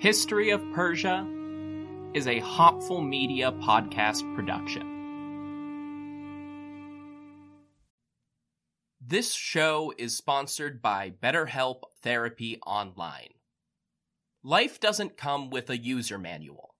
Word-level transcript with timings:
History 0.00 0.48
of 0.48 0.62
Persia 0.72 1.28
is 2.14 2.26
a 2.26 2.38
Hopful 2.38 3.02
Media 3.02 3.52
podcast 3.52 4.22
production. 4.34 4.86
This 8.98 9.34
show 9.34 9.92
is 9.98 10.16
sponsored 10.16 10.80
by 10.80 11.12
BetterHelp 11.22 11.82
Therapy 12.00 12.58
Online. 12.64 13.34
Life 14.42 14.80
doesn't 14.80 15.18
come 15.18 15.50
with 15.50 15.68
a 15.68 15.76
user 15.76 16.16
manual. 16.16 16.76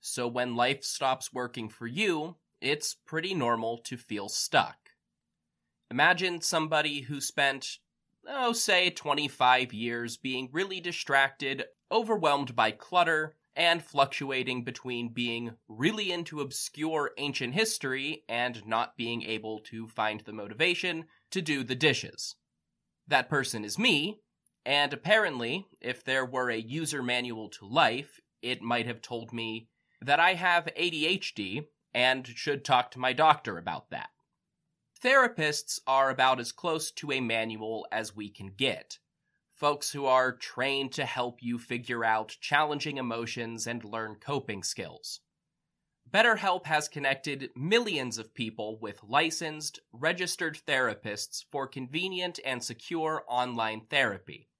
So 0.00 0.26
when 0.26 0.56
life 0.56 0.82
stops 0.82 1.34
working 1.34 1.68
for 1.68 1.86
you, 1.86 2.36
it's 2.62 2.96
pretty 3.04 3.34
normal 3.34 3.76
to 3.84 3.98
feel 3.98 4.30
stuck. 4.30 4.78
Imagine 5.90 6.40
somebody 6.40 7.02
who 7.02 7.20
spent, 7.20 7.80
oh, 8.26 8.54
say 8.54 8.88
25 8.88 9.74
years 9.74 10.16
being 10.16 10.48
really 10.50 10.80
distracted, 10.80 11.66
overwhelmed 11.90 12.54
by 12.56 12.70
clutter, 12.70 13.34
and 13.56 13.82
fluctuating 13.82 14.62
between 14.62 15.08
being 15.08 15.52
really 15.66 16.12
into 16.12 16.40
obscure 16.40 17.12
ancient 17.16 17.54
history 17.54 18.22
and 18.28 18.66
not 18.66 18.96
being 18.96 19.22
able 19.22 19.58
to 19.60 19.88
find 19.88 20.20
the 20.20 20.32
motivation 20.32 21.06
to 21.30 21.40
do 21.40 21.64
the 21.64 21.74
dishes. 21.74 22.36
That 23.08 23.30
person 23.30 23.64
is 23.64 23.78
me, 23.78 24.20
and 24.66 24.92
apparently, 24.92 25.66
if 25.80 26.04
there 26.04 26.24
were 26.24 26.50
a 26.50 26.56
user 26.56 27.02
manual 27.02 27.48
to 27.50 27.66
life, 27.66 28.20
it 28.42 28.60
might 28.60 28.86
have 28.86 29.00
told 29.00 29.32
me 29.32 29.68
that 30.02 30.20
I 30.20 30.34
have 30.34 30.68
ADHD 30.76 31.66
and 31.94 32.26
should 32.26 32.64
talk 32.64 32.90
to 32.90 32.98
my 32.98 33.14
doctor 33.14 33.56
about 33.56 33.88
that. 33.90 34.10
Therapists 35.02 35.78
are 35.86 36.10
about 36.10 36.40
as 36.40 36.52
close 36.52 36.90
to 36.90 37.12
a 37.12 37.20
manual 37.20 37.86
as 37.90 38.14
we 38.14 38.28
can 38.28 38.48
get. 38.48 38.98
Folks 39.56 39.90
who 39.90 40.04
are 40.04 40.32
trained 40.32 40.92
to 40.92 41.06
help 41.06 41.42
you 41.42 41.58
figure 41.58 42.04
out 42.04 42.36
challenging 42.42 42.98
emotions 42.98 43.66
and 43.66 43.82
learn 43.82 44.16
coping 44.16 44.62
skills. 44.62 45.20
BetterHelp 46.10 46.66
has 46.66 46.88
connected 46.88 47.48
millions 47.56 48.18
of 48.18 48.34
people 48.34 48.78
with 48.78 49.02
licensed, 49.02 49.80
registered 49.94 50.60
therapists 50.68 51.42
for 51.50 51.66
convenient 51.66 52.38
and 52.44 52.62
secure 52.62 53.24
online 53.26 53.86
therapy. 53.88 54.50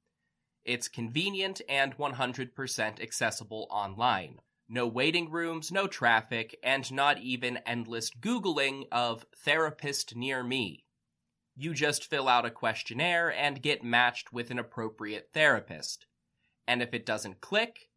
It's 0.64 0.88
convenient 0.88 1.60
and 1.68 1.96
100% 1.98 3.02
accessible 3.02 3.66
online. 3.70 4.40
No 4.66 4.86
waiting 4.86 5.30
rooms, 5.30 5.70
no 5.70 5.86
traffic, 5.86 6.58
and 6.62 6.90
not 6.90 7.18
even 7.18 7.58
endless 7.58 8.08
Googling 8.10 8.84
of 8.90 9.26
therapist 9.44 10.16
near 10.16 10.42
me. 10.42 10.85
You 11.56 11.72
just 11.72 12.04
fill 12.04 12.28
out 12.28 12.44
a 12.44 12.50
questionnaire 12.50 13.32
and 13.32 13.62
get 13.62 13.82
matched 13.82 14.32
with 14.32 14.50
an 14.50 14.58
appropriate 14.58 15.30
therapist. 15.32 16.06
And 16.68 16.82
if 16.82 16.92
it 16.92 17.06
doesn't 17.06 17.40
click, 17.40 17.88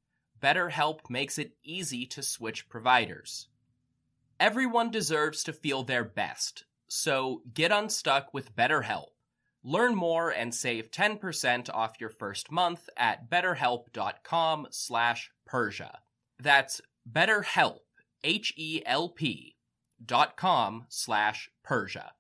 BetterHelp 0.41 1.09
makes 1.09 1.37
it 1.37 1.57
easy 1.63 2.05
to 2.05 2.23
switch 2.23 2.69
providers. 2.69 3.47
Everyone 4.39 4.89
deserves 4.89 5.43
to 5.43 5.51
feel 5.51 5.83
their 5.83 6.05
best, 6.05 6.63
so 6.87 7.41
get 7.53 7.73
unstuck 7.73 8.33
with 8.33 8.55
BetterHelp. 8.55 9.09
Learn 9.61 9.93
more 9.93 10.29
and 10.29 10.55
save 10.55 10.91
10% 10.91 11.69
off 11.73 11.99
your 11.99 12.09
first 12.09 12.49
month 12.49 12.87
at 12.95 13.29
betterhelp.com 13.29 14.67
slash 14.71 15.31
Persia. 15.45 15.99
That's 16.39 16.79
betterhelp, 17.11 17.79
H-E-L-P 18.23 19.55
dot 20.05 20.37
com 20.37 20.85
slash 20.87 21.49
Persia. 21.61 22.13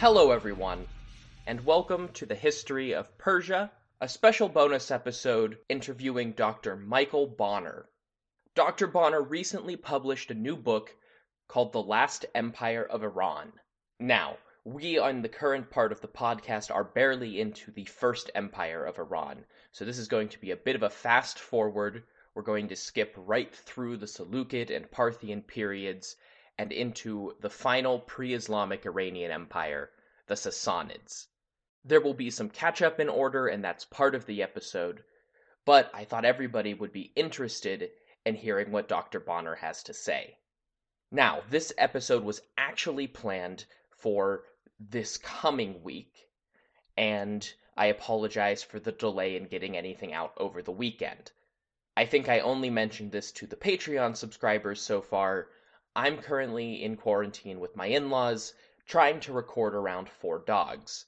Hello, 0.00 0.30
everyone, 0.30 0.88
and 1.46 1.66
welcome 1.66 2.08
to 2.14 2.24
the 2.24 2.34
History 2.34 2.94
of 2.94 3.18
Persia, 3.18 3.70
a 4.00 4.08
special 4.08 4.48
bonus 4.48 4.90
episode 4.90 5.58
interviewing 5.68 6.32
Dr. 6.32 6.74
Michael 6.74 7.26
Bonner. 7.26 7.86
Dr. 8.54 8.86
Bonner 8.86 9.20
recently 9.20 9.76
published 9.76 10.30
a 10.30 10.34
new 10.34 10.56
book 10.56 10.96
called 11.48 11.74
The 11.74 11.82
Last 11.82 12.24
Empire 12.34 12.82
of 12.82 13.02
Iran. 13.02 13.52
Now, 13.98 14.38
we 14.64 14.96
on 14.98 15.20
the 15.20 15.28
current 15.28 15.68
part 15.68 15.92
of 15.92 16.00
the 16.00 16.08
podcast 16.08 16.74
are 16.74 16.82
barely 16.82 17.38
into 17.38 17.70
the 17.70 17.84
first 17.84 18.30
empire 18.34 18.86
of 18.86 18.98
Iran, 18.98 19.44
so 19.70 19.84
this 19.84 19.98
is 19.98 20.08
going 20.08 20.30
to 20.30 20.40
be 20.40 20.50
a 20.50 20.56
bit 20.56 20.76
of 20.76 20.82
a 20.82 20.88
fast 20.88 21.38
forward. 21.38 22.04
we're 22.32 22.40
going 22.40 22.68
to 22.68 22.74
skip 22.74 23.12
right 23.18 23.54
through 23.54 23.98
the 23.98 24.06
Seleucid 24.06 24.70
and 24.70 24.90
Parthian 24.90 25.42
periods 25.42 26.16
and 26.60 26.72
into 26.72 27.34
the 27.40 27.48
final 27.48 27.98
pre 27.98 28.34
Islamic 28.34 28.84
Iranian 28.84 29.30
Empire, 29.30 29.90
the 30.26 30.34
Sassanids. 30.34 31.26
There 31.86 32.02
will 32.02 32.12
be 32.12 32.28
some 32.28 32.50
catch 32.50 32.82
up 32.82 33.00
in 33.00 33.08
order, 33.08 33.46
and 33.46 33.64
that's 33.64 33.86
part 33.86 34.14
of 34.14 34.26
the 34.26 34.42
episode, 34.42 35.02
but 35.64 35.90
I 35.94 36.04
thought 36.04 36.26
everybody 36.26 36.74
would 36.74 36.92
be 36.92 37.12
interested 37.16 37.90
in 38.26 38.34
hearing 38.34 38.72
what 38.72 38.88
Dr. 38.88 39.20
Bonner 39.20 39.54
has 39.54 39.82
to 39.84 39.94
say. 39.94 40.36
Now, 41.10 41.42
this 41.48 41.72
episode 41.78 42.24
was 42.24 42.42
actually 42.58 43.06
planned 43.06 43.64
for 43.96 44.44
this 44.78 45.16
coming 45.16 45.82
week, 45.82 46.28
and 46.94 47.50
I 47.74 47.86
apologize 47.86 48.62
for 48.62 48.78
the 48.78 48.92
delay 48.92 49.36
in 49.36 49.44
getting 49.44 49.78
anything 49.78 50.12
out 50.12 50.34
over 50.36 50.60
the 50.60 50.72
weekend. 50.72 51.32
I 51.96 52.04
think 52.04 52.28
I 52.28 52.40
only 52.40 52.68
mentioned 52.68 53.12
this 53.12 53.32
to 53.32 53.46
the 53.46 53.56
Patreon 53.56 54.14
subscribers 54.14 54.82
so 54.82 55.00
far. 55.00 55.48
I'm 55.96 56.18
currently 56.18 56.82
in 56.82 56.96
quarantine 56.96 57.58
with 57.58 57.74
my 57.74 57.86
in 57.86 58.10
laws, 58.10 58.54
trying 58.86 59.18
to 59.20 59.32
record 59.32 59.74
around 59.74 60.08
four 60.08 60.38
dogs. 60.38 61.06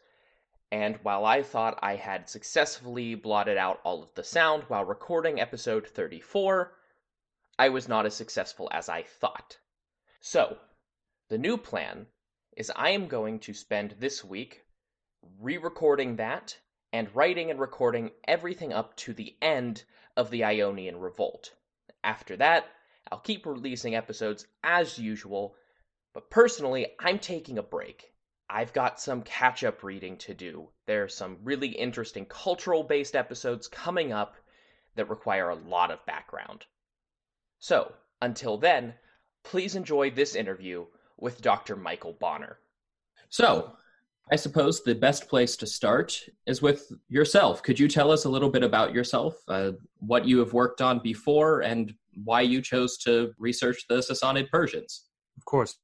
And 0.72 0.96
while 1.04 1.24
I 1.24 1.42
thought 1.42 1.78
I 1.82 1.96
had 1.96 2.28
successfully 2.28 3.14
blotted 3.14 3.56
out 3.56 3.80
all 3.84 4.02
of 4.02 4.14
the 4.14 4.24
sound 4.24 4.64
while 4.64 4.84
recording 4.84 5.38
episode 5.38 5.86
34, 5.86 6.76
I 7.58 7.68
was 7.68 7.86
not 7.86 8.06
as 8.06 8.16
successful 8.16 8.68
as 8.72 8.88
I 8.88 9.02
thought. 9.02 9.58
So, 10.20 10.58
the 11.28 11.38
new 11.38 11.56
plan 11.56 12.08
is 12.56 12.72
I 12.74 12.90
am 12.90 13.06
going 13.06 13.38
to 13.40 13.54
spend 13.54 13.96
this 13.98 14.24
week 14.24 14.64
re 15.38 15.58
recording 15.58 16.16
that 16.16 16.58
and 16.92 17.14
writing 17.14 17.50
and 17.50 17.60
recording 17.60 18.10
everything 18.26 18.72
up 18.72 18.96
to 18.96 19.12
the 19.12 19.36
end 19.40 19.84
of 20.16 20.30
the 20.30 20.42
Ionian 20.42 20.98
Revolt. 20.98 21.54
After 22.02 22.36
that, 22.36 22.66
I'll 23.12 23.18
keep 23.18 23.44
releasing 23.44 23.94
episodes 23.94 24.46
as 24.64 24.98
usual, 24.98 25.54
but 26.14 26.30
personally, 26.30 26.86
I'm 26.98 27.18
taking 27.18 27.58
a 27.58 27.62
break. 27.62 28.10
I've 28.48 28.72
got 28.72 29.00
some 29.02 29.20
catch 29.20 29.64
up 29.64 29.82
reading 29.82 30.16
to 30.16 30.32
do. 30.32 30.70
There 30.86 31.04
are 31.04 31.08
some 31.08 31.36
really 31.44 31.68
interesting 31.68 32.24
cultural 32.24 32.82
based 32.82 33.14
episodes 33.14 33.68
coming 33.68 34.14
up 34.14 34.36
that 34.96 35.10
require 35.10 35.50
a 35.50 35.54
lot 35.54 35.90
of 35.90 36.06
background. 36.06 36.64
So, 37.58 37.92
until 38.22 38.56
then, 38.56 38.94
please 39.44 39.76
enjoy 39.76 40.10
this 40.10 40.34
interview 40.34 40.86
with 41.18 41.42
Dr. 41.42 41.76
Michael 41.76 42.16
Bonner. 42.18 42.60
So, 43.28 43.76
I 44.30 44.36
suppose 44.36 44.82
the 44.82 44.94
best 44.94 45.28
place 45.28 45.54
to 45.56 45.66
start 45.66 46.18
is 46.46 46.62
with 46.62 46.90
yourself. 47.10 47.62
Could 47.62 47.78
you 47.78 47.88
tell 47.88 48.10
us 48.10 48.24
a 48.24 48.30
little 48.30 48.48
bit 48.48 48.62
about 48.62 48.94
yourself, 48.94 49.34
uh, 49.48 49.72
what 49.98 50.24
you 50.24 50.38
have 50.38 50.54
worked 50.54 50.80
on 50.80 51.00
before, 51.00 51.60
and 51.60 51.92
why 52.24 52.40
you 52.40 52.62
chose 52.62 52.96
to 52.98 53.32
research 53.38 53.84
the 53.88 53.96
Sassanid 53.96 54.50
Persians? 54.50 55.04
Of 55.36 55.44
course. 55.44 55.76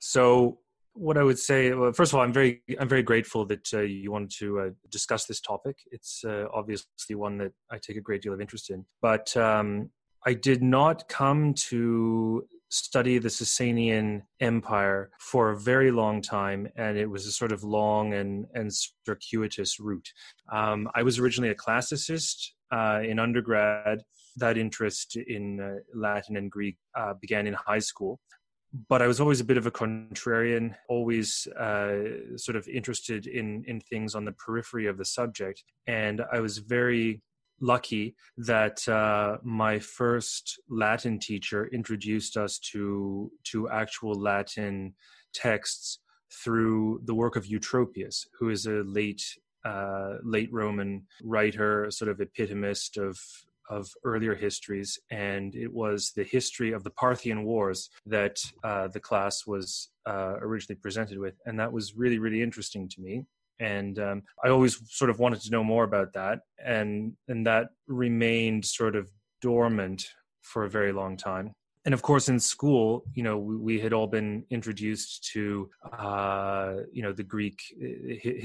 So, 0.00 0.58
what 0.94 1.16
I 1.16 1.22
would 1.22 1.38
say, 1.38 1.72
well, 1.72 1.92
first 1.92 2.12
of 2.12 2.18
all, 2.18 2.24
I'm 2.24 2.32
very, 2.32 2.62
I'm 2.78 2.88
very 2.88 3.02
grateful 3.02 3.46
that 3.46 3.72
uh, 3.72 3.80
you 3.80 4.12
wanted 4.12 4.32
to 4.38 4.60
uh, 4.60 4.70
discuss 4.90 5.24
this 5.24 5.40
topic. 5.40 5.78
It's 5.90 6.22
uh, 6.24 6.44
obviously 6.52 7.14
one 7.14 7.38
that 7.38 7.52
I 7.70 7.78
take 7.78 7.96
a 7.96 8.00
great 8.00 8.20
deal 8.20 8.34
of 8.34 8.40
interest 8.40 8.68
in. 8.68 8.84
But 9.00 9.34
um, 9.36 9.90
I 10.26 10.34
did 10.34 10.62
not 10.62 11.08
come 11.08 11.54
to 11.54 12.46
study 12.72 13.18
the 13.18 13.28
Sasanian 13.28 14.22
Empire 14.40 15.10
for 15.20 15.50
a 15.50 15.58
very 15.58 15.90
long 15.90 16.22
time, 16.22 16.66
and 16.76 16.96
it 16.96 17.06
was 17.08 17.26
a 17.26 17.32
sort 17.32 17.52
of 17.52 17.62
long 17.62 18.14
and, 18.14 18.46
and 18.54 18.70
circuitous 19.06 19.78
route. 19.78 20.10
Um, 20.50 20.88
I 20.94 21.02
was 21.02 21.18
originally 21.18 21.50
a 21.50 21.54
classicist 21.54 22.48
uh, 22.72 23.00
in 23.04 23.18
undergrad. 23.18 24.02
That 24.36 24.56
interest 24.56 25.16
in 25.16 25.60
uh, 25.60 25.74
Latin 25.94 26.38
and 26.38 26.50
Greek 26.50 26.78
uh, 26.98 27.12
began 27.20 27.46
in 27.46 27.52
high 27.52 27.80
school. 27.80 28.18
But 28.88 29.02
I 29.02 29.06
was 29.06 29.20
always 29.20 29.40
a 29.40 29.44
bit 29.44 29.58
of 29.58 29.66
a 29.66 29.70
contrarian, 29.70 30.74
always 30.88 31.46
uh, 31.48 32.36
sort 32.36 32.56
of 32.56 32.66
interested 32.68 33.26
in, 33.26 33.64
in 33.66 33.80
things 33.80 34.14
on 34.14 34.24
the 34.24 34.32
periphery 34.32 34.86
of 34.86 34.96
the 34.96 35.04
subject. 35.04 35.62
And 35.86 36.22
I 36.32 36.40
was 36.40 36.56
very 36.56 37.20
lucky 37.62 38.14
that 38.36 38.86
uh, 38.88 39.38
my 39.42 39.78
first 39.78 40.60
Latin 40.68 41.18
teacher 41.18 41.68
introduced 41.72 42.36
us 42.36 42.58
to 42.58 43.30
to 43.44 43.68
actual 43.70 44.14
Latin 44.14 44.94
texts 45.32 46.00
through 46.44 47.00
the 47.04 47.14
work 47.14 47.36
of 47.36 47.46
Eutropius, 47.46 48.26
who 48.38 48.50
is 48.50 48.66
a 48.66 48.82
late 48.84 49.22
uh, 49.64 50.14
late 50.24 50.52
Roman 50.52 51.06
writer, 51.22 51.90
sort 51.90 52.10
of 52.10 52.20
epitomist 52.20 52.98
of 52.98 53.18
of 53.70 53.88
earlier 54.04 54.34
histories, 54.34 54.98
and 55.10 55.54
it 55.54 55.72
was 55.72 56.12
the 56.16 56.24
history 56.24 56.72
of 56.72 56.82
the 56.82 56.90
Parthian 56.90 57.44
Wars 57.44 57.88
that 58.04 58.38
uh, 58.64 58.88
the 58.88 59.00
class 59.00 59.46
was 59.46 59.88
uh, 60.04 60.34
originally 60.40 60.78
presented 60.80 61.18
with, 61.18 61.34
and 61.46 61.58
that 61.58 61.72
was 61.72 61.94
really 61.96 62.18
really 62.18 62.42
interesting 62.42 62.88
to 62.88 63.00
me 63.00 63.24
and 63.62 63.98
um, 63.98 64.22
I 64.44 64.48
always 64.48 64.74
sort 64.90 65.10
of 65.10 65.18
wanted 65.18 65.40
to 65.42 65.50
know 65.50 65.64
more 65.64 65.84
about 65.84 66.10
that, 66.14 66.40
and 66.64 67.12
and 67.28 67.46
that 67.46 67.64
remained 67.86 68.64
sort 68.64 68.96
of 68.96 69.04
dormant 69.40 70.00
for 70.40 70.64
a 70.64 70.70
very 70.78 70.92
long 70.92 71.16
time. 71.16 71.46
And 71.84 71.94
of 71.94 72.02
course, 72.02 72.28
in 72.28 72.38
school, 72.38 72.86
you 73.14 73.24
know, 73.26 73.36
we, 73.38 73.56
we 73.68 73.80
had 73.80 73.92
all 73.92 74.06
been 74.06 74.44
introduced 74.50 75.12
to, 75.32 75.68
uh, 75.98 76.74
you 76.92 77.02
know, 77.02 77.12
the 77.12 77.24
Greek 77.24 77.58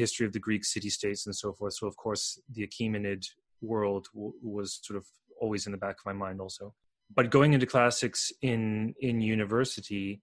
history 0.02 0.26
of 0.26 0.34
the 0.34 0.40
Greek 0.48 0.66
city-states 0.66 1.28
and 1.28 1.36
so 1.36 1.54
forth. 1.54 1.74
So, 1.74 1.86
of 1.86 1.96
course, 1.98 2.24
the 2.56 2.68
Achaemenid 2.68 3.24
world 3.62 4.08
w- 4.14 4.34
was 4.42 4.80
sort 4.82 4.98
of 4.98 5.06
always 5.40 5.66
in 5.68 5.72
the 5.72 5.78
back 5.86 5.98
of 6.00 6.06
my 6.06 6.14
mind, 6.14 6.42
also. 6.42 6.74
But 7.16 7.30
going 7.30 7.54
into 7.54 7.68
classics 7.76 8.22
in 8.42 8.96
in 9.00 9.22
university, 9.22 10.22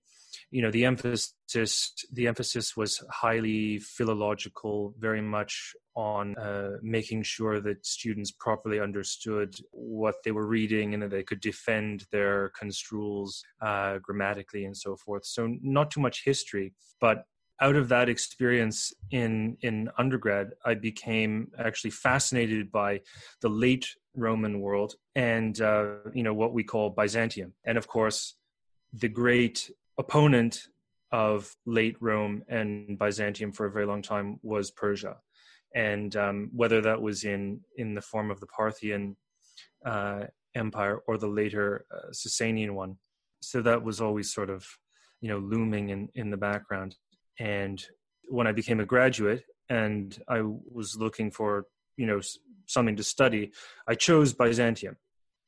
you 0.51 0.63
know 0.63 0.71
the 0.71 0.85
emphasis 0.85 1.35
the 2.13 2.27
emphasis 2.27 2.77
was 2.77 3.03
highly 3.11 3.79
philological 3.79 4.95
very 4.99 5.21
much 5.23 5.75
on 5.97 6.37
uh, 6.37 6.71
making 6.83 7.23
sure 7.23 7.61
that 7.61 7.87
students 7.87 8.33
properly 8.33 8.81
understood 8.81 9.55
what 9.71 10.17
they 10.25 10.33
were 10.33 10.47
reading 10.47 10.93
and 10.93 11.03
that 11.03 11.11
they 11.11 11.23
could 11.23 11.41
defend 11.41 12.05
their 12.11 12.51
construals 12.59 13.45
uh, 13.63 13.99
grammatically 13.99 14.65
and 14.65 14.77
so 14.77 14.97
forth. 14.97 15.25
So 15.25 15.57
not 15.63 15.91
too 15.91 16.01
much 16.01 16.25
history. 16.25 16.75
But 17.01 17.25
out 17.61 17.77
of 17.77 17.89
that 17.89 18.09
experience 18.09 18.93
in 19.13 19.57
in 19.61 19.89
undergrad 19.97 20.51
i 20.65 20.75
became 20.75 21.49
actually 21.57 21.91
fascinated 21.91 22.73
by 22.73 23.01
the 23.43 23.49
late 23.49 23.87
roman 24.17 24.61
world 24.61 24.97
and 25.15 25.61
uh, 25.61 25.85
you 26.13 26.25
know 26.25 26.35
what 26.35 26.53
we 26.53 26.65
call 26.65 26.91
byzantium. 26.91 27.53
And 27.65 27.79
of 27.79 27.87
course 27.87 28.35
the 28.93 29.09
great 29.09 29.71
opponent 29.99 30.69
of 31.13 31.55
late 31.65 31.97
Rome 32.01 32.43
and 32.49 32.99
Byzantium 32.99 33.53
for 33.53 33.67
a 33.67 33.71
very 33.71 33.87
long 33.87 34.03
time 34.03 34.39
was 34.43 34.71
Persia, 34.71 35.17
and 35.75 36.15
um, 36.17 36.51
whether 36.53 36.81
that 36.81 37.01
was 37.01 37.25
in 37.25 37.61
in 37.77 37.95
the 37.95 38.01
form 38.03 38.31
of 38.31 38.41
the 38.41 38.47
Parthian 38.47 39.17
uh, 39.87 40.25
Empire 40.55 40.99
or 41.07 41.19
the 41.19 41.29
later 41.29 41.87
uh, 41.95 42.11
Sasanian 42.13 42.73
one, 42.73 42.99
so 43.41 43.63
that 43.63 43.83
was 43.83 44.01
always 44.01 44.33
sort 44.33 44.51
of 44.51 44.67
you 45.21 45.29
know 45.29 45.39
looming 45.39 45.91
in 45.91 46.09
in 46.15 46.31
the 46.31 46.37
background. 46.37 46.97
And 47.39 47.85
when 48.29 48.47
I 48.47 48.53
became 48.53 48.81
a 48.81 48.87
graduate 48.87 49.45
and 49.69 50.17
I 50.29 50.43
was 50.43 50.97
looking 50.97 51.31
for 51.31 51.67
you 51.97 52.07
know 52.07 52.21
something 52.67 52.97
to 52.97 53.05
study, 53.05 53.53
I 53.87 53.95
chose 53.95 54.33
Byzantium. 54.33 54.97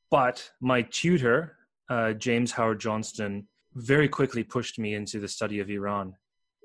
But 0.09 0.49
my 0.61 0.83
tutor, 0.83 1.57
uh, 1.89 2.13
James 2.13 2.53
Howard 2.53 2.79
Johnston, 2.79 3.49
very 3.77 4.09
quickly 4.09 4.43
pushed 4.43 4.79
me 4.79 4.95
into 4.95 5.19
the 5.19 5.27
study 5.27 5.59
of 5.59 5.69
Iran, 5.69 6.15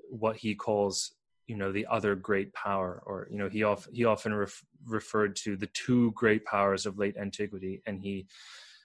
what 0.09 0.37
he 0.37 0.55
calls 0.55 1.15
you 1.47 1.57
know 1.57 1.73
the 1.73 1.87
other 1.91 2.15
great 2.15 2.53
power 2.55 3.03
or 3.05 3.27
you 3.31 3.37
know 3.37 3.49
he 3.49 3.63
of, 3.63 3.87
he 3.93 4.05
often 4.05 4.33
ref, 4.33 4.63
referred 4.87 5.37
to 5.37 5.57
the 5.57 5.69
two 5.75 6.13
great 6.13 6.45
powers 6.45 6.87
of 6.87 6.99
late 6.99 7.17
antiquity 7.17 7.83
and 7.87 8.01
he 8.01 8.27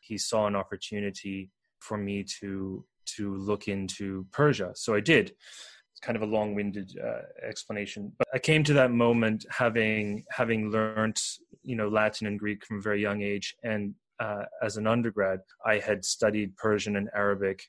he 0.01 0.17
saw 0.17 0.47
an 0.47 0.55
opportunity 0.55 1.51
for 1.79 1.97
me 1.97 2.23
to 2.23 2.83
to 3.05 3.35
look 3.35 3.67
into 3.67 4.25
Persia. 4.33 4.71
So 4.75 4.93
I 4.93 4.99
did. 4.99 5.33
It's 5.91 6.01
kind 6.01 6.17
of 6.17 6.23
a 6.23 6.25
long-winded 6.25 6.99
uh, 7.03 7.21
explanation 7.47 8.11
but 8.17 8.27
I 8.33 8.39
came 8.39 8.63
to 8.65 8.73
that 8.73 8.91
moment 8.91 9.45
having 9.49 10.25
having 10.29 10.69
learned 10.69 11.19
you 11.63 11.75
know 11.75 11.87
Latin 11.87 12.27
and 12.27 12.39
Greek 12.39 12.65
from 12.65 12.79
a 12.79 12.81
very 12.81 13.01
young 13.01 13.21
age 13.21 13.55
and 13.63 13.93
uh, 14.19 14.43
as 14.61 14.77
an 14.77 14.87
undergrad 14.87 15.39
I 15.65 15.77
had 15.77 16.03
studied 16.03 16.57
Persian 16.57 16.97
and 16.97 17.09
Arabic 17.15 17.63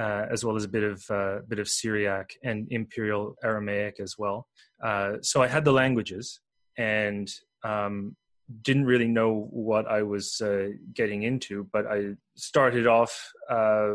uh, 0.00 0.24
as 0.30 0.44
well 0.44 0.56
as 0.56 0.64
a 0.64 0.68
bit 0.68 0.82
of 0.82 1.04
uh, 1.10 1.40
bit 1.46 1.58
of 1.58 1.68
Syriac 1.68 2.30
and 2.42 2.66
Imperial 2.70 3.36
Aramaic 3.44 4.00
as 4.00 4.16
well. 4.18 4.46
Uh, 4.82 5.16
so 5.20 5.42
I 5.42 5.46
had 5.46 5.64
the 5.64 5.72
languages 5.72 6.40
and 6.78 7.28
um, 7.64 8.16
didn't 8.62 8.86
really 8.86 9.08
know 9.08 9.48
what 9.50 9.86
I 9.86 10.02
was 10.02 10.40
uh, 10.40 10.68
getting 10.94 11.22
into, 11.24 11.68
but 11.70 11.86
I 11.86 12.14
started 12.34 12.86
off 12.86 13.12
uh, 13.50 13.90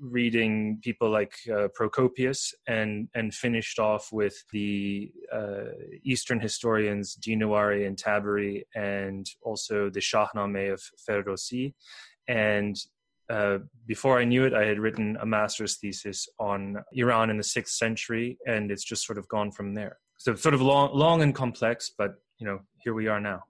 reading 0.00 0.80
people 0.82 1.10
like 1.10 1.34
uh, 1.54 1.68
Procopius 1.74 2.54
and 2.66 3.08
and 3.14 3.34
finished 3.34 3.78
off 3.78 4.08
with 4.12 4.36
the 4.50 5.12
Eastern 6.04 6.40
historians 6.40 7.16
Dinawari 7.16 7.86
and 7.86 7.98
Tabari 7.98 8.62
and 8.74 9.26
also 9.42 9.90
the 9.90 10.00
Shahnameh 10.00 10.72
of 10.72 10.82
Ferdowsi 11.06 11.74
and 12.28 12.76
uh, 13.30 13.58
before 13.86 14.18
I 14.18 14.24
knew 14.24 14.44
it, 14.44 14.54
I 14.54 14.64
had 14.64 14.78
written 14.78 15.16
a 15.20 15.26
master's 15.26 15.76
thesis 15.76 16.28
on 16.38 16.76
Iran 16.92 17.30
in 17.30 17.36
the 17.36 17.44
sixth 17.44 17.74
century, 17.74 18.38
and 18.46 18.70
it's 18.70 18.84
just 18.84 19.06
sort 19.06 19.18
of 19.18 19.28
gone 19.28 19.50
from 19.50 19.74
there. 19.74 19.98
So 20.18 20.34
sort 20.34 20.54
of 20.54 20.60
long, 20.60 20.90
long 20.94 21.22
and 21.22 21.34
complex, 21.34 21.90
but 21.96 22.14
you 22.38 22.46
know, 22.46 22.60
here 22.78 22.94
we 22.94 23.08
are 23.08 23.20
now. 23.20 23.42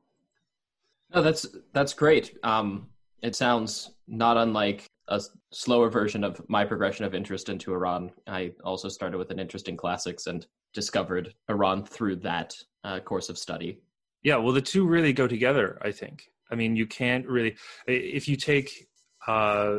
No, 1.14 1.22
that's 1.22 1.46
that's 1.72 1.94
great. 1.94 2.36
Um, 2.42 2.88
it 3.22 3.36
sounds 3.36 3.92
not 4.06 4.36
unlike 4.36 4.86
a 5.08 5.20
slower 5.52 5.90
version 5.90 6.24
of 6.24 6.40
my 6.48 6.64
progression 6.64 7.04
of 7.04 7.14
interest 7.14 7.48
into 7.48 7.72
Iran. 7.72 8.10
I 8.26 8.52
also 8.64 8.88
started 8.88 9.18
with 9.18 9.30
an 9.30 9.38
interest 9.38 9.68
in 9.68 9.76
classics 9.76 10.26
and 10.26 10.46
discovered 10.72 11.34
Iran 11.48 11.84
through 11.84 12.16
that 12.16 12.54
uh, 12.84 13.00
course 13.00 13.28
of 13.28 13.38
study. 13.38 13.80
Yeah, 14.22 14.36
well, 14.36 14.52
the 14.52 14.62
two 14.62 14.86
really 14.86 15.12
go 15.12 15.26
together. 15.26 15.78
I 15.82 15.92
think. 15.92 16.28
I 16.50 16.54
mean, 16.54 16.76
you 16.76 16.86
can't 16.86 17.26
really 17.26 17.56
if 17.86 18.28
you 18.28 18.36
take 18.36 18.88
uh, 19.26 19.76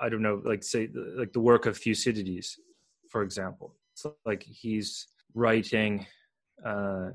I 0.00 0.08
don't 0.08 0.22
know, 0.22 0.40
like 0.44 0.62
say 0.62 0.88
like 1.16 1.32
the 1.32 1.40
work 1.40 1.66
of 1.66 1.76
Thucydides, 1.76 2.58
for 3.08 3.22
example. 3.22 3.76
So 3.94 4.16
like 4.24 4.42
he's 4.42 5.08
writing 5.34 6.06
uh, 6.64 7.10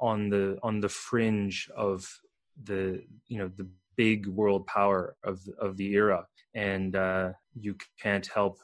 on 0.00 0.28
the 0.28 0.58
on 0.62 0.80
the 0.80 0.88
fringe 0.88 1.68
of 1.76 2.08
the 2.64 3.02
you 3.26 3.38
know 3.38 3.50
the 3.56 3.68
big 3.96 4.26
world 4.26 4.66
power 4.66 5.16
of 5.24 5.40
of 5.58 5.76
the 5.76 5.92
era, 5.92 6.26
and 6.54 6.94
uh, 6.94 7.30
you 7.54 7.76
can't 8.00 8.26
help, 8.26 8.58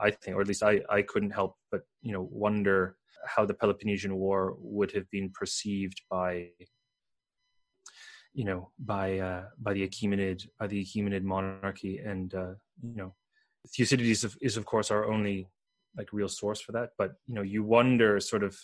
I 0.00 0.10
think, 0.10 0.36
or 0.36 0.40
at 0.40 0.48
least 0.48 0.62
I 0.62 0.80
I 0.88 1.02
couldn't 1.02 1.30
help 1.30 1.56
but 1.70 1.82
you 2.02 2.12
know 2.12 2.28
wonder 2.30 2.96
how 3.26 3.44
the 3.44 3.54
Peloponnesian 3.54 4.14
War 4.16 4.56
would 4.58 4.92
have 4.92 5.10
been 5.10 5.30
perceived 5.30 6.00
by 6.10 6.50
you 8.38 8.44
know 8.44 8.70
by 8.78 9.18
uh, 9.18 9.42
by 9.58 9.72
the 9.72 9.84
Achaemenid 9.84 10.46
by 10.60 10.68
the 10.68 10.84
Achaemenid 10.84 11.24
monarchy, 11.24 11.98
and 11.98 12.32
uh, 12.34 12.54
you 12.80 12.94
know 12.94 13.12
Thucydides 13.76 14.22
is, 14.22 14.36
is 14.40 14.56
of 14.56 14.64
course 14.64 14.92
our 14.92 15.10
only 15.12 15.48
like 15.96 16.12
real 16.12 16.28
source 16.28 16.60
for 16.60 16.70
that. 16.70 16.90
But 16.96 17.14
you 17.26 17.34
know 17.34 17.42
you 17.42 17.64
wonder 17.64 18.20
sort 18.20 18.44
of 18.44 18.56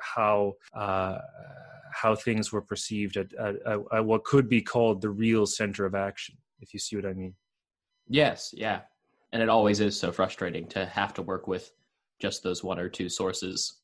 how 0.00 0.54
uh, 0.74 1.18
how 1.92 2.16
things 2.16 2.50
were 2.50 2.62
perceived 2.62 3.16
at, 3.16 3.32
at, 3.34 3.54
at 3.94 4.04
what 4.04 4.24
could 4.24 4.48
be 4.48 4.60
called 4.60 5.00
the 5.00 5.10
real 5.10 5.46
center 5.46 5.86
of 5.86 5.94
action, 5.94 6.36
if 6.60 6.74
you 6.74 6.80
see 6.80 6.96
what 6.96 7.06
I 7.06 7.12
mean. 7.12 7.34
Yes, 8.08 8.52
yeah, 8.52 8.80
and 9.30 9.40
it 9.40 9.48
always 9.48 9.78
is 9.78 9.96
so 9.96 10.10
frustrating 10.10 10.66
to 10.70 10.84
have 10.84 11.14
to 11.14 11.22
work 11.22 11.46
with 11.46 11.70
just 12.20 12.42
those 12.42 12.64
one 12.64 12.80
or 12.80 12.88
two 12.88 13.08
sources 13.08 13.78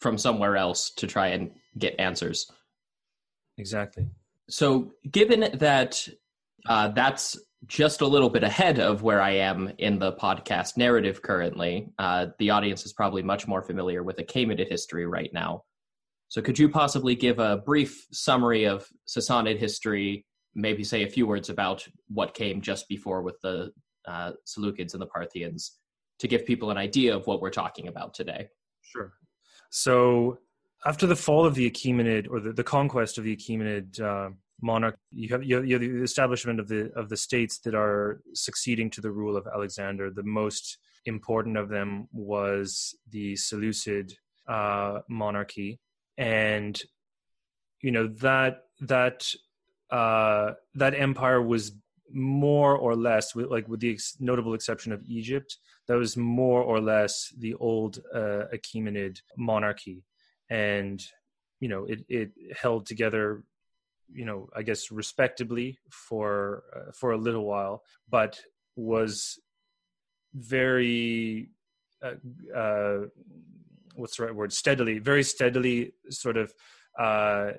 from 0.00 0.16
somewhere 0.16 0.56
else 0.56 0.88
to 0.96 1.06
try 1.06 1.26
and 1.28 1.50
get 1.76 2.00
answers. 2.00 2.50
Exactly. 3.58 4.08
So, 4.50 4.92
given 5.10 5.58
that 5.58 6.06
uh, 6.68 6.88
that's 6.88 7.38
just 7.66 8.00
a 8.00 8.06
little 8.06 8.30
bit 8.30 8.42
ahead 8.42 8.78
of 8.78 9.02
where 9.02 9.20
I 9.20 9.32
am 9.32 9.72
in 9.78 9.98
the 9.98 10.12
podcast 10.14 10.76
narrative 10.76 11.22
currently, 11.22 11.92
uh, 11.98 12.26
the 12.38 12.50
audience 12.50 12.84
is 12.84 12.92
probably 12.92 13.22
much 13.22 13.46
more 13.46 13.62
familiar 13.62 14.02
with 14.02 14.16
Achaemenid 14.16 14.68
history 14.68 15.06
right 15.06 15.30
now. 15.32 15.62
So, 16.28 16.42
could 16.42 16.58
you 16.58 16.68
possibly 16.68 17.14
give 17.14 17.38
a 17.38 17.58
brief 17.58 18.06
summary 18.12 18.64
of 18.64 18.86
Sassanid 19.06 19.58
history? 19.58 20.26
Maybe 20.54 20.82
say 20.82 21.04
a 21.04 21.08
few 21.08 21.26
words 21.26 21.48
about 21.48 21.86
what 22.08 22.34
came 22.34 22.60
just 22.60 22.88
before 22.88 23.22
with 23.22 23.40
the 23.42 23.70
uh, 24.06 24.32
Seleucids 24.46 24.94
and 24.94 25.00
the 25.00 25.06
Parthians 25.06 25.76
to 26.18 26.28
give 26.28 26.44
people 26.44 26.70
an 26.70 26.76
idea 26.76 27.14
of 27.14 27.26
what 27.26 27.40
we're 27.40 27.50
talking 27.50 27.88
about 27.88 28.14
today. 28.14 28.48
Sure. 28.82 29.12
So, 29.70 30.38
after 30.86 31.06
the 31.06 31.16
fall 31.16 31.44
of 31.44 31.54
the 31.54 31.70
Achaemenid 31.70 32.28
or 32.30 32.40
the, 32.40 32.52
the 32.52 32.64
conquest 32.64 33.18
of 33.18 33.24
the 33.24 33.36
Achaemenid 33.36 34.00
uh, 34.00 34.30
monarch, 34.62 34.96
you 35.10 35.28
have, 35.28 35.42
you 35.44 35.56
have, 35.56 35.66
you 35.66 35.74
have 35.74 35.82
the 35.82 36.02
establishment 36.02 36.58
of 36.58 36.68
the 36.68 36.90
of 36.94 37.08
the 37.08 37.16
states 37.16 37.58
that 37.60 37.74
are 37.74 38.20
succeeding 38.34 38.90
to 38.90 39.00
the 39.00 39.10
rule 39.10 39.36
of 39.36 39.46
Alexander. 39.46 40.10
The 40.10 40.22
most 40.22 40.78
important 41.04 41.56
of 41.56 41.68
them 41.68 42.08
was 42.12 42.94
the 43.10 43.36
Seleucid 43.36 44.14
uh, 44.48 45.00
monarchy, 45.08 45.78
and 46.16 46.80
you 47.82 47.90
know 47.90 48.06
that 48.20 48.64
that 48.80 49.28
uh, 49.90 50.52
that 50.74 50.94
empire 50.94 51.42
was 51.42 51.72
more 52.12 52.74
or 52.76 52.96
less, 52.96 53.36
like 53.36 53.68
with 53.68 53.80
the 53.80 53.92
ex- 53.92 54.16
notable 54.18 54.54
exception 54.54 54.92
of 54.92 55.02
Egypt, 55.06 55.58
that 55.86 55.96
was 55.96 56.16
more 56.16 56.62
or 56.62 56.80
less 56.80 57.32
the 57.38 57.54
old 57.54 58.00
uh, 58.12 58.44
Achaemenid 58.52 59.20
monarchy 59.36 60.02
and 60.50 61.02
you 61.60 61.68
know 61.68 61.84
it 61.84 62.04
it 62.08 62.30
held 62.60 62.86
together 62.86 63.44
you 64.12 64.24
know 64.24 64.48
i 64.56 64.62
guess 64.62 64.90
respectably 64.90 65.78
for 65.90 66.64
uh, 66.76 66.90
for 66.92 67.12
a 67.12 67.18
little 67.18 67.44
while 67.44 67.82
but 68.08 68.40
was 68.76 69.38
very 70.34 71.50
uh, 72.02 72.14
uh, 72.56 72.98
what's 73.94 74.16
the 74.16 74.24
right 74.24 74.34
word? 74.34 74.52
Steadily 74.52 74.98
very 74.98 75.22
steadily 75.22 75.92
sort 76.08 76.36
of 76.36 76.52
uh, 76.98 77.52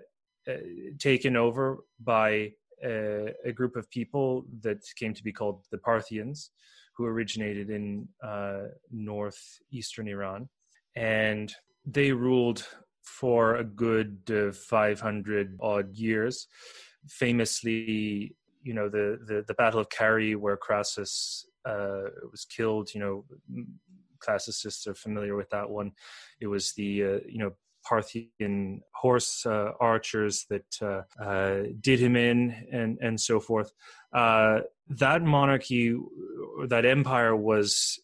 uh 0.47 0.57
taken 0.97 1.35
over 1.35 1.79
by 1.99 2.51
a, 2.83 3.33
a, 3.45 3.51
group 3.51 3.75
of 3.75 3.89
people 3.91 4.45
that 4.61 4.79
came 4.95 5.13
to 5.13 5.23
be 5.23 5.31
called 5.31 5.63
the 5.71 5.77
parthians 5.77 6.49
who 6.95 7.05
originated 7.05 7.69
in 7.69 8.07
uh, 8.23 8.63
northeastern 8.91 10.07
iran. 10.07 10.49
And 10.95 11.53
they 11.85 12.11
ruled 12.11 12.65
for 13.03 13.55
a 13.55 13.63
good 13.63 14.19
uh, 14.29 14.51
500 14.51 15.57
odd 15.59 15.95
years. 15.95 16.47
Famously, 17.07 18.35
you 18.63 18.73
know, 18.73 18.89
the, 18.89 19.19
the, 19.25 19.43
the 19.47 19.53
Battle 19.53 19.79
of 19.79 19.89
Carrhae, 19.89 20.35
where 20.35 20.57
Crassus 20.57 21.45
uh, 21.65 22.09
was 22.31 22.45
killed, 22.45 22.93
you 22.93 22.99
know, 22.99 23.25
classicists 24.19 24.87
are 24.87 24.93
familiar 24.93 25.35
with 25.35 25.49
that 25.49 25.69
one. 25.69 25.91
It 26.39 26.47
was 26.47 26.73
the, 26.73 27.03
uh, 27.03 27.19
you 27.27 27.39
know, 27.39 27.51
Parthian 27.83 28.81
horse 28.93 29.45
uh, 29.45 29.71
archers 29.79 30.45
that 30.49 30.77
uh, 30.81 31.01
uh, 31.21 31.63
did 31.79 31.99
him 31.99 32.15
in 32.15 32.67
and, 32.71 32.97
and 33.01 33.19
so 33.19 33.39
forth. 33.39 33.71
Uh, 34.13 34.59
that 34.89 35.23
monarchy, 35.23 35.95
that 36.67 36.85
empire 36.85 37.35
was 37.35 37.99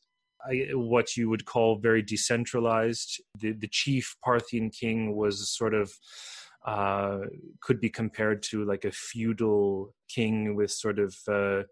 what 0.74 1.18
you 1.18 1.30
would 1.30 1.46
call 1.46 1.78
very 1.78 2.02
decentralized. 2.02 3.22
The, 3.40 3.52
the 3.54 3.68
chief 3.68 4.16
Parthian 4.24 4.70
king 4.70 5.16
was 5.16 5.50
sort 5.50 5.74
of 5.74 5.92
uh, 6.66 7.20
could 7.62 7.80
be 7.80 7.90
compared 7.90 8.44
to 8.44 8.66
like 8.66 8.84
a 8.84 8.92
feudal 8.92 9.94
king 10.10 10.56
with 10.56 10.70
sort 10.72 11.00
of 11.00 11.16
uh, 11.28 11.64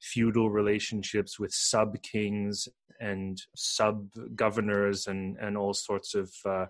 feudal 0.00 0.50
relationships 0.50 1.38
with 1.38 1.52
sub 1.52 2.02
kings 2.02 2.68
and 3.00 3.40
sub 3.54 4.08
governors 4.34 5.06
and 5.06 5.36
and 5.40 5.56
all 5.56 5.72
sorts 5.72 6.14
of 6.14 6.32
uh, 6.44 6.66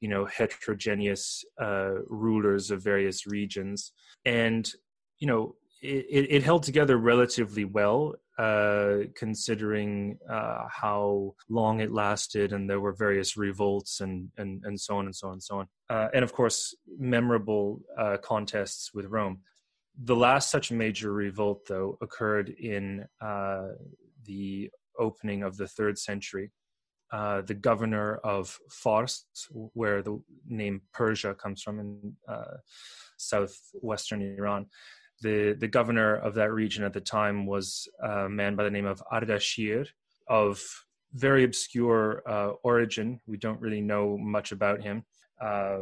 you 0.00 0.08
know 0.08 0.26
heterogeneous 0.26 1.44
uh, 1.60 1.94
rulers 2.06 2.70
of 2.70 2.82
various 2.82 3.26
regions 3.26 3.92
and 4.24 4.72
you 5.18 5.26
know 5.26 5.54
it, 5.80 6.26
it 6.30 6.42
held 6.42 6.62
together 6.62 6.96
relatively 6.96 7.64
well 7.64 8.14
uh, 8.38 8.98
considering 9.14 10.18
uh, 10.30 10.64
how 10.68 11.34
long 11.50 11.80
it 11.80 11.92
lasted, 11.92 12.52
and 12.52 12.68
there 12.68 12.80
were 12.80 12.94
various 12.94 13.36
revolts 13.36 14.00
and 14.00 14.30
and 14.38 14.62
and 14.64 14.80
so 14.80 14.96
on 14.96 15.04
and 15.04 15.14
so 15.14 15.26
on 15.28 15.34
and 15.34 15.42
so 15.42 15.58
on, 15.58 15.66
uh, 15.90 16.08
and 16.14 16.24
of 16.24 16.32
course 16.32 16.74
memorable 16.98 17.80
uh, 17.98 18.16
contests 18.22 18.94
with 18.94 19.06
Rome. 19.06 19.40
The 20.04 20.16
last 20.16 20.50
such 20.50 20.72
major 20.72 21.12
revolt, 21.12 21.66
though, 21.68 21.98
occurred 22.00 22.48
in 22.48 23.04
uh, 23.20 23.68
the 24.24 24.70
opening 24.98 25.42
of 25.42 25.58
the 25.58 25.68
third 25.68 25.98
century. 25.98 26.50
Uh, 27.12 27.42
the 27.42 27.52
governor 27.52 28.16
of 28.24 28.58
Fars, 28.70 29.26
where 29.74 30.00
the 30.00 30.18
name 30.48 30.80
Persia 30.94 31.34
comes 31.34 31.62
from 31.62 31.78
in 31.78 32.16
southwestern 33.18 34.22
Iran, 34.22 34.64
the 35.22 35.56
the 35.58 35.68
governor 35.68 36.16
of 36.16 36.34
that 36.34 36.52
region 36.52 36.84
at 36.84 36.92
the 36.92 37.00
time 37.00 37.46
was 37.46 37.88
a 38.02 38.28
man 38.28 38.56
by 38.56 38.64
the 38.64 38.70
name 38.70 38.86
of 38.86 39.02
Ardashir 39.12 39.86
of 40.28 40.60
very 41.14 41.44
obscure 41.44 42.22
uh, 42.26 42.52
origin. 42.62 43.20
We 43.26 43.36
don't 43.36 43.60
really 43.60 43.80
know 43.80 44.18
much 44.18 44.52
about 44.52 44.82
him. 44.82 45.04
Uh, 45.40 45.78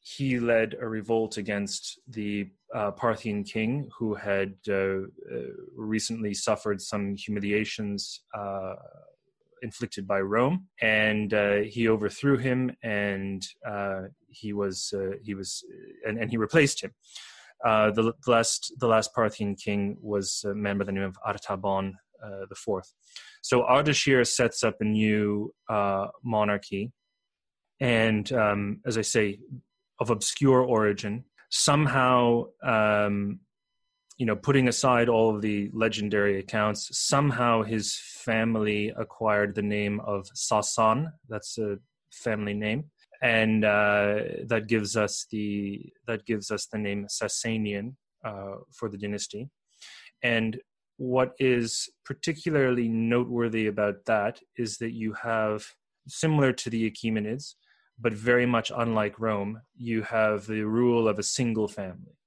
he 0.00 0.38
led 0.38 0.76
a 0.80 0.88
revolt 0.88 1.36
against 1.36 1.98
the 2.08 2.50
uh, 2.74 2.90
Parthian 2.92 3.44
king, 3.44 3.88
who 3.98 4.14
had 4.14 4.54
uh, 4.68 4.74
uh, 4.74 5.04
recently 5.76 6.34
suffered 6.34 6.80
some 6.80 7.16
humiliations 7.16 8.22
uh, 8.36 8.74
inflicted 9.62 10.06
by 10.06 10.20
Rome, 10.20 10.66
and 10.80 11.32
he 11.66 11.88
overthrew 11.88 12.36
him, 12.36 12.76
and 12.82 13.46
he 14.28 14.52
was 14.52 14.94
he 15.22 15.34
was 15.34 15.64
and, 16.06 16.18
and 16.18 16.30
he 16.30 16.36
replaced 16.36 16.82
him. 16.82 16.92
Uh, 17.64 17.90
the, 17.90 18.12
last 18.26 18.72
the 18.78 18.86
last 18.86 19.14
Parthian 19.14 19.56
king 19.56 19.96
was 20.00 20.44
a 20.44 20.54
man 20.54 20.78
by 20.78 20.84
the 20.84 20.92
name 20.92 21.04
of 21.04 21.16
Artaban 21.26 21.92
uh, 22.24 22.46
the 22.48 22.54
fourth. 22.54 22.92
So 23.42 23.62
Ardashir 23.62 24.26
sets 24.26 24.64
up 24.64 24.76
a 24.80 24.84
new 24.84 25.52
uh, 25.68 26.06
monarchy, 26.24 26.92
and 27.80 28.30
um, 28.32 28.80
as 28.86 28.98
I 28.98 29.02
say, 29.02 29.38
of 30.00 30.10
obscure 30.10 30.60
origin. 30.62 31.24
Somehow, 31.50 32.44
um, 32.62 33.40
you 34.18 34.26
know, 34.26 34.36
putting 34.36 34.68
aside 34.68 35.08
all 35.08 35.34
of 35.34 35.42
the 35.42 35.70
legendary 35.72 36.38
accounts, 36.38 36.88
somehow 36.92 37.62
his 37.62 37.96
family 37.96 38.92
acquired 38.96 39.54
the 39.54 39.62
name 39.62 40.00
of 40.00 40.28
Sasan. 40.34 41.12
That's 41.28 41.56
a 41.58 41.78
family 42.12 42.54
name, 42.54 42.90
and 43.22 43.64
uh, 43.64 44.20
that 44.46 44.66
gives 44.68 44.96
us 44.96 45.26
the 45.30 45.92
that 46.06 46.24
gives 46.26 46.50
us 46.50 46.66
the 46.66 46.78
name 46.78 47.06
Sasanian 47.06 47.94
uh, 48.24 48.56
for 48.72 48.88
the 48.88 48.98
dynasty. 48.98 49.50
And 50.22 50.60
what 50.96 51.32
is 51.38 51.88
particularly 52.04 52.88
noteworthy 52.88 53.66
about 53.66 54.04
that 54.06 54.40
is 54.56 54.78
that 54.78 54.92
you 54.92 55.12
have, 55.12 55.64
similar 56.08 56.52
to 56.52 56.70
the 56.70 56.90
Achaemenids, 56.90 57.54
but 58.00 58.12
very 58.12 58.46
much 58.46 58.72
unlike 58.76 59.18
Rome, 59.18 59.60
you 59.76 60.02
have 60.02 60.46
the 60.46 60.62
rule 60.62 61.06
of 61.06 61.18
a 61.18 61.22
single 61.22 61.68
family 61.68 62.18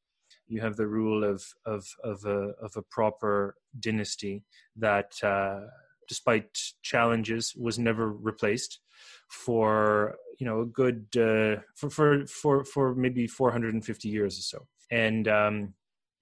you 0.51 0.60
have 0.60 0.75
the 0.75 0.88
rule 0.88 1.24
of 1.24 1.41
of 1.65 1.88
of 2.03 2.25
a 2.25 2.39
of 2.65 2.74
a 2.75 2.81
proper 2.81 3.55
dynasty 3.79 4.43
that, 4.75 5.12
uh, 5.24 5.62
despite 6.10 6.50
challenges, 6.83 7.53
was 7.55 7.79
never 7.79 8.12
replaced 8.12 8.79
for 9.29 10.17
you 10.39 10.46
know 10.46 10.62
a 10.62 10.65
good 10.65 11.05
uh, 11.15 11.62
for 11.75 11.89
for 11.89 12.25
for 12.27 12.65
for 12.65 12.96
maybe 12.96 13.27
450 13.27 14.10
years 14.10 14.38
or 14.39 14.41
so, 14.41 14.67
and 14.89 15.27
um, 15.27 15.74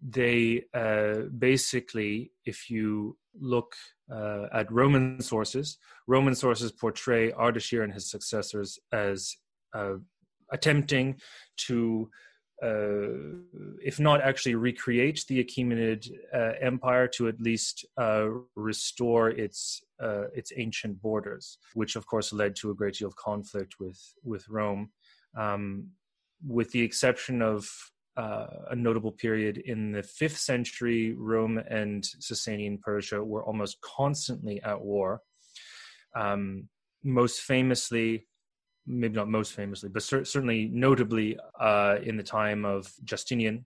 they 0.01 0.63
uh, 0.73 1.29
basically, 1.37 2.31
if 2.45 2.69
you 2.69 3.17
look 3.39 3.75
uh, 4.11 4.45
at 4.53 4.71
Roman 4.71 5.21
sources, 5.21 5.77
Roman 6.07 6.35
sources 6.35 6.71
portray 6.71 7.31
Ardashir 7.31 7.83
and 7.83 7.93
his 7.93 8.09
successors 8.09 8.79
as 8.91 9.35
uh, 9.73 9.95
attempting 10.51 11.19
to 11.67 12.09
if 12.61 13.99
not 13.99 14.21
actually 14.21 14.55
recreate 14.55 15.25
the 15.27 15.43
Achaemenid 15.43 16.11
uh, 16.33 16.53
Empire, 16.61 17.07
to 17.07 17.27
at 17.27 17.39
least 17.39 17.85
uh, 17.97 18.27
restore 18.55 19.29
its 19.29 19.81
uh, 20.01 20.25
its 20.33 20.51
ancient 20.55 21.01
borders, 21.01 21.57
which 21.73 21.95
of 21.95 22.05
course 22.05 22.33
led 22.33 22.55
to 22.57 22.71
a 22.71 22.75
great 22.75 22.95
deal 22.95 23.07
of 23.07 23.15
conflict 23.15 23.75
with 23.79 23.99
with 24.23 24.47
Rome, 24.49 24.91
um, 25.37 25.89
with 26.45 26.71
the 26.71 26.81
exception 26.81 27.41
of 27.41 27.69
uh, 28.17 28.47
a 28.71 28.75
notable 28.75 29.11
period 29.11 29.57
in 29.57 29.91
the 29.91 30.03
fifth 30.03 30.37
century. 30.37 31.13
Rome 31.13 31.57
and 31.57 32.03
Sasanian 32.03 32.81
Persia 32.81 33.23
were 33.23 33.43
almost 33.43 33.79
constantly 33.81 34.61
at 34.63 34.81
war. 34.81 35.21
Um, 36.15 36.67
most 37.03 37.41
famously, 37.41 38.27
maybe 38.89 39.15
not 39.15 39.29
most 39.29 39.53
famously, 39.53 39.87
but 39.87 40.03
cer- 40.03 40.25
certainly 40.25 40.69
notably 40.73 41.37
uh, 41.59 41.97
in 42.03 42.17
the 42.17 42.23
time 42.23 42.65
of 42.65 42.91
Justinian. 43.03 43.65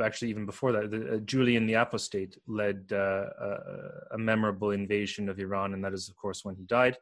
Actually, 0.00 0.30
even 0.30 0.46
before 0.46 0.70
that, 0.70 0.90
the, 0.92 1.14
uh, 1.14 1.16
Julian 1.18 1.66
the 1.66 1.74
Apostate 1.74 2.36
led 2.46 2.84
uh, 2.92 3.24
a, 3.40 3.56
a, 4.12 4.18
memorable 4.18 4.70
invasion 4.70 5.28
of 5.28 5.40
Iran, 5.40 5.74
and 5.74 5.82
that 5.82 5.92
is, 5.92 6.08
of 6.08 6.14
course, 6.14 6.44
when 6.44 6.54
he 6.54 6.62
died. 6.64 6.96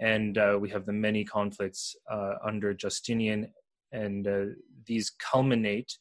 And 0.00 0.36
uh, 0.38 0.58
we 0.60 0.68
have 0.70 0.84
the 0.84 0.92
many 0.92 1.24
conflicts 1.24 1.94
uh, 2.10 2.34
under 2.44 2.74
Justinian, 2.74 3.52
and 3.92 4.26
uh, 4.26 4.44
these 4.86 5.10
culminate 5.10 5.96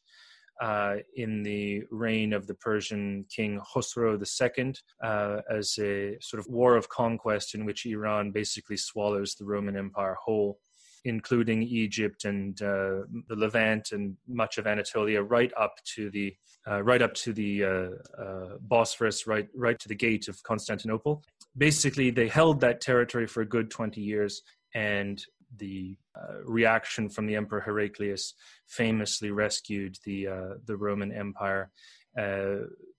uh, 0.62 0.98
in 1.16 1.44
the 1.44 1.84
reign 1.92 2.34
of 2.34 2.48
the 2.48 2.54
Persian 2.56 3.26
king 3.30 3.60
Khosrow 3.60 4.18
II 4.18 4.74
uh, 5.04 5.42
as 5.50 5.78
a 5.80 6.18
sort 6.22 6.40
of 6.40 6.48
war 6.48 6.76
of 6.76 6.88
conquest 6.90 7.56
in 7.56 7.66
which 7.66 7.86
Iran 7.86 8.32
basically 8.32 8.78
swallows 8.78 9.36
the 9.36 9.46
Roman 9.46 9.76
Empire 9.76 10.16
whole 10.24 10.60
including 11.04 11.64
Egypt 11.64 12.26
and 12.26 12.62
uh, 12.62 13.02
the 13.28 13.36
Levant 13.36 13.92
and 13.92 14.16
much 14.28 14.58
of 14.58 14.68
Anatolia, 14.68 15.22
right 15.22 15.52
up 15.58 15.76
to 15.96 16.10
the 16.10 16.36
uh, 16.68 16.82
right 16.84 17.02
up 17.02 17.14
to 17.16 17.34
the 17.34 17.64
uh, 17.64 17.90
uh, 18.22 18.58
Bosphorus, 18.60 19.26
right 19.26 19.48
right 19.56 19.80
to 19.80 19.88
the 19.88 19.96
gate 19.96 20.28
of 20.28 20.42
Constantinople. 20.44 21.24
Basically, 21.58 22.12
they 22.12 22.28
held 22.28 22.62
that 22.62 22.82
territory 22.82 23.28
for 23.28 23.42
a 23.42 23.46
good 23.46 23.72
twenty 23.72 24.02
years, 24.02 24.42
and 24.76 25.24
the 25.58 25.98
uh, 26.16 26.44
reaction 26.46 27.10
from 27.10 27.26
the 27.26 27.36
Emperor 27.36 27.62
Heraclius 27.62 28.36
famously 28.68 29.32
rescued 29.32 29.98
the 30.06 30.28
uh, 30.28 30.54
the 30.66 30.78
Roman 30.78 31.12
Empire. 31.12 31.72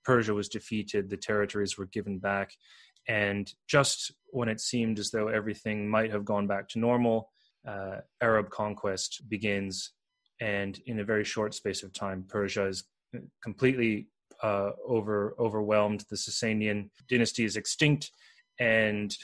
Persia 0.05 0.35
was 0.35 0.49
defeated; 0.49 1.09
the 1.09 1.17
territories 1.17 1.79
were 1.79 1.87
given 1.87 2.19
back, 2.19 2.53
and 3.07 3.53
just 3.69 4.13
when 4.31 4.49
it 4.49 4.61
seemed 4.61 4.99
as 4.99 5.11
though 5.11 5.29
everything 5.29 5.89
might 5.89 6.11
have 6.11 6.25
gone 6.25 6.47
back 6.47 6.69
to 6.71 6.79
normal, 6.79 7.31
uh, 7.67 7.99
Arab 8.21 8.51
conquest 8.51 9.23
begins, 9.29 9.93
and 10.41 10.81
in 10.87 11.01
a 11.01 11.05
very 11.05 11.25
short 11.25 11.55
space 11.55 11.83
of 11.83 11.93
time, 11.93 12.25
Persia 12.29 12.67
is 12.67 12.85
completely 13.43 14.09
uh, 14.43 14.71
over 14.87 15.35
overwhelmed. 15.39 16.05
The 16.11 16.17
Sasanian 16.17 16.91
dynasty 17.09 17.45
is 17.45 17.57
extinct, 17.57 18.11
and 18.59 19.17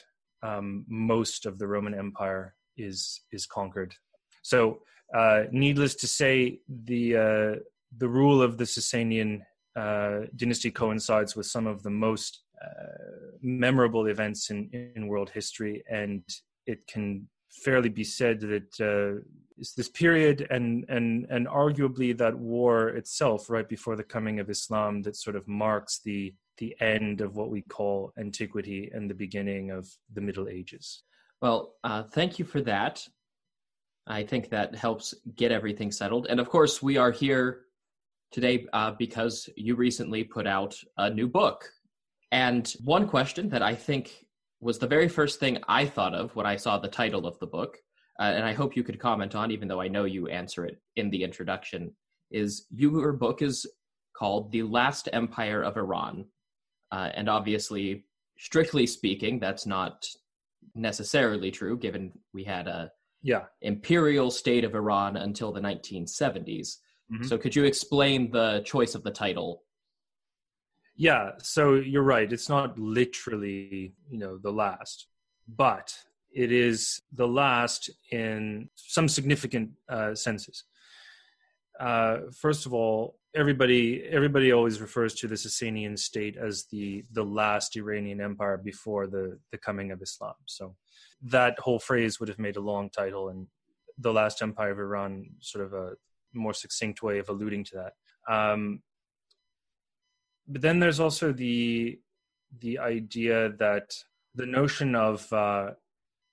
um, 0.43 0.85
most 0.89 1.47
of 1.47 1.59
the 1.59 1.67
Roman 1.67 1.95
Empire 1.95 2.55
is 2.77 3.23
is 3.33 3.47
conquered. 3.47 3.95
So, 4.43 4.81
uh, 5.15 5.45
needless 5.51 5.95
to 5.97 6.07
say, 6.07 6.61
the 6.69 7.17
uh, 7.17 7.55
the 7.97 8.09
rule 8.09 8.43
of 8.43 8.59
the 8.59 8.65
Sasanian 8.65 9.43
uh, 9.77 10.27
dynasty 10.37 10.71
coincides 10.71 11.35
with 11.37 11.47
some 11.47 11.67
of 11.67 11.83
the 11.83 11.91
most 11.91 12.43
uh, 12.63 13.37
memorable 13.43 14.07
events 14.07 14.51
in, 14.51 14.69
in 14.97 15.09
world 15.09 15.31
history, 15.31 15.83
and 15.91 16.23
it 16.67 16.87
can 16.87 17.29
fairly 17.51 17.89
be 17.89 18.05
said 18.05 18.41
that 18.41 18.81
uh, 18.81 19.21
it's 19.57 19.75
this 19.75 19.89
period 19.89 20.47
and 20.51 20.85
and 20.89 21.27
and 21.31 21.47
arguably 21.49 22.17
that 22.17 22.37
war 22.39 22.89
itself 22.91 23.51
right 23.51 23.69
before 23.69 23.97
the 23.97 24.05
coming 24.05 24.41
of 24.41 24.51
Islam 24.51 25.03
that 25.03 25.17
sort 25.17 25.37
of 25.37 25.47
marks 25.49 26.01
the 26.05 26.35
the 26.59 26.75
end 26.81 27.21
of 27.21 27.37
what 27.37 27.51
we 27.51 27.63
call 27.63 28.13
antiquity 28.19 28.91
and 28.93 29.09
the 29.09 29.15
beginning 29.15 29.71
of 29.71 29.89
the 30.13 30.21
Middle 30.21 30.49
Ages. 30.49 31.03
Well, 31.41 31.75
uh, 31.85 32.03
thank 32.03 32.39
you 32.39 32.45
for 32.45 32.61
that. 32.63 33.07
I 34.09 34.25
think 34.25 34.49
that 34.51 34.75
helps 34.75 35.15
get 35.37 35.53
everything 35.53 35.93
settled. 35.93 36.27
And 36.29 36.41
of 36.41 36.49
course, 36.49 36.83
we 36.83 36.97
are 36.97 37.13
here 37.13 37.61
today 38.33 38.67
uh, 38.73 38.93
because 38.99 39.49
you 39.57 39.77
recently 39.77 40.25
put 40.25 40.47
out 40.47 40.75
a 40.97 41.11
new 41.11 41.29
book. 41.29 41.71
And 42.33 42.69
one 42.85 43.07
question 43.07 43.49
that 43.51 43.63
I 43.63 43.75
think 43.75 44.27
was 44.61 44.79
the 44.79 44.87
very 44.87 45.09
first 45.09 45.39
thing 45.41 45.59
I 45.69 45.87
thought 45.87 46.15
of 46.15 46.35
when 46.35 46.47
I 46.47 46.57
saw 46.57 46.79
the 46.79 46.89
title 46.89 47.27
of 47.27 47.39
the 47.39 47.47
book, 47.47 47.79
uh, 48.19 48.25
and 48.25 48.45
I 48.45 48.53
hope 48.53 48.77
you 48.77 48.83
could 48.83 48.99
comment 48.99 49.35
on, 49.35 49.51
even 49.51 49.69
though 49.69 49.81
I 49.81 49.89
know 49.89 50.05
you 50.05 50.29
answer 50.29 50.67
it 50.67 50.81
in 50.97 51.11
the 51.11 51.23
introduction, 51.23 51.93
is 52.31 52.67
your 52.71 53.13
book 53.13 53.43
is 53.43 53.67
called 54.17 54.51
The 54.51 54.65
Last 54.65 55.09
Empire 55.13 55.63
of 55.63 55.77
Iran. 55.77 56.25
Uh, 56.91 57.11
and 57.15 57.29
obviously, 57.29 58.05
strictly 58.39 58.87
speaking, 58.87 59.39
that's 59.39 59.67
not 59.67 60.07
necessarily 60.75 61.51
true, 61.51 61.79
given 61.79 62.13
we 62.35 62.43
had 62.43 62.67
a 62.67 62.91
yeah. 63.23 63.43
imperial 63.63 64.31
state 64.31 64.65
of 64.65 64.75
Iran 64.75 65.17
until 65.17 65.53
the 65.53 65.61
1970s. 65.61 66.77
Mm-hmm. 67.13 67.25
So, 67.25 67.39
could 67.39 67.55
you 67.55 67.65
explain 67.65 68.31
the 68.31 68.63
choice 68.65 68.95
of 68.95 69.03
the 69.03 69.11
title 69.11 69.63
yeah, 70.99 71.31
so 71.39 71.75
you're 71.75 72.03
right. 72.03 72.31
It's 72.31 72.49
not 72.49 72.77
literally, 72.77 73.95
you 74.11 74.19
know, 74.19 74.37
the 74.37 74.51
last, 74.51 75.07
but 75.47 75.97
it 76.33 76.51
is 76.51 77.01
the 77.13 77.27
last 77.27 77.89
in 78.11 78.69
some 78.75 79.09
significant 79.09 79.71
uh, 79.89 80.17
senses. 80.17 80.65
Uh, 81.79 82.19
first 82.37 82.67
of 82.67 82.75
all, 82.75 83.15
everybody 83.33 84.03
everybody 84.11 84.51
always 84.51 84.81
refers 84.81 85.15
to 85.15 85.29
the 85.29 85.37
Sasanian 85.37 85.97
state 85.97 86.37
as 86.37 86.65
the 86.73 87.05
the 87.13 87.25
last 87.25 87.77
Iranian 87.77 88.21
empire 88.21 88.57
before 88.57 89.07
the 89.07 89.39
the 89.53 89.59
coming 89.59 89.93
of 89.93 90.03
Islam. 90.03 90.35
So 90.47 90.75
that 91.23 91.57
whole 91.61 91.79
phrase 91.79 92.19
would 92.19 92.29
have 92.29 92.41
made 92.41 92.57
a 92.57 92.61
long 92.73 92.91
title, 92.91 93.29
and 93.29 93.47
the 93.99 94.13
last 94.13 94.43
empire 94.43 94.73
of 94.73 94.81
Iran, 94.81 95.31
sort 95.41 95.65
of 95.65 95.75
a 95.75 95.93
more 96.35 96.55
succinct 96.55 97.05
way 97.05 97.21
of 97.21 97.29
alluding 97.29 97.63
to 97.67 97.77
that. 97.77 97.93
Um, 98.35 98.83
but 100.49 100.63
then 100.63 100.79
there's 100.79 101.01
also 101.01 101.33
the 101.33 102.01
the 102.61 102.79
idea 102.79 103.51
that 103.59 103.95
the 104.35 104.47
notion 104.47 104.95
of 104.95 105.31
uh, 105.33 105.73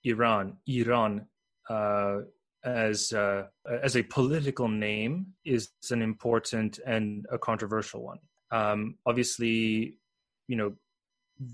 Iran, 0.05 0.57
Iran, 0.67 1.27
uh, 1.69 2.19
as 2.63 3.11
uh, 3.11 3.43
as 3.83 3.97
a 3.97 4.03
political 4.03 4.67
name 4.67 5.27
is 5.43 5.69
an 5.91 6.01
important 6.01 6.79
and 6.85 7.25
a 7.31 7.37
controversial 7.37 8.01
one. 8.01 8.19
Um, 8.51 8.95
obviously, 9.05 9.97
you 10.47 10.55
know 10.55 10.73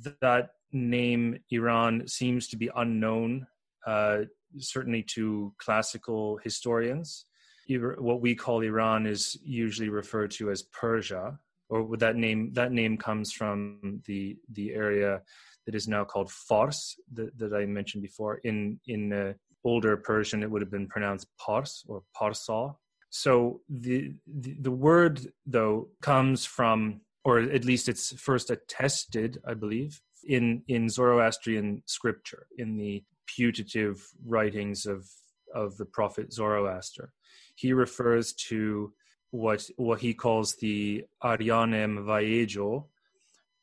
th- 0.03 0.15
that 0.21 0.51
name 0.71 1.39
Iran 1.49 2.07
seems 2.07 2.47
to 2.49 2.57
be 2.57 2.69
unknown, 2.75 3.47
uh, 3.85 4.19
certainly 4.57 5.03
to 5.15 5.53
classical 5.57 6.39
historians. 6.43 7.25
What 7.69 8.21
we 8.21 8.35
call 8.35 8.61
Iran 8.61 9.05
is 9.05 9.37
usually 9.43 9.89
referred 9.89 10.31
to 10.31 10.51
as 10.51 10.63
Persia, 10.63 11.39
or 11.71 11.97
that 11.97 12.15
name 12.15 12.51
that 12.53 12.71
name 12.71 12.97
comes 12.97 13.31
from 13.31 14.01
the 14.05 14.37
the 14.51 14.73
area 14.73 15.21
that 15.65 15.75
is 15.75 15.87
now 15.87 16.03
called 16.03 16.29
Fars 16.31 16.95
that, 17.13 17.37
that 17.37 17.53
I 17.53 17.65
mentioned 17.65 18.03
before. 18.03 18.35
In 18.43 18.79
in 18.87 19.13
uh, 19.13 19.33
older 19.63 19.95
Persian, 19.97 20.43
it 20.43 20.51
would 20.51 20.61
have 20.61 20.71
been 20.71 20.87
pronounced 20.87 21.27
Pars 21.39 21.83
or 21.87 22.03
Parsa. 22.15 22.75
So 23.09 23.61
the, 23.69 24.13
the 24.27 24.55
the 24.59 24.71
word 24.71 25.21
though 25.45 25.87
comes 26.01 26.45
from 26.45 27.01
or 27.23 27.39
at 27.39 27.65
least 27.65 27.87
it's 27.87 28.13
first 28.13 28.49
attested, 28.49 29.39
I 29.47 29.53
believe, 29.53 30.01
in 30.27 30.63
in 30.67 30.89
Zoroastrian 30.89 31.83
scripture, 31.85 32.47
in 32.57 32.77
the 32.77 33.03
putative 33.27 34.05
writings 34.25 34.85
of 34.85 35.07
of 35.53 35.77
the 35.77 35.85
prophet 35.85 36.33
Zoroaster. 36.33 37.13
He 37.55 37.73
refers 37.73 38.33
to 38.49 38.93
what 39.31 39.67
what 39.77 40.01
he 40.01 40.13
calls 40.13 40.55
the 40.55 41.05
Arianem 41.23 42.03
Vaejo, 42.05 42.85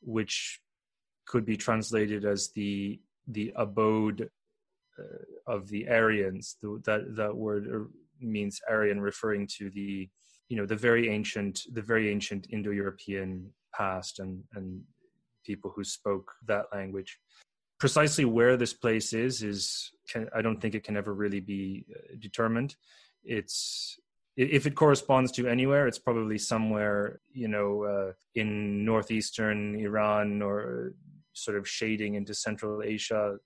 which 0.01 0.61
could 1.27 1.45
be 1.45 1.57
translated 1.57 2.25
as 2.25 2.51
the 2.55 3.01
the 3.27 3.53
abode 3.55 4.31
uh, 4.99 5.53
of 5.53 5.69
the 5.69 5.89
Aryans. 5.89 6.57
The, 6.61 6.81
that 6.87 7.17
that 7.17 7.37
word 7.37 7.69
uh, 7.73 7.85
means 8.21 8.61
Aryan, 8.69 9.01
referring 9.01 9.47
to 9.59 9.71
the 9.71 10.09
you 10.49 10.57
know 10.57 10.67
the 10.67 10.77
very 10.77 11.11
ancient 11.11 11.61
the 11.73 11.83
very 11.83 12.11
ancient 12.11 12.49
Indo-European 12.51 13.51
past 13.75 14.19
and 14.19 14.43
and 14.55 14.83
people 15.45 15.71
who 15.75 15.85
spoke 15.85 16.33
that 16.47 16.67
language. 16.73 17.19
Precisely 17.79 18.25
where 18.25 18.57
this 18.57 18.73
place 18.73 19.13
is 19.13 19.43
is 19.43 19.93
can, 20.11 20.29
I 20.35 20.41
don't 20.41 20.61
think 20.61 20.75
it 20.75 20.83
can 20.83 20.97
ever 20.97 21.13
really 21.13 21.41
be 21.41 21.85
uh, 21.95 22.17
determined. 22.19 22.75
It's 23.23 23.99
if 24.39 24.67
it 24.67 24.77
corresponds 24.77 25.33
to 25.33 25.49
anywhere, 25.49 25.89
it's 25.89 25.99
probably 25.99 26.39
somewhere 26.39 27.21
you 27.33 27.49
know 27.49 27.83
uh, 27.83 28.13
in 28.35 28.85
northeastern 28.85 29.79
Iran 29.81 30.43
or 30.43 30.95
sort 31.33 31.57
of 31.57 31.69
shading 31.69 32.15
into 32.15 32.35
Central 32.35 32.83
Asia, 32.83 33.37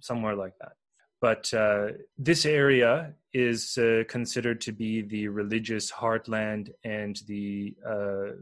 somewhere 0.00 0.36
like 0.36 0.54
that. 0.60 0.72
But 1.20 1.52
uh, 1.52 1.88
this 2.18 2.46
area 2.46 3.14
is 3.32 3.78
uh, 3.78 4.04
considered 4.08 4.60
to 4.62 4.72
be 4.72 5.02
the 5.02 5.28
religious 5.28 5.90
heartland 5.90 6.70
and 6.84 7.20
the 7.26 7.74
uh, 7.84 8.38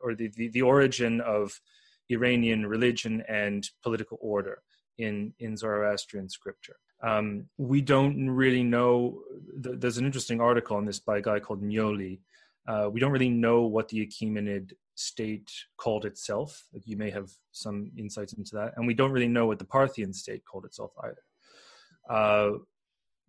or 0.00 0.14
the, 0.16 0.28
the, 0.36 0.48
the 0.48 0.62
origin 0.62 1.20
of 1.20 1.60
Iranian 2.08 2.66
religion 2.66 3.22
and 3.28 3.68
political 3.82 4.18
order 4.20 4.62
in 4.96 5.34
in 5.38 5.56
Zoroastrian 5.56 6.30
scripture. 6.30 6.76
Um, 7.02 7.46
we 7.58 7.80
don't 7.80 8.30
really 8.30 8.62
know. 8.62 9.22
There's 9.54 9.98
an 9.98 10.06
interesting 10.06 10.40
article 10.40 10.76
on 10.76 10.84
this 10.84 11.00
by 11.00 11.18
a 11.18 11.22
guy 11.22 11.40
called 11.40 11.62
Gnoli. 11.62 12.20
Uh, 12.66 12.88
we 12.92 13.00
don't 13.00 13.10
really 13.10 13.28
know 13.28 13.62
what 13.62 13.88
the 13.88 14.06
Achaemenid 14.06 14.72
state 14.94 15.50
called 15.76 16.04
itself. 16.04 16.64
Like 16.72 16.86
you 16.86 16.96
may 16.96 17.10
have 17.10 17.30
some 17.50 17.90
insights 17.98 18.34
into 18.34 18.54
that, 18.54 18.74
and 18.76 18.86
we 18.86 18.94
don't 18.94 19.10
really 19.10 19.28
know 19.28 19.46
what 19.46 19.58
the 19.58 19.64
Parthian 19.64 20.12
state 20.12 20.44
called 20.44 20.64
itself 20.64 20.92
either. 21.02 21.22
Uh, 22.08 22.58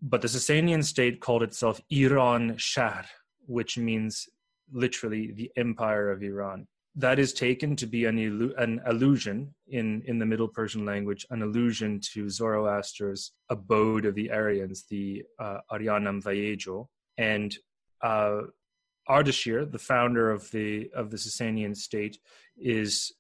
but 0.02 0.22
the 0.22 0.28
Sasanian 0.28 0.84
state 0.84 1.20
called 1.20 1.44
itself 1.44 1.82
Iran 1.90 2.56
Shahr, 2.58 3.06
which 3.46 3.78
means 3.78 4.28
literally 4.72 5.32
the 5.32 5.52
empire 5.56 6.12
of 6.12 6.22
Iran 6.22 6.68
that 6.96 7.18
is 7.18 7.34
taken 7.34 7.76
to 7.76 7.88
be 7.88 8.06
an, 8.06 8.54
an 8.58 8.82
allusion 8.86 9.54
in, 9.68 10.04
in 10.06 10.20
the 10.20 10.26
Middle 10.26 10.48
Persian 10.48 10.86
language, 10.86 11.26
an 11.32 11.42
allusion 11.42 12.00
to 12.14 12.30
Zoroaster's 12.30 13.32
abode 13.50 14.06
of 14.06 14.14
the 14.14 14.30
Aryans, 14.32 14.86
the 14.90 15.24
uh, 15.40 15.58
Aryanam 15.72 16.22
Vayejo. 16.22 16.88
And 17.18 17.56
uh, 18.02 18.42
Ardashir, 19.10 19.72
the 19.72 19.80
founder 19.80 20.32
of 20.32 20.50
the 20.52 20.90
of 20.96 21.10
the 21.10 21.18
Sasanian 21.18 21.76
state, 21.76 22.18
is, 22.58 23.12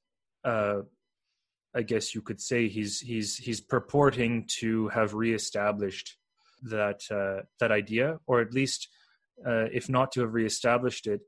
uh, 0.44 0.82
I 1.76 1.82
guess 1.82 2.14
you 2.14 2.22
could 2.22 2.40
say, 2.40 2.68
he's 2.68 3.00
he's 3.00 3.38
he's 3.38 3.60
purporting 3.62 4.48
to 4.60 4.88
have 4.90 5.14
reestablished 5.14 6.18
that 6.64 7.02
uh, 7.12 7.44
that 7.60 7.72
idea, 7.72 8.20
or 8.28 8.40
at 8.40 8.54
least, 8.54 8.88
uh, 9.46 9.66
if 9.74 9.90
not 9.90 10.12
to 10.14 10.22
have 10.22 10.34
reestablished 10.34 11.08
it, 11.08 11.22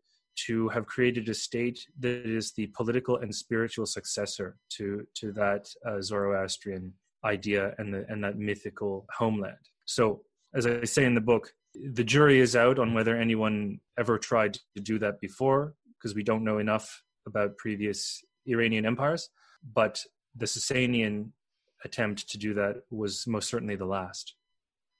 to 0.47 0.69
have 0.69 0.85
created 0.85 1.29
a 1.29 1.33
state 1.33 1.79
that 1.99 2.25
is 2.25 2.53
the 2.53 2.67
political 2.67 3.17
and 3.17 3.33
spiritual 3.33 3.85
successor 3.85 4.57
to 4.69 5.05
to 5.15 5.31
that 5.33 5.67
uh, 5.87 6.01
Zoroastrian 6.01 6.93
idea 7.23 7.73
and 7.77 7.93
the, 7.93 8.05
and 8.07 8.23
that 8.23 8.37
mythical 8.37 9.05
homeland. 9.17 9.57
So, 9.85 10.21
as 10.53 10.65
I 10.65 10.83
say 10.83 11.05
in 11.05 11.15
the 11.15 11.21
book, 11.21 11.51
the 11.73 12.03
jury 12.03 12.39
is 12.39 12.55
out 12.55 12.79
on 12.79 12.93
whether 12.93 13.17
anyone 13.17 13.79
ever 13.97 14.17
tried 14.17 14.57
to 14.75 14.81
do 14.81 14.99
that 14.99 15.19
before, 15.19 15.73
because 15.97 16.15
we 16.15 16.23
don't 16.23 16.43
know 16.43 16.59
enough 16.59 17.03
about 17.27 17.57
previous 17.57 18.23
Iranian 18.45 18.85
empires. 18.85 19.29
But 19.73 20.01
the 20.35 20.45
Sasanian 20.45 21.31
attempt 21.83 22.29
to 22.29 22.37
do 22.37 22.53
that 22.53 22.77
was 22.89 23.25
most 23.27 23.49
certainly 23.49 23.75
the 23.75 23.85
last. 23.85 24.35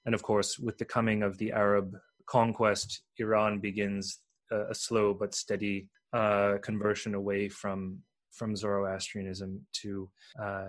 And 0.06 0.14
of 0.14 0.24
course, 0.24 0.60
with 0.60 0.78
the 0.78 0.86
coming 0.86 1.24
of 1.24 1.38
the 1.38 1.52
Arab 1.52 1.96
conquest, 2.28 3.02
Iran 3.18 3.60
begins 3.60 4.20
a, 4.52 4.72
a 4.72 4.76
slow 4.76 5.14
but 5.14 5.34
steady 5.34 5.88
uh, 6.14 6.58
conversion 6.62 7.16
away 7.16 7.50
from 7.50 8.00
from 8.32 8.56
Zoroastrianism 8.56 9.66
to 9.82 10.10
uh, 10.42 10.66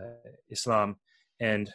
Islam, 0.51 0.97
and 1.41 1.73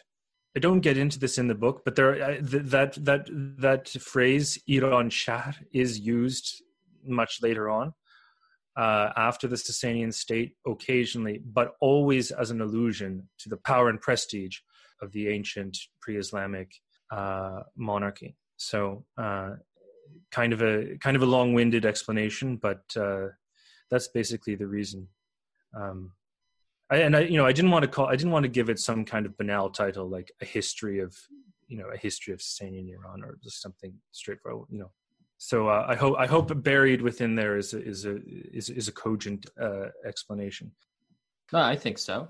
I 0.56 0.60
don't 0.60 0.80
get 0.80 0.96
into 0.96 1.18
this 1.18 1.38
in 1.38 1.48
the 1.48 1.54
book, 1.54 1.82
but 1.84 1.96
there 1.96 2.22
uh, 2.22 2.36
th- 2.36 2.64
that 2.66 3.04
that 3.04 3.28
that 3.58 3.88
phrase 3.88 4.58
Iran 4.66 5.10
Shahr 5.10 5.54
is 5.72 5.98
used 5.98 6.62
much 7.04 7.42
later 7.42 7.68
on 7.68 7.92
uh, 8.76 9.10
after 9.16 9.48
the 9.48 9.56
Sasanian 9.56 10.12
state, 10.12 10.52
occasionally, 10.66 11.40
but 11.44 11.74
always 11.80 12.30
as 12.30 12.50
an 12.50 12.60
allusion 12.60 13.28
to 13.38 13.48
the 13.48 13.56
power 13.58 13.88
and 13.88 14.00
prestige 14.00 14.58
of 15.00 15.12
the 15.12 15.28
ancient 15.28 15.76
pre-Islamic 16.00 16.70
uh, 17.10 17.60
monarchy. 17.76 18.36
So 18.56 19.04
uh, 19.18 19.54
kind 20.30 20.52
of 20.52 20.62
a 20.62 20.96
kind 20.98 21.16
of 21.16 21.22
a 21.22 21.26
long-winded 21.26 21.84
explanation, 21.84 22.56
but 22.56 22.82
uh, 22.96 23.28
that's 23.90 24.08
basically 24.08 24.54
the 24.54 24.66
reason. 24.66 25.08
Um, 25.74 26.12
I, 26.90 26.96
and 26.96 27.16
I, 27.16 27.20
you 27.20 27.38
know, 27.38 27.46
I 27.46 27.52
didn't 27.52 27.70
want 27.70 27.84
to 27.84 27.88
call, 27.88 28.06
I 28.06 28.16
didn't 28.16 28.32
want 28.32 28.44
to 28.44 28.50
give 28.50 28.68
it 28.68 28.78
some 28.78 29.04
kind 29.04 29.24
of 29.26 29.36
banal 29.36 29.70
title 29.70 30.08
like 30.08 30.30
a 30.40 30.44
history 30.44 31.00
of, 31.00 31.16
you 31.68 31.78
know, 31.78 31.88
a 31.88 31.96
history 31.96 32.34
of 32.34 32.40
Sasanian 32.40 32.88
Iran 32.90 33.22
or 33.24 33.38
just 33.42 33.62
something 33.62 33.94
straightforward, 34.12 34.68
you 34.70 34.78
know. 34.78 34.90
So 35.38 35.68
uh, 35.68 35.86
I 35.88 35.96
hope 35.96 36.16
I 36.18 36.26
hope 36.26 36.62
buried 36.62 37.02
within 37.02 37.34
there 37.34 37.56
is 37.56 37.74
a, 37.74 37.82
is 37.82 38.04
a 38.04 38.18
is 38.52 38.70
is 38.70 38.88
a 38.88 38.92
cogent 38.92 39.46
uh, 39.60 39.88
explanation. 40.06 40.70
No, 41.52 41.60
I 41.60 41.76
think 41.76 41.98
so. 41.98 42.28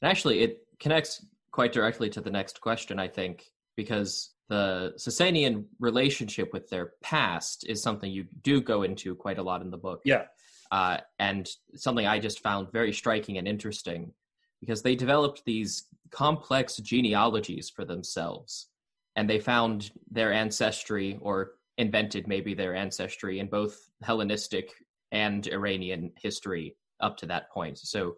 And 0.00 0.10
actually, 0.10 0.40
it 0.40 0.66
connects 0.80 1.26
quite 1.50 1.72
directly 1.72 2.08
to 2.10 2.20
the 2.20 2.30
next 2.30 2.60
question. 2.60 2.98
I 2.98 3.08
think 3.08 3.52
because 3.76 4.33
the 4.48 4.92
Sasanian 4.98 5.64
relationship 5.80 6.52
with 6.52 6.68
their 6.68 6.92
past 7.02 7.64
is 7.68 7.82
something 7.82 8.10
you 8.10 8.24
do 8.42 8.60
go 8.60 8.82
into 8.82 9.14
quite 9.14 9.38
a 9.38 9.42
lot 9.42 9.62
in 9.62 9.70
the 9.70 9.78
book. 9.78 10.00
Yeah. 10.04 10.24
Uh, 10.70 10.98
and 11.18 11.48
something 11.74 12.06
I 12.06 12.18
just 12.18 12.40
found 12.40 12.72
very 12.72 12.92
striking 12.92 13.38
and 13.38 13.46
interesting 13.48 14.12
because 14.60 14.82
they 14.82 14.94
developed 14.94 15.42
these 15.44 15.88
complex 16.10 16.76
genealogies 16.76 17.70
for 17.70 17.84
themselves. 17.84 18.68
And 19.16 19.30
they 19.30 19.38
found 19.38 19.92
their 20.10 20.32
ancestry, 20.32 21.18
or 21.20 21.52
invented 21.78 22.26
maybe 22.26 22.54
their 22.54 22.74
ancestry, 22.74 23.38
in 23.38 23.46
both 23.46 23.88
Hellenistic 24.02 24.70
and 25.12 25.46
Iranian 25.46 26.12
history 26.20 26.76
up 27.00 27.16
to 27.18 27.26
that 27.26 27.50
point. 27.50 27.78
So 27.78 28.16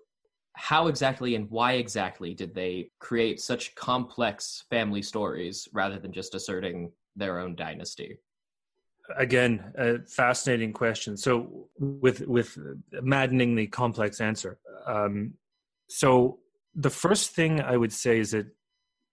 how 0.57 0.87
exactly 0.88 1.35
and 1.35 1.51
why 1.51 1.75
exactly 1.75 2.33
did 2.33 2.55
they 2.55 2.90
create 2.99 3.40
such 3.40 3.75
complex 3.75 4.64
family 4.71 5.03
stories 5.03 5.69
rather 5.73 5.99
than 5.99 6.12
just 6.12 6.35
asserting 6.35 6.90
their 7.14 7.38
own 7.38 7.55
dynasty? 7.55 8.19
Again, 9.16 9.73
a 9.77 9.99
fascinating 10.07 10.73
question. 10.73 11.16
So, 11.16 11.69
with 11.79 12.27
with 12.27 12.59
maddeningly 12.90 13.69
complex 13.69 14.21
answer. 14.21 14.59
Um, 14.87 15.35
so, 15.88 16.38
the 16.75 16.90
first 16.90 17.31
thing 17.31 17.61
I 17.61 17.77
would 17.77 17.92
say 17.92 18.19
is 18.19 18.31
that 18.33 18.47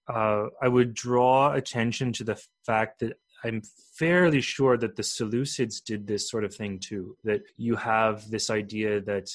uh, 0.08 0.46
I 0.62 0.68
would 0.70 0.94
draw 0.94 1.54
attention 1.54 2.12
to 2.14 2.24
the 2.24 2.42
fact 2.66 3.02
that 3.02 3.20
I'm 3.44 3.62
fairly 3.96 4.42
sure 4.42 4.78
that 4.78 4.96
the 4.96 5.04
Seleucids 5.04 5.84
did 5.84 6.08
this 6.08 6.30
sort 6.30 6.46
of 6.46 6.56
thing 6.56 6.80
too. 6.80 7.16
That 7.26 7.42
you 7.58 7.76
have 7.76 8.32
this 8.32 8.50
idea 8.50 9.02
that 9.02 9.30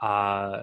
uh, 0.00 0.62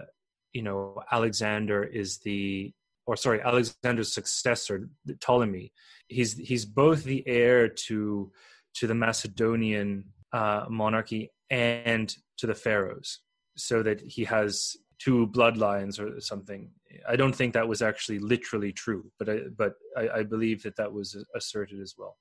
you 0.53 0.62
know 0.62 1.01
alexander 1.12 1.83
is 1.83 2.19
the 2.19 2.73
or 3.07 3.15
sorry 3.15 3.41
alexander's 3.41 4.13
successor 4.13 4.89
ptolemy. 5.19 5.71
He's 6.07 6.38
he's 6.38 6.65
both 6.65 7.03
the 7.03 7.23
heir 7.25 7.69
to 7.69 8.31
to 8.75 8.88
the 8.88 8.93
macedonian 8.93 10.05
uh, 10.33 10.65
monarchy 10.69 11.31
and 11.49 12.13
to 12.38 12.45
the 12.45 12.53
pharaohs 12.53 13.21
so 13.55 13.81
that 13.81 14.01
he 14.01 14.25
has 14.25 14.75
two 14.99 15.27
bloodlines 15.27 15.99
or 15.99 16.19
something. 16.19 16.69
I 17.07 17.15
don't 17.15 17.36
think 17.36 17.53
that 17.53 17.67
was 17.67 17.81
actually 17.81 18.19
literally 18.19 18.73
true 18.73 19.10
but 19.17 19.29
i 19.29 19.39
but 19.57 19.73
i, 19.95 20.19
I 20.19 20.23
believe 20.23 20.63
that 20.63 20.75
that 20.75 20.93
was 20.93 21.25
asserted 21.33 21.81
as 21.81 21.95
well. 21.97 22.17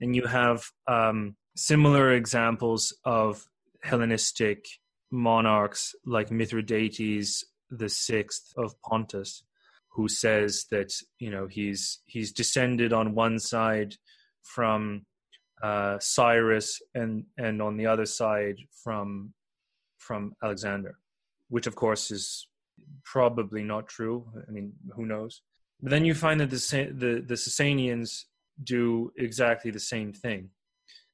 And 0.00 0.14
you 0.16 0.26
have 0.26 0.64
um, 0.88 1.36
similar 1.56 2.12
examples 2.12 2.92
of 3.04 3.46
hellenistic 3.82 4.66
monarchs 5.14 5.94
like 6.04 6.30
Mithridates 6.30 7.44
the 7.70 7.88
sixth 7.88 8.52
of 8.56 8.74
Pontus, 8.82 9.44
who 9.92 10.08
says 10.08 10.66
that 10.70 10.92
you 11.18 11.30
know 11.30 11.46
he's 11.46 12.00
he's 12.06 12.32
descended 12.32 12.92
on 12.92 13.14
one 13.14 13.38
side 13.38 13.94
from 14.42 15.06
uh, 15.62 15.98
Cyrus 16.00 16.82
and 16.94 17.24
and 17.38 17.62
on 17.62 17.76
the 17.76 17.86
other 17.86 18.06
side 18.06 18.56
from 18.82 19.32
from 19.98 20.34
Alexander. 20.42 20.98
which 21.48 21.66
of 21.66 21.74
course 21.76 22.10
is 22.10 22.48
probably 23.04 23.62
not 23.62 23.86
true. 23.86 24.26
I 24.48 24.50
mean, 24.50 24.72
who 24.96 25.06
knows? 25.06 25.42
But 25.80 25.90
then 25.90 26.04
you 26.04 26.14
find 26.14 26.40
that 26.40 26.50
the 26.50 26.58
the 27.02 27.12
the 27.30 27.34
Sasanians 27.34 28.24
do 28.62 29.12
exactly 29.16 29.70
the 29.70 29.86
same 29.94 30.12
thing. 30.12 30.50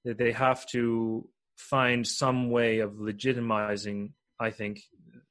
That 0.05 0.19
they 0.19 0.33
have 0.33 0.67
to 0.75 1.29
find 1.69 2.07
some 2.07 2.51
way 2.51 2.79
of 2.81 2.93
legitimizing. 2.95 4.13
I 4.39 4.51
think 4.51 4.83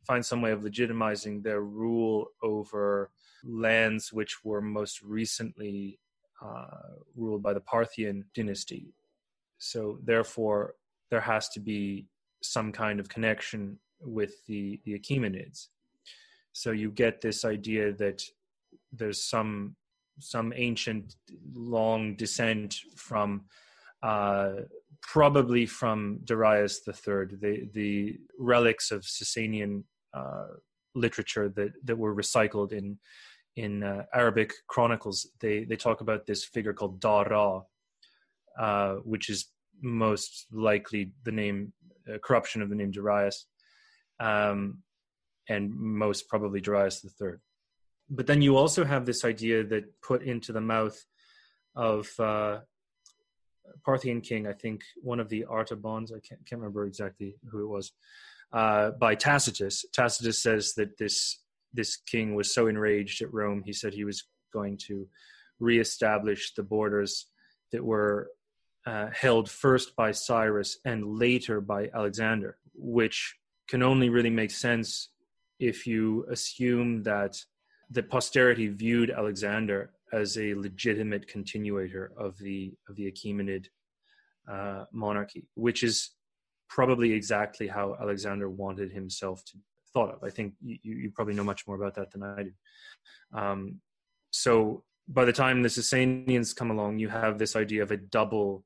find 0.05 0.25
some 0.25 0.41
way 0.41 0.51
of 0.51 0.61
legitimizing 0.61 1.43
their 1.43 1.61
rule 1.61 2.27
over 2.43 3.11
lands 3.43 4.11
which 4.11 4.43
were 4.43 4.61
most 4.61 5.01
recently 5.01 5.99
uh, 6.43 6.93
ruled 7.15 7.43
by 7.43 7.53
the 7.53 7.61
Parthian 7.61 8.25
dynasty. 8.33 8.93
So 9.57 9.99
therefore, 10.03 10.75
there 11.09 11.21
has 11.21 11.49
to 11.49 11.59
be 11.59 12.07
some 12.41 12.71
kind 12.71 12.99
of 12.99 13.09
connection 13.09 13.79
with 14.01 14.33
the 14.45 14.79
the 14.85 14.97
Achaemenids. 14.97 15.67
So 16.53 16.71
you 16.71 16.91
get 16.91 17.21
this 17.21 17.43
idea 17.43 17.91
that 17.93 18.23
there's 18.91 19.23
some 19.23 19.75
some 20.19 20.53
ancient 20.55 21.15
long 21.53 22.15
descent 22.15 22.75
from 22.95 23.45
uh, 24.03 24.51
probably 25.01 25.65
from 25.65 26.19
Darius 26.23 26.81
III, 26.87 27.37
the 27.39 27.69
the 27.73 28.17
relics 28.37 28.91
of 28.91 29.01
Sasanian 29.03 29.83
uh, 30.13 30.47
literature 30.95 31.49
that 31.49 31.71
that 31.83 31.97
were 31.97 32.15
recycled 32.15 32.71
in 32.71 32.97
in 33.55 33.83
uh, 33.83 34.03
Arabic 34.13 34.53
chronicles. 34.67 35.27
They 35.39 35.63
they 35.63 35.75
talk 35.75 36.01
about 36.01 36.25
this 36.25 36.45
figure 36.45 36.73
called 36.73 36.99
Dara, 36.99 37.61
uh, 38.57 38.95
which 39.03 39.29
is 39.29 39.47
most 39.81 40.47
likely 40.51 41.13
the 41.23 41.31
name 41.31 41.73
uh, 42.11 42.17
corruption 42.23 42.61
of 42.61 42.69
the 42.69 42.75
name 42.75 42.91
Darius, 42.91 43.45
um, 44.19 44.79
and 45.47 45.73
most 45.75 46.27
probably 46.29 46.61
Darius 46.61 47.05
III. 47.21 47.33
But 48.09 48.27
then 48.27 48.41
you 48.41 48.57
also 48.57 48.83
have 48.83 49.05
this 49.05 49.23
idea 49.23 49.63
that 49.65 49.83
put 50.01 50.23
into 50.23 50.51
the 50.51 50.61
mouth 50.61 50.99
of 51.75 52.09
uh, 52.19 52.59
Parthian 53.85 54.21
king, 54.21 54.47
I 54.47 54.53
think 54.53 54.81
one 55.01 55.19
of 55.19 55.29
the 55.29 55.45
Artabans, 55.49 56.11
I 56.11 56.19
can't, 56.19 56.45
can't 56.45 56.61
remember 56.61 56.85
exactly 56.85 57.35
who 57.49 57.63
it 57.63 57.67
was, 57.67 57.91
uh, 58.53 58.91
by 58.91 59.15
Tacitus. 59.15 59.85
Tacitus 59.93 60.41
says 60.41 60.73
that 60.75 60.97
this 60.97 61.41
this 61.71 61.97
king 61.97 62.33
was 62.33 62.53
so 62.53 62.65
enraged 62.65 63.21
at 63.21 63.31
Rome, 63.31 63.61
he 63.63 63.73
said 63.73 63.93
he 63.93 64.03
was 64.03 64.23
going 64.51 64.77
to 64.87 65.07
reestablish 65.59 66.53
the 66.55 66.63
borders 66.63 67.27
that 67.71 67.83
were 67.83 68.29
uh, 68.87 69.07
held 69.13 69.49
first 69.49 69.95
by 69.95 70.11
Cyrus 70.11 70.79
and 70.85 71.19
later 71.19 71.61
by 71.61 71.89
Alexander, 71.93 72.57
which 72.73 73.35
can 73.67 73.83
only 73.83 74.09
really 74.09 74.31
make 74.31 74.51
sense 74.51 75.09
if 75.59 75.85
you 75.85 76.25
assume 76.31 77.03
that 77.03 77.35
the 77.91 78.01
posterity 78.01 78.67
viewed 78.67 79.11
Alexander 79.11 79.91
as 80.13 80.37
a 80.37 80.53
legitimate 80.55 81.27
continuator 81.27 82.11
of 82.17 82.37
the 82.37 82.73
of 82.87 82.95
the 82.95 83.11
Achaemenid 83.11 83.67
uh, 84.49 84.85
monarchy, 84.91 85.47
which 85.55 85.83
is 85.83 86.11
probably 86.67 87.11
exactly 87.13 87.67
how 87.67 87.95
Alexander 87.99 88.49
wanted 88.49 88.91
himself 88.91 89.43
to 89.45 89.57
thought 89.93 90.13
of. 90.13 90.23
I 90.23 90.29
think 90.29 90.53
you, 90.61 90.77
you 90.83 91.11
probably 91.11 91.33
know 91.33 91.43
much 91.43 91.65
more 91.67 91.75
about 91.75 91.95
that 91.95 92.11
than 92.11 92.23
I 92.23 92.43
do. 92.43 92.51
Um, 93.33 93.81
so 94.31 94.83
by 95.07 95.25
the 95.25 95.33
time 95.33 95.63
the 95.63 95.69
Sasanians 95.69 96.55
come 96.55 96.69
along, 96.69 96.99
you 96.99 97.09
have 97.09 97.39
this 97.39 97.55
idea 97.55 97.81
of 97.81 97.91
a 97.91 97.97
double 97.97 98.63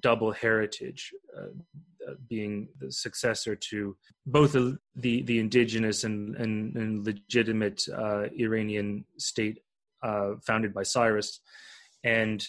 double 0.00 0.32
heritage, 0.32 1.12
uh, 1.36 2.10
uh, 2.10 2.14
being 2.28 2.68
the 2.80 2.90
successor 2.90 3.54
to 3.54 3.96
both 4.26 4.52
the 4.52 4.78
the, 4.96 5.38
indigenous 5.38 6.04
and, 6.04 6.34
and, 6.36 6.74
and 6.76 7.04
legitimate 7.04 7.82
uh, 7.94 8.24
Iranian 8.38 9.04
state 9.18 9.60
uh, 10.08 10.30
founded 10.46 10.72
by 10.72 10.84
Cyrus, 10.84 11.40
and 12.04 12.46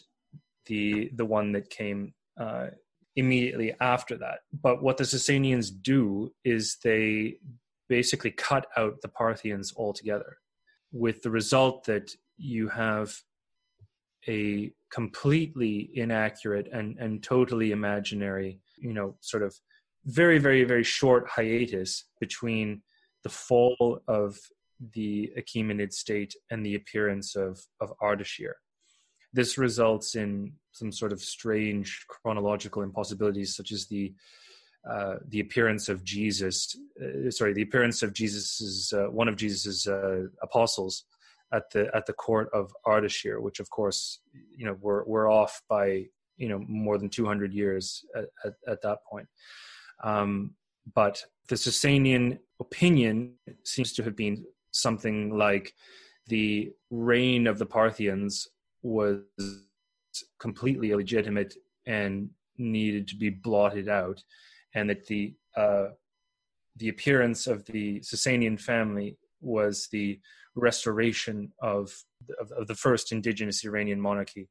the 0.67 1.09
the 1.15 1.25
one 1.25 1.53
that 1.53 1.69
came 1.69 2.13
uh, 2.39 2.67
immediately 3.15 3.73
after 3.79 4.17
that. 4.17 4.39
But 4.65 4.83
what 4.83 4.97
the 4.97 5.05
Sasanians 5.05 5.67
do 5.81 6.33
is 6.43 6.77
they 6.83 7.37
basically 7.87 8.31
cut 8.31 8.65
out 8.77 9.01
the 9.01 9.07
Parthians 9.07 9.73
altogether, 9.77 10.37
with 10.91 11.21
the 11.21 11.29
result 11.29 11.85
that 11.85 12.07
you 12.37 12.67
have 12.69 13.15
a 14.27 14.71
completely 14.91 15.91
inaccurate 15.93 16.67
and, 16.73 16.97
and 16.99 17.23
totally 17.23 17.71
imaginary, 17.71 18.59
you 18.77 18.93
know, 18.93 19.15
sort 19.21 19.43
of 19.43 19.55
very, 20.05 20.39
very, 20.39 20.63
very 20.63 20.83
short 20.83 21.23
hiatus 21.29 22.05
between 22.19 22.81
the 23.23 23.29
fall 23.29 24.01
of 24.07 24.37
the 24.93 25.31
Achaemenid 25.37 25.93
state 25.93 26.35
and 26.51 26.65
the 26.65 26.75
appearance 26.75 27.35
of, 27.35 27.59
of 27.81 27.93
Ardashir. 28.01 28.53
This 29.33 29.57
results 29.57 30.15
in 30.15 30.53
some 30.71 30.91
sort 30.91 31.11
of 31.11 31.21
strange 31.21 32.05
chronological 32.07 32.83
impossibilities, 32.83 33.55
such 33.55 33.71
as 33.71 33.87
the 33.87 34.13
uh, 34.89 35.15
the 35.29 35.39
appearance 35.39 35.89
of 35.89 36.03
Jesus, 36.03 36.77
uh, 37.01 37.31
sorry, 37.31 37.53
the 37.53 37.63
appearance 37.63 38.03
of 38.03 38.13
Jesus's 38.13 38.93
uh, 38.93 39.07
one 39.07 39.27
of 39.27 39.35
Jesus's 39.35 39.87
uh, 39.87 40.25
apostles 40.43 41.05
at 41.51 41.69
the 41.71 41.89
at 41.95 42.05
the 42.05 42.13
court 42.13 42.49
of 42.53 42.71
Ardashir, 42.85 43.41
which 43.41 43.59
of 43.59 43.69
course 43.69 44.19
you 44.55 44.65
know 44.65 44.77
we're 44.79 45.03
we're 45.05 45.31
off 45.31 45.61
by 45.67 46.05
you 46.37 46.49
know 46.49 46.63
more 46.67 46.97
than 46.97 47.09
200 47.09 47.53
years 47.53 48.05
at, 48.15 48.25
at, 48.43 48.53
at 48.67 48.81
that 48.83 48.99
point. 49.09 49.27
Um, 50.03 50.51
but 50.93 51.23
the 51.47 51.55
Sasanian 51.55 52.39
opinion 52.59 53.33
seems 53.63 53.93
to 53.93 54.03
have 54.03 54.15
been 54.15 54.45
something 54.75 55.37
like 55.37 55.73
the 56.27 56.71
reign 56.89 57.47
of 57.47 57.59
the 57.59 57.65
Parthians 57.65 58.47
was 58.81 59.19
completely 60.39 60.91
illegitimate 60.91 61.55
and 61.85 62.29
needed 62.57 63.07
to 63.07 63.15
be 63.15 63.29
blotted 63.29 63.89
out, 63.89 64.23
and 64.73 64.89
that 64.89 65.05
the 65.07 65.33
uh, 65.55 65.87
the 66.77 66.89
appearance 66.89 67.47
of 67.47 67.65
the 67.65 67.99
Sasanian 68.01 68.59
family 68.59 69.17
was 69.41 69.87
the 69.91 70.19
restoration 70.55 71.51
of, 71.61 71.93
of, 72.39 72.51
of 72.51 72.67
the 72.67 72.75
first 72.75 73.11
indigenous 73.11 73.63
Iranian 73.63 74.01
monarchy 74.01 74.49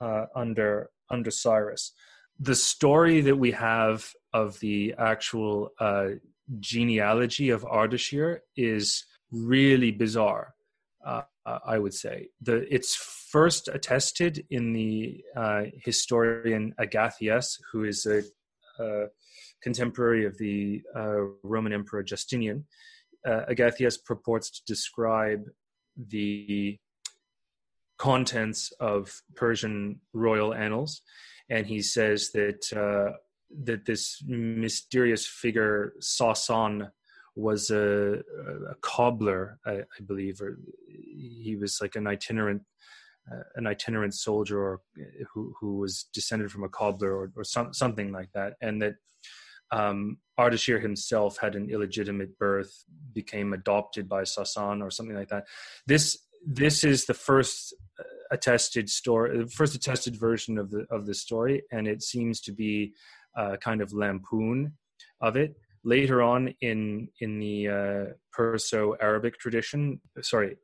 uh, 0.00 0.26
under 0.34 0.90
under 1.10 1.30
Cyrus. 1.30 1.92
The 2.38 2.54
story 2.54 3.20
that 3.22 3.36
we 3.36 3.50
have 3.50 4.10
of 4.32 4.58
the 4.60 4.94
actual 4.98 5.70
uh, 5.78 6.10
genealogy 6.60 7.50
of 7.50 7.62
Ardashir 7.64 8.38
is 8.56 9.04
really 9.30 9.90
bizarre. 9.90 10.54
Uh, 11.04 11.22
I 11.46 11.78
would 11.78 11.94
say 11.94 12.28
the 12.42 12.66
it's 12.72 12.94
first 13.30 13.68
attested 13.68 14.44
in 14.50 14.72
the 14.72 15.24
uh, 15.36 15.62
historian 15.84 16.74
Agathias, 16.78 17.58
who 17.72 17.84
is 17.84 18.06
a, 18.06 18.22
contemporary 19.62 20.24
of 20.24 20.38
the 20.38 20.80
uh, 20.96 21.20
Roman 21.42 21.74
Emperor 21.74 22.02
Justinian, 22.02 22.64
uh, 23.26 23.42
Agathias 23.48 23.98
purports 23.98 24.50
to 24.50 24.62
describe 24.66 25.42
the 26.08 26.78
contents 27.98 28.72
of 28.80 29.12
Persian 29.36 30.00
royal 30.14 30.54
annals, 30.54 31.02
and 31.50 31.66
he 31.66 31.82
says 31.82 32.30
that 32.32 32.72
uh, 32.74 33.16
that 33.64 33.84
this 33.84 34.22
mysterious 34.26 35.26
figure 35.26 35.92
Sasan 36.00 36.90
was 37.40 37.70
a, 37.70 38.20
a 38.70 38.74
cobbler, 38.82 39.58
I, 39.66 39.72
I, 39.72 40.00
believe, 40.06 40.40
or 40.40 40.58
he 40.86 41.56
was 41.60 41.78
like 41.80 41.96
an 41.96 42.06
itinerant. 42.06 42.62
Uh, 43.30 43.42
an 43.56 43.66
itinerant 43.66 44.14
soldier 44.14 44.58
or 44.58 44.80
who 45.32 45.54
who 45.60 45.76
was 45.76 46.04
descended 46.14 46.50
from 46.50 46.64
a 46.64 46.68
cobbler 46.70 47.12
or, 47.14 47.30
or 47.36 47.44
some, 47.44 47.72
something 47.72 48.10
like 48.10 48.32
that 48.32 48.54
and 48.62 48.80
that 48.80 48.94
um, 49.72 50.18
Ardashir 50.38 50.80
himself 50.80 51.38
had 51.38 51.54
an 51.54 51.70
illegitimate 51.70 52.38
birth, 52.38 52.84
became 53.12 53.52
adopted 53.52 54.08
by 54.08 54.22
Sasan 54.22 54.82
or 54.82 54.90
something 54.90 55.16
like 55.16 55.28
that. 55.28 55.44
This 55.86 56.18
this 56.46 56.84
is 56.84 57.04
the 57.04 57.14
first 57.14 57.74
uh, 57.98 58.02
attested 58.30 58.88
story, 58.88 59.38
the 59.38 59.50
first 59.50 59.74
attested 59.74 60.16
version 60.16 60.58
of 60.58 60.70
the 60.70 60.86
of 60.90 61.06
the 61.06 61.14
story, 61.14 61.62
and 61.70 61.86
it 61.86 62.02
seems 62.02 62.40
to 62.42 62.52
be 62.52 62.94
a 63.36 63.56
kind 63.56 63.80
of 63.80 63.92
lampoon 63.92 64.72
of 65.20 65.36
it. 65.36 65.54
Later 65.82 66.22
on 66.22 66.54
in 66.60 67.08
in 67.20 67.38
the 67.38 67.68
uh, 67.68 68.04
Perso-Arabic 68.32 69.38
tradition, 69.38 70.00
sorry, 70.20 70.56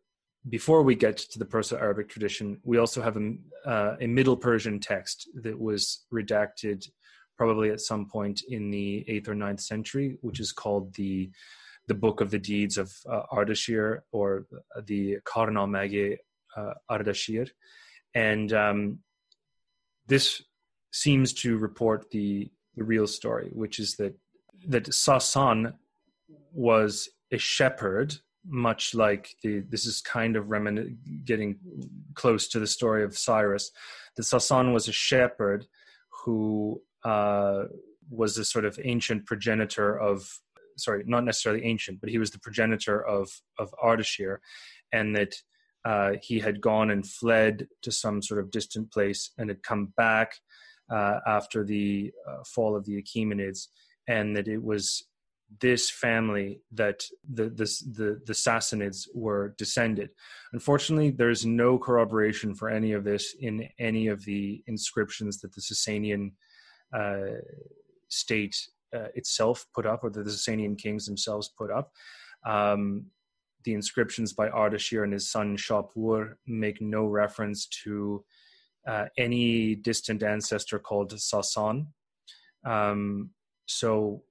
before 0.48 0.83
we 0.83 0.94
get 0.94 1.16
to 1.16 1.38
the 1.38 1.44
Perso-Arabic 1.44 2.09
tradition, 2.09 2.61
we 2.62 2.79
also 2.79 3.02
have 3.02 3.16
a, 3.16 3.35
uh, 3.68 3.96
a 4.00 4.07
Middle 4.07 4.37
Persian 4.37 4.79
text 4.79 5.29
that 5.42 5.59
was 5.59 6.05
redacted 6.12 6.87
probably 7.37 7.70
at 7.70 7.81
some 7.81 8.09
point 8.09 8.42
in 8.48 8.70
the 8.70 9.05
eighth 9.09 9.29
or 9.29 9.35
ninth 9.35 9.61
century, 9.61 10.18
which 10.20 10.40
is 10.40 10.52
called 10.52 10.94
the 10.94 11.31
the 11.88 11.94
Book 11.94 12.20
of 12.20 12.31
the 12.31 12.38
Deeds 12.38 12.79
of 12.79 12.92
uh, 13.09 13.22
Ardashir 13.33 14.00
or 14.11 14.46
the 14.87 15.18
Karnamage 15.24 16.16
uh, 16.57 16.74
Ardashir, 16.90 17.48
and 18.14 18.52
um, 18.52 18.98
this 20.07 20.42
seems 20.92 21.33
to 21.35 21.59
report 21.59 22.11
the 22.11 22.50
the 22.76 22.85
real 22.85 23.07
story, 23.07 23.50
which 23.52 23.79
is 23.79 23.96
that 23.96 24.14
that 24.66 24.85
Sasan 24.87 25.74
was 26.52 27.09
a 27.33 27.38
shepherd, 27.38 28.14
much 28.44 28.94
like 28.94 29.35
the 29.42 29.61
this 29.68 29.87
is 29.87 30.00
kind 30.00 30.37
of 30.37 30.46
remin- 30.46 30.96
getting 31.24 31.57
close 32.14 32.48
to 32.48 32.61
the 32.61 32.66
story 32.66 33.05
of 33.05 33.16
Cyrus. 33.16 33.70
That 34.16 34.22
Sasan 34.22 34.72
was 34.72 34.88
a 34.88 34.92
shepherd 34.92 35.66
who 36.24 36.81
uh, 37.05 37.64
was 38.11 38.38
a 38.38 38.44
sort 38.44 38.64
of 38.64 38.79
ancient 38.83 39.26
progenitor 39.26 39.98
of 39.98 40.40
sorry, 40.79 41.02
not 41.07 41.24
necessarily 41.24 41.64
ancient, 41.64 42.00
but 42.00 42.11
he 42.11 42.18
was 42.18 42.31
the 42.31 42.38
progenitor 42.38 43.05
of 43.05 43.31
of 43.59 43.74
Ardashir, 43.83 44.38
and 44.92 45.14
that 45.16 45.35
uh, 45.85 46.12
he 46.22 46.38
had 46.40 46.61
gone 46.61 46.90
and 46.90 47.07
fled 47.07 47.68
to 47.83 47.92
some 47.92 48.20
sort 48.20 48.40
of 48.40 48.50
distant 48.50 48.92
place 48.92 49.31
and 49.38 49.48
had 49.48 49.62
come 49.62 49.92
back 49.96 50.35
uh, 50.90 51.20
after 51.26 51.64
the 51.64 52.12
uh, 52.29 52.42
fall 52.44 52.76
of 52.76 52.85
the 52.85 53.00
Achaemenids, 53.00 53.68
and 54.08 54.36
that 54.36 54.48
it 54.48 54.62
was 54.62 55.04
this 55.60 55.90
family 55.90 56.60
that 56.72 57.04
the, 57.32 57.44
the 57.44 57.64
the 57.92 58.20
the 58.26 58.32
Sassanids 58.32 59.06
were 59.14 59.54
descended. 59.58 60.10
Unfortunately, 60.52 61.10
there's 61.10 61.46
no 61.46 61.78
corroboration 61.78 62.54
for 62.54 62.68
any 62.68 62.92
of 62.92 63.04
this 63.04 63.34
in 63.40 63.68
any 63.78 64.08
of 64.08 64.24
the 64.24 64.62
inscriptions 64.66 65.40
that 65.40 65.54
the 65.54 65.60
Sasanian 65.60 66.32
uh, 66.92 67.40
state 68.08 68.56
uh, 68.94 69.08
itself 69.14 69.66
put 69.74 69.86
up, 69.86 70.02
or 70.02 70.10
that 70.10 70.24
the 70.24 70.30
Sasanian 70.30 70.76
kings 70.76 71.06
themselves 71.06 71.50
put 71.56 71.70
up. 71.70 71.92
Um, 72.44 73.06
the 73.64 73.74
inscriptions 73.74 74.32
by 74.32 74.48
Ardashir 74.48 75.02
and 75.02 75.12
his 75.12 75.30
son 75.30 75.56
Shapur 75.56 76.34
make 76.46 76.80
no 76.80 77.06
reference 77.06 77.66
to 77.84 78.24
uh, 78.86 79.06
any 79.18 79.74
distant 79.74 80.22
ancestor 80.22 80.78
called 80.78 81.12
Sasan. 81.12 81.86
Um, 82.64 83.30
so 83.66 84.22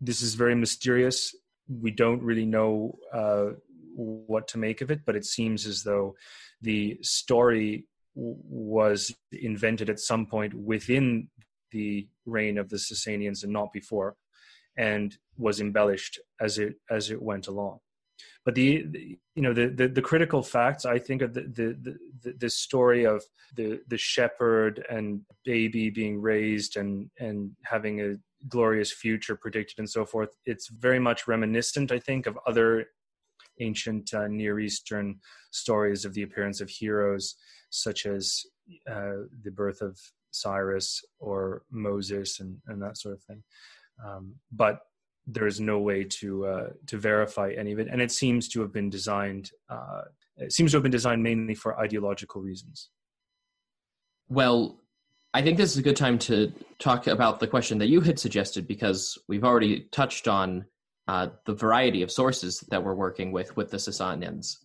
this 0.00 0.22
is 0.22 0.34
very 0.34 0.54
mysterious. 0.54 1.34
We 1.68 1.90
don't 1.90 2.22
really 2.22 2.46
know 2.46 2.98
uh, 3.12 3.50
what 3.94 4.48
to 4.48 4.58
make 4.58 4.80
of 4.80 4.90
it, 4.90 5.00
but 5.04 5.16
it 5.16 5.24
seems 5.24 5.66
as 5.66 5.82
though 5.82 6.14
the 6.62 6.98
story 7.02 7.86
w- 8.16 8.36
was 8.48 9.14
invented 9.32 9.90
at 9.90 10.00
some 10.00 10.26
point 10.26 10.54
within 10.54 11.28
the 11.70 12.08
reign 12.26 12.58
of 12.58 12.68
the 12.68 12.76
Sasanians 12.76 13.44
and 13.44 13.52
not 13.52 13.72
before, 13.72 14.16
and 14.76 15.16
was 15.36 15.60
embellished 15.60 16.18
as 16.40 16.58
it 16.58 16.76
as 16.90 17.10
it 17.10 17.20
went 17.20 17.46
along 17.46 17.80
but 18.44 18.54
the, 18.54 18.86
the, 18.90 19.18
you 19.34 19.42
know 19.42 19.52
the, 19.52 19.68
the, 19.68 19.88
the 19.88 20.02
critical 20.02 20.42
facts 20.42 20.84
i 20.84 20.98
think 20.98 21.22
of 21.22 21.34
the 21.34 21.42
the 21.42 21.96
the, 22.22 22.32
the 22.32 22.50
story 22.50 23.04
of 23.04 23.22
the 23.56 23.80
the 23.88 23.98
shepherd 23.98 24.84
and 24.90 25.20
baby 25.44 25.90
being 25.90 26.20
raised 26.20 26.76
and 26.76 27.10
and 27.18 27.50
having 27.64 28.00
a 28.00 28.16
glorious 28.48 28.92
future 28.92 29.36
predicted 29.36 29.78
and 29.78 29.88
so 29.88 30.04
forth 30.04 30.30
it's 30.46 30.68
very 30.68 30.98
much 30.98 31.28
reminiscent 31.28 31.92
i 31.92 31.98
think 31.98 32.26
of 32.26 32.38
other 32.46 32.86
ancient 33.60 34.12
uh, 34.14 34.26
near 34.28 34.58
eastern 34.58 35.18
stories 35.50 36.04
of 36.04 36.14
the 36.14 36.22
appearance 36.22 36.60
of 36.60 36.68
heroes 36.68 37.36
such 37.70 38.06
as 38.06 38.42
uh, 38.90 39.24
the 39.42 39.50
birth 39.50 39.82
of 39.82 39.98
cyrus 40.30 41.02
or 41.18 41.62
moses 41.70 42.40
and 42.40 42.56
and 42.68 42.80
that 42.82 42.96
sort 42.96 43.14
of 43.14 43.22
thing 43.24 43.42
um, 44.04 44.34
but 44.52 44.80
there 45.26 45.46
is 45.46 45.60
no 45.60 45.78
way 45.78 46.04
to 46.04 46.46
uh, 46.46 46.68
to 46.86 46.96
verify 46.98 47.52
any 47.56 47.72
of 47.72 47.78
it, 47.78 47.88
and 47.88 48.00
it 48.00 48.10
seems 48.10 48.48
to 48.48 48.60
have 48.60 48.72
been 48.72 48.90
designed. 48.90 49.50
Uh, 49.68 50.02
it 50.36 50.52
seems 50.52 50.70
to 50.72 50.76
have 50.76 50.82
been 50.82 50.92
designed 50.92 51.22
mainly 51.22 51.54
for 51.54 51.78
ideological 51.78 52.40
reasons. 52.40 52.90
Well, 54.28 54.79
I 55.32 55.42
think 55.42 55.56
this 55.56 55.70
is 55.70 55.78
a 55.78 55.82
good 55.82 55.96
time 55.96 56.18
to 56.20 56.52
talk 56.78 57.06
about 57.06 57.38
the 57.38 57.46
question 57.46 57.78
that 57.78 57.88
you 57.88 58.00
had 58.00 58.18
suggested 58.18 58.66
because 58.66 59.16
we've 59.28 59.44
already 59.44 59.86
touched 59.92 60.26
on 60.26 60.64
uh, 61.06 61.28
the 61.46 61.54
variety 61.54 62.02
of 62.02 62.10
sources 62.10 62.60
that 62.70 62.82
we're 62.82 62.94
working 62.94 63.30
with 63.30 63.56
with 63.56 63.70
the 63.70 63.76
Sasanians. 63.76 64.56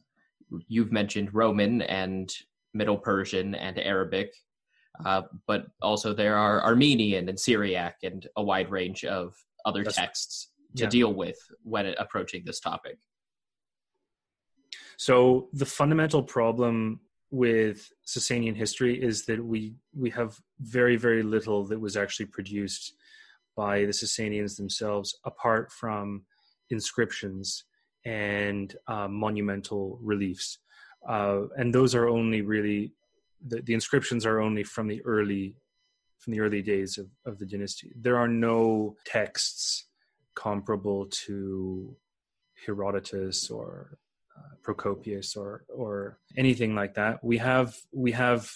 You've 0.68 0.92
mentioned 0.92 1.34
Roman 1.34 1.84
and 1.84 2.34
Middle 2.74 2.98
Persian 2.98 3.54
and 3.54 3.78
Arabic, 3.78 4.34
uh, 5.06 5.24
but 5.46 5.68
also 5.82 6.14
there 6.14 6.36
are 6.36 6.64
Armenian 6.64 7.30
and 7.30 7.40
Syriac 7.40 7.98
and 8.04 8.28
a 8.36 8.44
wide 8.44 8.72
range 8.72 9.06
of 9.06 9.36
other 9.66 9.84
That's, 9.84 9.96
texts 9.96 10.52
to 10.78 10.84
yeah. 10.84 10.90
deal 10.90 11.14
with 11.14 11.38
when 11.64 11.86
approaching 11.98 12.44
this 12.44 12.60
topic. 12.60 12.98
So 14.98 15.50
the 15.54 15.66
fundamental 15.66 16.24
problem 16.24 17.02
with 17.36 17.92
Sasanian 18.08 18.56
history 18.56 18.96
is 19.10 19.26
that 19.26 19.44
we 19.44 19.76
we 19.94 20.10
have 20.12 20.32
very 20.62 20.96
very 20.96 21.22
little 21.22 21.66
that 21.66 21.80
was 21.80 21.98
actually 21.98 22.28
produced 22.28 22.94
by 23.58 23.76
the 23.86 23.96
Sasanians 24.02 24.56
themselves, 24.56 25.10
apart 25.26 25.72
from 25.72 26.24
inscriptions 26.70 27.66
and 28.06 28.76
uh, 28.88 29.08
monumental 29.08 30.00
reliefs, 30.02 30.60
uh, 31.10 31.42
and 31.58 31.74
those 31.74 31.94
are 31.94 32.08
only 32.08 32.42
really 32.42 32.94
the, 33.46 33.62
the 33.62 33.74
inscriptions 33.74 34.26
are 34.26 34.40
only 34.40 34.64
from 34.64 34.88
the 34.88 35.02
early 35.04 35.56
from 36.20 36.32
the 36.34 36.40
early 36.40 36.62
days 36.62 36.98
of, 36.98 37.08
of 37.26 37.38
the 37.40 37.46
dynasty. 37.46 37.92
There 38.00 38.18
are 38.18 38.30
no 38.30 38.96
texts 39.06 39.86
comparable 40.36 41.08
to 41.26 41.96
Herodotus 42.66 43.50
or 43.50 43.98
Procopius 44.62 45.36
or 45.36 45.66
or 45.70 46.20
anything 46.38 46.76
like 46.76 46.94
that. 46.96 47.24
We 47.24 47.38
have 47.38 47.76
we 47.94 48.12
have 48.12 48.50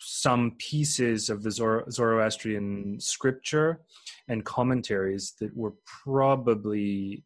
some 0.00 0.52
pieces 0.58 1.28
of 1.28 1.42
the 1.42 1.50
Zoroastrian 1.50 3.00
scripture 3.00 3.80
and 4.28 4.44
commentaries 4.44 5.34
that 5.40 5.56
were 5.56 5.74
probably 6.04 7.24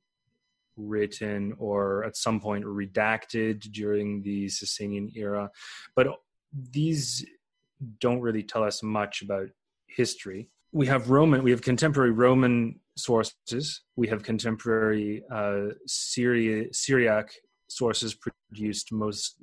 written 0.77 1.55
or 1.59 2.05
at 2.05 2.17
some 2.17 2.41
point 2.41 2.65
redacted 2.65 3.61
during 3.73 4.23
the 4.23 4.47
Sasanian 4.47 5.15
era, 5.15 5.51
but 5.95 6.07
these 6.71 7.27
don't 8.01 8.21
really 8.21 8.43
tell 8.43 8.65
us 8.65 8.83
much 8.83 9.21
about 9.21 9.49
history. 9.87 10.49
We 10.73 10.87
have 10.87 11.11
Roman, 11.11 11.43
we 11.43 11.51
have 11.51 11.61
contemporary 11.61 12.13
Roman 12.13 12.81
sources. 12.97 13.83
We 13.97 14.09
have 14.09 14.23
contemporary 14.23 15.23
uh, 15.31 15.75
Syria, 15.87 16.73
Syriac 16.73 17.33
sources 17.77 18.15
produced 18.15 18.93
most 18.93 19.37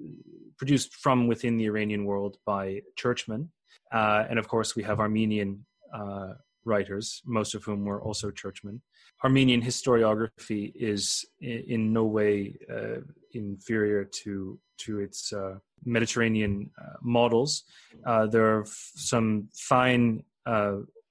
produced 0.58 0.96
from 0.96 1.28
within 1.28 1.58
the 1.58 1.66
Iranian 1.66 2.06
world 2.06 2.38
by 2.46 2.82
churchmen, 2.96 3.50
uh, 3.92 4.26
and 4.30 4.38
of 4.40 4.48
course 4.48 4.76
we 4.76 4.84
have 4.84 5.00
Armenian 5.00 5.66
uh, 5.94 6.34
writers, 6.66 7.22
most 7.26 7.56
of 7.56 7.64
whom 7.64 7.86
were 7.86 8.02
also 8.02 8.30
churchmen. 8.32 8.82
Armenian 9.24 9.62
historiography 9.62 10.72
is 10.76 11.26
in, 11.42 11.64
in 11.68 11.94
no 11.94 12.06
way 12.06 12.56
uh, 12.72 13.00
inferior 13.34 14.04
to 14.06 14.60
to 14.78 15.00
its 15.00 15.34
uh, 15.34 15.56
Mediterranean 15.86 16.70
uh, 16.82 16.98
models. 17.02 17.64
Uh, 18.06 18.26
there 18.28 18.46
are 18.56 18.62
f- 18.62 18.92
some 18.96 19.50
fine 19.54 20.24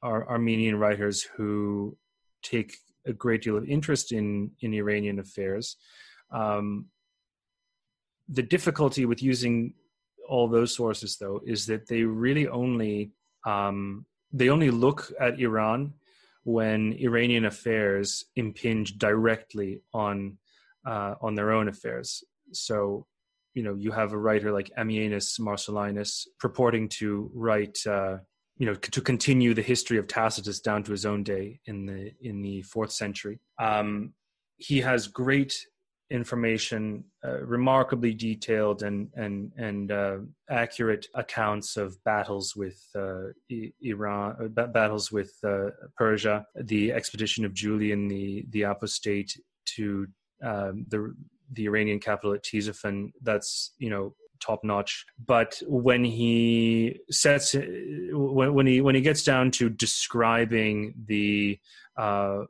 Armenian 0.02 0.76
writers 0.78 1.22
who 1.22 1.96
take 2.42 2.78
a 3.06 3.12
great 3.12 3.42
deal 3.42 3.56
of 3.56 3.64
interest 3.68 4.12
in 4.12 4.50
in 4.60 4.72
Iranian 4.74 5.18
affairs. 5.18 5.76
Um, 6.30 6.86
the 8.28 8.42
difficulty 8.42 9.06
with 9.06 9.22
using 9.22 9.74
all 10.28 10.48
those 10.48 10.74
sources, 10.74 11.16
though, 11.16 11.40
is 11.46 11.66
that 11.66 11.88
they 11.88 12.02
really 12.02 12.46
only 12.48 13.12
um, 13.46 14.04
they 14.32 14.50
only 14.50 14.70
look 14.70 15.10
at 15.20 15.40
Iran 15.40 15.94
when 16.44 16.92
Iranian 16.94 17.46
affairs 17.46 18.24
impinge 18.36 18.98
directly 18.98 19.82
on 19.94 20.38
uh, 20.86 21.14
on 21.20 21.34
their 21.34 21.52
own 21.52 21.68
affairs. 21.68 22.22
So, 22.52 23.06
you 23.54 23.62
know, 23.62 23.74
you 23.74 23.90
have 23.92 24.12
a 24.12 24.18
writer 24.18 24.52
like 24.52 24.70
Ammianus 24.78 25.40
Marcellinus 25.40 26.26
purporting 26.38 26.88
to 27.00 27.30
write 27.34 27.78
uh, 27.86 28.18
you 28.58 28.66
know 28.66 28.74
to 28.74 29.00
continue 29.00 29.54
the 29.54 29.62
history 29.62 29.98
of 29.98 30.06
Tacitus 30.08 30.60
down 30.60 30.82
to 30.82 30.90
his 30.90 31.06
own 31.06 31.22
day 31.22 31.60
in 31.66 31.86
the 31.86 32.12
in 32.20 32.42
the 32.42 32.62
fourth 32.62 32.92
century. 32.92 33.40
Um, 33.58 34.12
he 34.56 34.80
has 34.80 35.06
great 35.06 35.54
information, 36.10 37.04
uh, 37.24 37.40
remarkably 37.44 38.14
detailed 38.14 38.82
and 38.82 39.08
and 39.14 39.52
and 39.56 39.92
uh, 39.92 40.18
accurate 40.50 41.06
accounts 41.14 41.76
of 41.76 42.02
battles 42.04 42.54
with 42.56 42.80
uh, 42.96 43.28
Iran, 43.82 44.52
uh, 44.56 44.66
battles 44.68 45.12
with 45.12 45.32
uh, 45.44 45.70
Persia, 45.96 46.46
the 46.54 46.92
expedition 46.92 47.44
of 47.44 47.54
Julian 47.54 48.08
the 48.08 48.46
the 48.50 48.62
apostate 48.62 49.38
to 49.76 50.06
um, 50.42 50.86
the 50.88 51.14
the 51.52 51.64
Iranian 51.66 52.00
capital 52.00 52.34
at 52.34 52.42
Ctesiphon. 52.42 53.12
That's 53.22 53.74
you 53.78 53.90
know 53.90 54.14
top 54.40 54.64
notch. 54.64 55.04
But 55.24 55.60
when 55.66 56.04
he 56.04 57.00
sets 57.10 57.54
when, 57.54 58.54
when 58.54 58.66
he 58.66 58.80
when 58.80 58.94
he 58.94 59.00
gets 59.00 59.22
down 59.22 59.50
to 59.52 59.68
describing 59.68 60.94
the 61.06 61.58
uh, 61.96 62.44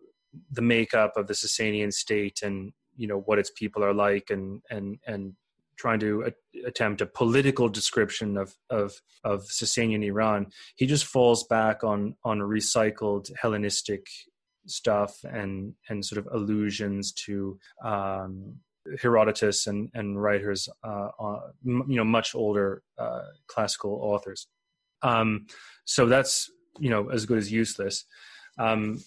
the 0.50 0.62
makeup 0.62 1.16
of 1.16 1.26
the 1.26 1.34
Sasanian 1.34 1.92
state 1.92 2.40
and 2.42 2.72
you 2.98 3.08
know 3.08 3.20
what 3.20 3.38
its 3.38 3.50
people 3.50 3.82
are 3.82 3.94
like 3.94 4.28
and 4.30 4.60
and 4.70 4.98
and 5.06 5.32
trying 5.78 6.00
to 6.00 6.24
a- 6.26 6.66
attempt 6.66 7.00
a 7.00 7.06
political 7.06 7.68
description 7.68 8.36
of 8.36 8.54
of 8.68 9.00
of 9.24 9.44
Sasanian 9.44 10.04
Iran, 10.04 10.48
he 10.76 10.86
just 10.86 11.06
falls 11.06 11.44
back 11.44 11.84
on 11.84 12.16
on 12.24 12.40
recycled 12.40 13.30
Hellenistic 13.40 14.06
stuff 14.66 15.16
and 15.24 15.74
and 15.88 16.04
sort 16.04 16.18
of 16.18 16.28
allusions 16.32 17.12
to 17.12 17.58
um, 17.84 18.56
Herodotus 19.00 19.66
and 19.66 19.90
and 19.94 20.20
writers, 20.20 20.68
uh, 20.84 21.08
uh, 21.18 21.40
you 21.64 21.96
know, 21.96 22.04
much 22.04 22.34
older 22.34 22.82
uh, 22.98 23.22
classical 23.46 24.00
authors. 24.02 24.46
Um, 25.02 25.46
so 25.84 26.06
that's 26.06 26.50
you 26.78 26.90
know 26.90 27.10
as 27.10 27.24
good 27.26 27.38
as 27.38 27.52
useless. 27.52 28.04
Um, 28.58 29.00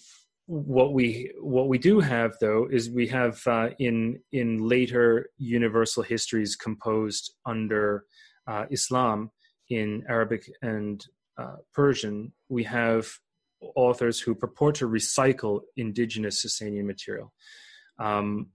what 0.46 0.92
we 0.92 1.32
what 1.40 1.68
we 1.68 1.78
do 1.78 2.00
have 2.00 2.32
though 2.40 2.66
is 2.70 2.90
we 2.90 3.06
have 3.06 3.40
uh, 3.46 3.68
in 3.78 4.18
in 4.32 4.58
later 4.58 5.30
universal 5.38 6.02
histories 6.02 6.56
composed 6.56 7.32
under 7.46 8.04
uh, 8.46 8.64
Islam 8.70 9.30
in 9.70 10.04
Arabic 10.08 10.50
and 10.62 11.04
uh, 11.38 11.56
Persian, 11.72 12.32
we 12.48 12.64
have 12.64 13.08
authors 13.76 14.20
who 14.20 14.34
purport 14.34 14.74
to 14.76 14.88
recycle 14.88 15.60
indigenous 15.76 16.44
Sasanian 16.44 16.84
material. 16.84 17.32
Um, 17.98 18.48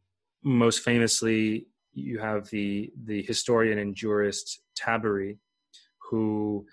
most 0.44 0.82
famously, 0.82 1.68
you 1.94 2.20
have 2.20 2.50
the 2.50 2.92
the 3.06 3.24
historian 3.24 3.80
and 3.80 3.96
jurist 3.96 4.62
Tabari, 4.80 5.38
who 6.10 6.66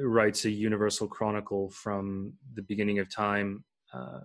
writes 0.00 0.44
a 0.44 0.50
universal 0.50 1.06
chronicle 1.06 1.70
from 1.70 2.32
the 2.54 2.62
beginning 2.62 2.98
of 2.98 3.14
time 3.14 3.64
uh, 3.94 4.20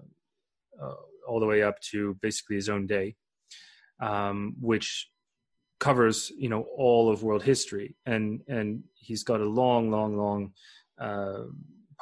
uh, 0.81 0.93
all 1.27 1.39
the 1.39 1.45
way 1.45 1.63
up 1.63 1.79
to 1.91 2.17
basically 2.21 2.55
his 2.55 2.69
own 2.69 2.87
day, 2.87 3.15
um, 3.99 4.55
which 4.59 5.09
covers 5.79 6.31
you 6.37 6.49
know 6.49 6.65
all 6.77 7.11
of 7.11 7.23
world 7.23 7.43
history, 7.43 7.95
and 8.05 8.41
and 8.47 8.83
he's 8.95 9.23
got 9.23 9.41
a 9.41 9.45
long, 9.45 9.89
long, 9.89 10.17
long 10.17 10.53
uh, 10.99 11.43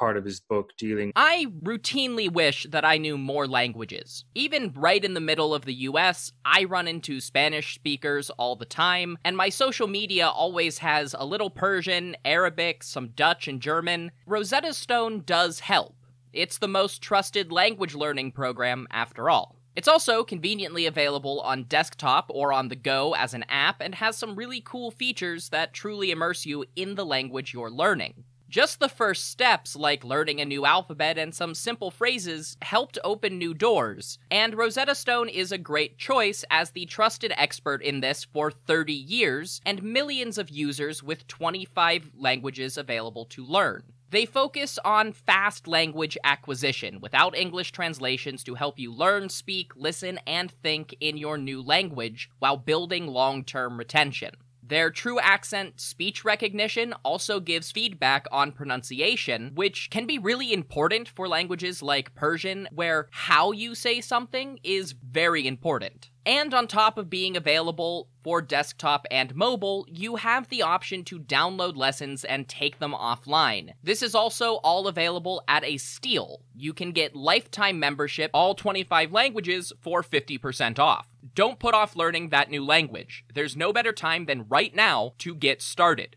part 0.00 0.16
of 0.16 0.24
his 0.24 0.40
book 0.40 0.70
dealing. 0.78 1.12
I 1.14 1.46
routinely 1.62 2.32
wish 2.32 2.66
that 2.70 2.86
I 2.86 2.96
knew 2.96 3.18
more 3.18 3.46
languages. 3.46 4.24
Even 4.34 4.72
right 4.72 5.04
in 5.04 5.12
the 5.12 5.20
middle 5.20 5.54
of 5.54 5.66
the 5.66 5.74
US, 5.74 6.32
I 6.42 6.64
run 6.64 6.88
into 6.88 7.20
Spanish 7.20 7.74
speakers 7.74 8.30
all 8.30 8.56
the 8.56 8.64
time, 8.64 9.18
and 9.24 9.36
my 9.36 9.50
social 9.50 9.86
media 9.86 10.26
always 10.26 10.78
has 10.78 11.14
a 11.16 11.26
little 11.26 11.50
Persian, 11.50 12.16
Arabic, 12.24 12.82
some 12.82 13.08
Dutch, 13.08 13.46
and 13.46 13.60
German. 13.60 14.10
Rosetta 14.26 14.72
Stone 14.72 15.24
does 15.26 15.60
help. 15.60 15.94
It's 16.32 16.58
the 16.58 16.68
most 16.68 17.02
trusted 17.02 17.50
language 17.50 17.94
learning 17.94 18.32
program 18.32 18.86
after 18.90 19.28
all. 19.28 19.56
It's 19.74 19.88
also 19.88 20.22
conveniently 20.22 20.86
available 20.86 21.40
on 21.40 21.64
desktop 21.64 22.26
or 22.28 22.52
on 22.52 22.68
the 22.68 22.76
go 22.76 23.14
as 23.14 23.34
an 23.34 23.44
app 23.48 23.80
and 23.80 23.96
has 23.96 24.16
some 24.16 24.36
really 24.36 24.60
cool 24.60 24.90
features 24.90 25.48
that 25.48 25.72
truly 25.72 26.10
immerse 26.10 26.46
you 26.46 26.64
in 26.76 26.94
the 26.94 27.06
language 27.06 27.52
you're 27.52 27.70
learning. 27.70 28.24
Just 28.48 28.80
the 28.80 28.88
first 28.88 29.28
steps, 29.28 29.76
like 29.76 30.04
learning 30.04 30.40
a 30.40 30.44
new 30.44 30.66
alphabet 30.66 31.16
and 31.18 31.32
some 31.32 31.54
simple 31.54 31.90
phrases, 31.90 32.56
helped 32.62 32.98
open 33.04 33.38
new 33.38 33.54
doors, 33.54 34.18
and 34.28 34.56
Rosetta 34.56 34.96
Stone 34.96 35.28
is 35.28 35.52
a 35.52 35.58
great 35.58 35.98
choice 35.98 36.44
as 36.50 36.70
the 36.70 36.86
trusted 36.86 37.32
expert 37.36 37.80
in 37.80 38.00
this 38.00 38.24
for 38.24 38.50
30 38.50 38.92
years 38.92 39.60
and 39.64 39.82
millions 39.84 40.36
of 40.36 40.50
users 40.50 41.00
with 41.00 41.28
25 41.28 42.10
languages 42.16 42.76
available 42.76 43.24
to 43.26 43.44
learn. 43.44 43.84
They 44.10 44.26
focus 44.26 44.76
on 44.84 45.12
fast 45.12 45.68
language 45.68 46.18
acquisition 46.24 47.00
without 47.00 47.36
English 47.36 47.70
translations 47.70 48.42
to 48.42 48.56
help 48.56 48.76
you 48.76 48.92
learn, 48.92 49.28
speak, 49.28 49.70
listen, 49.76 50.18
and 50.26 50.50
think 50.50 50.96
in 50.98 51.16
your 51.16 51.38
new 51.38 51.62
language 51.62 52.28
while 52.40 52.56
building 52.56 53.06
long 53.06 53.44
term 53.44 53.78
retention. 53.78 54.32
Their 54.64 54.90
true 54.90 55.20
accent 55.20 55.80
speech 55.80 56.24
recognition 56.24 56.92
also 57.04 57.38
gives 57.38 57.70
feedback 57.70 58.26
on 58.32 58.52
pronunciation, 58.52 59.52
which 59.54 59.90
can 59.90 60.06
be 60.06 60.18
really 60.18 60.52
important 60.52 61.08
for 61.08 61.28
languages 61.28 61.80
like 61.80 62.14
Persian, 62.14 62.68
where 62.72 63.08
how 63.12 63.52
you 63.52 63.76
say 63.76 64.00
something 64.00 64.58
is 64.64 64.92
very 64.92 65.46
important. 65.46 66.09
And 66.26 66.52
on 66.52 66.66
top 66.66 66.98
of 66.98 67.08
being 67.08 67.36
available 67.36 68.08
for 68.22 68.42
desktop 68.42 69.06
and 69.10 69.34
mobile, 69.34 69.86
you 69.88 70.16
have 70.16 70.48
the 70.48 70.62
option 70.62 71.02
to 71.04 71.18
download 71.18 71.76
lessons 71.76 72.24
and 72.24 72.46
take 72.46 72.78
them 72.78 72.92
offline. 72.92 73.72
This 73.82 74.02
is 74.02 74.14
also 74.14 74.56
all 74.56 74.86
available 74.86 75.42
at 75.48 75.64
a 75.64 75.78
steal. 75.78 76.42
You 76.54 76.74
can 76.74 76.92
get 76.92 77.16
lifetime 77.16 77.78
membership, 77.78 78.30
all 78.34 78.54
25 78.54 79.12
languages, 79.12 79.72
for 79.80 80.02
50% 80.02 80.78
off. 80.78 81.08
Don't 81.34 81.58
put 81.58 81.74
off 81.74 81.96
learning 81.96 82.28
that 82.28 82.50
new 82.50 82.64
language. 82.64 83.24
There's 83.32 83.56
no 83.56 83.72
better 83.72 83.92
time 83.92 84.26
than 84.26 84.48
right 84.48 84.74
now 84.74 85.14
to 85.18 85.34
get 85.34 85.62
started. 85.62 86.16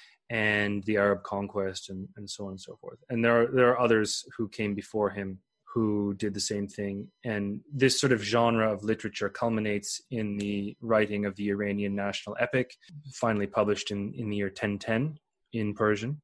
and 0.31 0.81
the 0.85 0.95
Arab 0.95 1.23
conquest 1.23 1.89
and, 1.89 2.07
and 2.15 2.27
so 2.27 2.45
on 2.45 2.51
and 2.51 2.61
so 2.61 2.77
forth. 2.79 2.99
And 3.09 3.23
there 3.23 3.41
are, 3.41 3.47
there 3.47 3.69
are 3.71 3.79
others 3.79 4.23
who 4.37 4.47
came 4.47 4.73
before 4.73 5.09
him 5.09 5.39
who 5.73 6.13
did 6.13 6.33
the 6.33 6.39
same 6.39 6.67
thing. 6.67 7.09
And 7.25 7.59
this 7.73 7.99
sort 7.99 8.13
of 8.13 8.23
genre 8.23 8.71
of 8.71 8.83
literature 8.83 9.27
culminates 9.27 10.01
in 10.09 10.37
the 10.37 10.75
writing 10.79 11.25
of 11.25 11.35
the 11.35 11.49
Iranian 11.49 11.95
national 11.95 12.37
epic, 12.39 12.75
finally 13.13 13.45
published 13.45 13.91
in, 13.91 14.13
in 14.15 14.29
the 14.29 14.37
year 14.37 14.47
1010 14.47 15.17
in 15.51 15.73
Persian. 15.73 16.21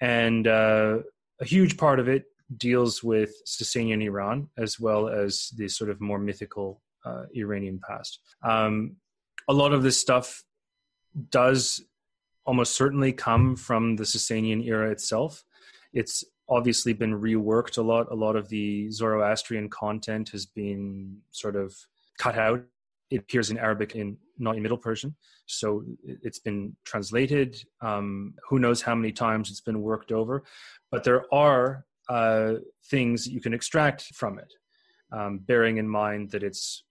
And 0.00 0.46
uh, 0.46 0.98
a 1.38 1.44
huge 1.44 1.76
part 1.76 2.00
of 2.00 2.08
it 2.08 2.24
deals 2.56 3.02
with 3.02 3.32
Sasanian 3.46 4.02
Iran 4.02 4.48
as 4.56 4.80
well 4.80 5.08
as 5.08 5.50
the 5.56 5.68
sort 5.68 5.90
of 5.90 6.00
more 6.00 6.18
mythical 6.18 6.80
uh, 7.04 7.24
Iranian 7.34 7.80
past. 7.86 8.18
Um, 8.42 8.96
a 9.46 9.52
lot 9.52 9.74
of 9.74 9.82
this 9.82 9.98
stuff 9.98 10.42
does 11.30 11.82
almost 12.44 12.76
certainly 12.76 13.12
come 13.12 13.56
from 13.56 13.96
the 13.96 14.04
Sasanian 14.04 14.66
era 14.66 14.90
itself. 14.90 15.44
It's 15.92 16.24
obviously 16.48 16.92
been 16.92 17.18
reworked 17.20 17.78
a 17.78 17.82
lot. 17.82 18.08
A 18.10 18.14
lot 18.14 18.36
of 18.36 18.48
the 18.48 18.90
Zoroastrian 18.90 19.68
content 19.68 20.30
has 20.30 20.46
been 20.46 21.18
sort 21.30 21.56
of 21.56 21.74
cut 22.18 22.36
out. 22.36 22.62
It 23.10 23.20
appears 23.20 23.50
in 23.50 23.58
Arabic 23.58 23.94
in 23.94 24.16
not 24.38 24.56
in 24.56 24.62
Middle 24.62 24.78
Persian, 24.78 25.14
so 25.46 25.84
it's 26.04 26.38
been 26.38 26.74
translated. 26.84 27.62
Um, 27.80 28.34
who 28.48 28.58
knows 28.58 28.82
how 28.82 28.94
many 28.94 29.12
times 29.12 29.50
it's 29.50 29.60
been 29.60 29.82
worked 29.82 30.10
over, 30.10 30.42
but 30.90 31.04
there 31.04 31.32
are 31.32 31.84
uh, 32.08 32.54
things 32.90 33.26
you 33.26 33.40
can 33.40 33.54
extract 33.54 34.02
from 34.14 34.38
it, 34.38 34.52
um, 35.12 35.38
bearing 35.38 35.76
in 35.76 35.88
mind 35.88 36.30
that 36.30 36.42
it's 36.42 36.84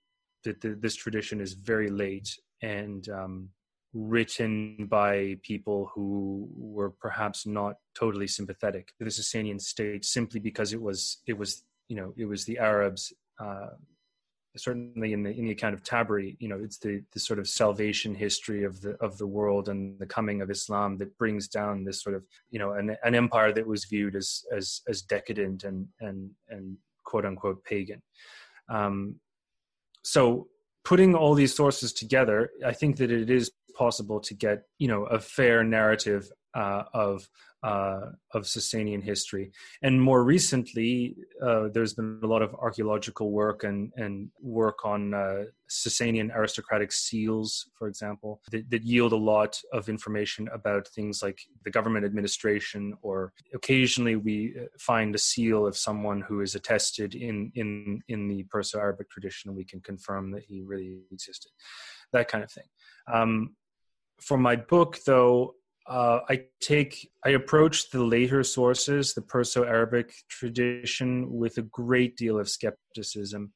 that 0.44 0.62
the, 0.62 0.76
this 0.80 0.96
tradition 0.96 1.42
is 1.42 1.54
very 1.54 1.90
late 1.90 2.30
and 2.62 3.10
um, 3.10 3.50
written 3.94 4.88
by 4.90 5.36
people 5.42 5.92
who 5.94 6.48
were 6.56 6.92
perhaps 6.92 7.46
not 7.46 7.76
totally 7.94 8.28
sympathetic 8.28 8.94
to 8.98 9.04
the 9.04 9.10
Sasanian 9.10 9.60
state 9.60 10.06
simply 10.06 10.40
because 10.40 10.72
it 10.72 10.82
was 10.82 11.18
it 11.28 11.38
was 11.38 11.64
you 11.90 11.96
know 11.96 12.14
it 12.16 12.26
was 12.26 12.46
the 12.46 12.58
Arabs 12.58 13.12
uh, 13.40 13.72
certainly 14.56 15.14
in 15.14 15.24
the 15.24 15.32
in 15.32 15.46
the 15.46 15.52
account 15.52 15.74
of 15.74 15.84
Tabari 15.84 16.38
you 16.40 16.48
know 16.48 16.60
it's 16.62 16.78
the 16.78 17.04
the 17.14 17.20
sort 17.20 17.40
of 17.40 17.50
salvation 17.50 18.16
history 18.16 18.64
of 18.64 18.80
the 18.82 18.92
of 19.02 19.18
the 19.18 19.28
world 19.28 19.68
and 19.68 20.00
the 20.00 20.06
coming 20.06 20.42
of 20.42 20.50
Islam 20.50 20.98
that 20.98 21.18
brings 21.18 21.50
down 21.50 21.84
this 21.84 22.02
sort 22.02 22.16
of 22.16 22.24
you 22.50 22.60
know 22.60 22.74
an, 22.74 22.96
an 23.04 23.14
empire 23.16 23.52
that 23.52 23.68
was 23.68 23.86
viewed 23.86 24.16
as 24.16 24.44
as 24.56 24.82
as 24.88 25.02
decadent 25.02 25.66
and 25.66 25.88
and 26.00 26.32
and 26.50 26.78
quote 27.04 27.26
unquote 27.26 27.64
pagan. 27.66 28.02
Um, 28.70 29.20
so 30.04 30.48
putting 30.84 31.16
all 31.16 31.34
these 31.34 31.56
sources 31.56 31.94
together, 31.94 32.50
I 32.66 32.74
think 32.74 32.98
that 32.98 33.12
it 33.12 33.30
is 33.30 33.52
possible 33.76 34.20
to 34.20 34.34
get 34.34 34.64
you 34.78 34.88
know 34.88 35.04
a 35.06 35.20
fair 35.20 35.64
narrative 35.64 36.30
uh, 36.54 36.84
of 36.94 37.28
uh, 37.64 38.10
of 38.34 38.44
Sasanian 38.44 39.04
history. 39.04 39.52
And 39.84 40.02
more 40.02 40.24
recently, 40.24 41.16
uh, 41.46 41.68
there's 41.72 41.94
been 41.94 42.20
a 42.24 42.28
lot 42.28 42.42
of 42.42 42.56
archaeological 42.56 43.30
work 43.32 43.64
and, 43.64 43.92
and 43.98 44.30
work 44.42 44.84
on 44.84 45.14
uh, 45.14 45.44
Sasanian 45.70 46.36
aristocratic 46.36 46.92
seals, 46.92 47.70
for 47.78 47.88
example, 47.88 48.42
that, 48.52 48.68
that, 48.72 48.82
yield 48.82 49.14
a 49.14 49.16
lot 49.16 49.62
of 49.74 49.90
information 49.90 50.50
about 50.52 50.88
things 50.88 51.22
like 51.22 51.40
the 51.64 51.70
government 51.70 52.04
administration, 52.04 52.96
or 53.04 53.32
occasionally 53.54 54.16
we 54.16 54.56
uh, 54.60 54.66
find 54.80 55.14
a 55.14 55.20
seal 55.20 55.68
of 55.68 55.78
someone 55.78 56.22
who 56.22 56.42
is 56.42 56.56
attested 56.56 57.14
in, 57.14 57.52
in, 57.54 58.02
in 58.08 58.28
the 58.28 58.42
Perso 58.44 58.80
Arabic 58.80 59.08
tradition, 59.12 59.50
and 59.50 59.58
we 59.58 59.66
can 59.66 59.82
confirm 59.82 60.32
that 60.32 60.44
he 60.44 60.62
really 60.62 61.02
existed, 61.12 61.52
that 62.12 62.28
kind 62.28 62.44
of 62.44 62.52
thing. 62.52 62.68
Um, 63.12 63.56
for 64.20 64.38
my 64.38 64.56
book, 64.56 65.00
though, 65.06 65.56
uh, 65.92 66.22
I 66.30 66.44
take 66.62 67.10
I 67.26 67.32
approach 67.32 67.90
the 67.90 68.02
later 68.04 68.44
sources, 68.44 69.14
the 69.14 69.22
Perso-Arabic 69.22 70.14
tradition, 70.30 71.34
with 71.34 71.58
a 71.58 71.64
great 71.64 72.16
deal 72.16 72.40
of 72.40 72.48
skepticism. 72.50 73.52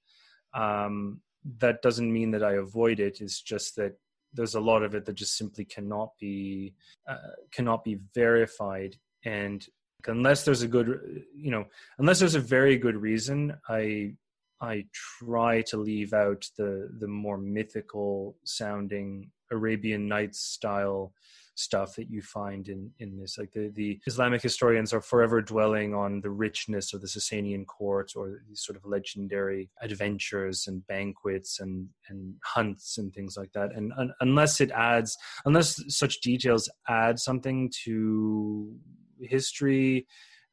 Um, 0.54 1.22
that 1.60 1.82
doesn't 1.82 2.12
mean 2.12 2.32
that 2.32 2.44
I 2.44 2.54
avoid 2.54 3.00
it. 3.00 3.22
It's 3.22 3.42
just 3.42 3.78
that 3.78 3.94
there's 4.34 4.56
a 4.56 4.60
lot 4.60 4.84
of 4.84 4.96
it 4.96 5.06
that 5.06 5.16
just 5.16 5.38
simply 5.38 5.64
cannot 5.64 6.10
be 6.20 6.74
uh, 7.08 7.36
cannot 7.54 7.86
be 7.86 8.00
verified 8.14 8.98
and 9.24 9.66
unless 10.08 10.44
there's 10.44 10.62
a 10.62 10.68
good 10.68 11.24
you 11.34 11.52
know 11.52 11.66
unless 12.00 12.20
there's 12.20 12.36
a 12.36 12.40
very 12.40 12.78
good 12.78 12.96
reason 12.96 13.56
i 13.70 14.14
i 14.62 14.86
try 14.94 15.62
to 15.64 15.78
leave 15.78 16.14
out 16.14 16.46
the 16.58 16.90
the 17.00 17.08
more 17.08 17.38
mythical 17.38 18.36
sounding 18.44 19.32
arabian 19.52 20.08
nights 20.08 20.42
style 20.42 21.12
stuff 21.56 21.95
that 21.95 22.10
you 22.10 22.22
find 22.22 22.68
in 22.68 22.91
in 22.99 23.18
this 23.18 23.38
like 23.38 23.51
the 23.53 23.70
the 23.70 23.99
islamic 24.06 24.41
historians 24.41 24.93
are 24.93 25.01
forever 25.01 25.41
dwelling 25.41 25.93
on 25.93 26.20
the 26.22 26.30
richness 26.30 26.93
of 26.93 27.01
the 27.01 27.08
Sasanian 27.08 27.66
court 27.66 28.12
or 28.16 28.41
these 28.47 28.62
sort 28.62 28.76
of 28.76 28.86
legendary 28.86 29.70
adventures 29.82 30.68
and 30.68 30.86
banquets 30.88 31.60
and 31.60 31.88
and 32.10 32.36
hunts 32.43 32.97
and 32.97 33.14
things 33.14 33.36
like 33.38 33.51
that. 33.53 33.74
And 33.76 33.91
un, 33.97 34.14
unless 34.22 34.62
it 34.62 34.72
adds 34.72 35.18
unless 35.45 35.82
such 35.88 36.22
details 36.22 36.70
add 36.88 37.20
something 37.20 37.72
to 37.86 38.76
history 39.22 40.08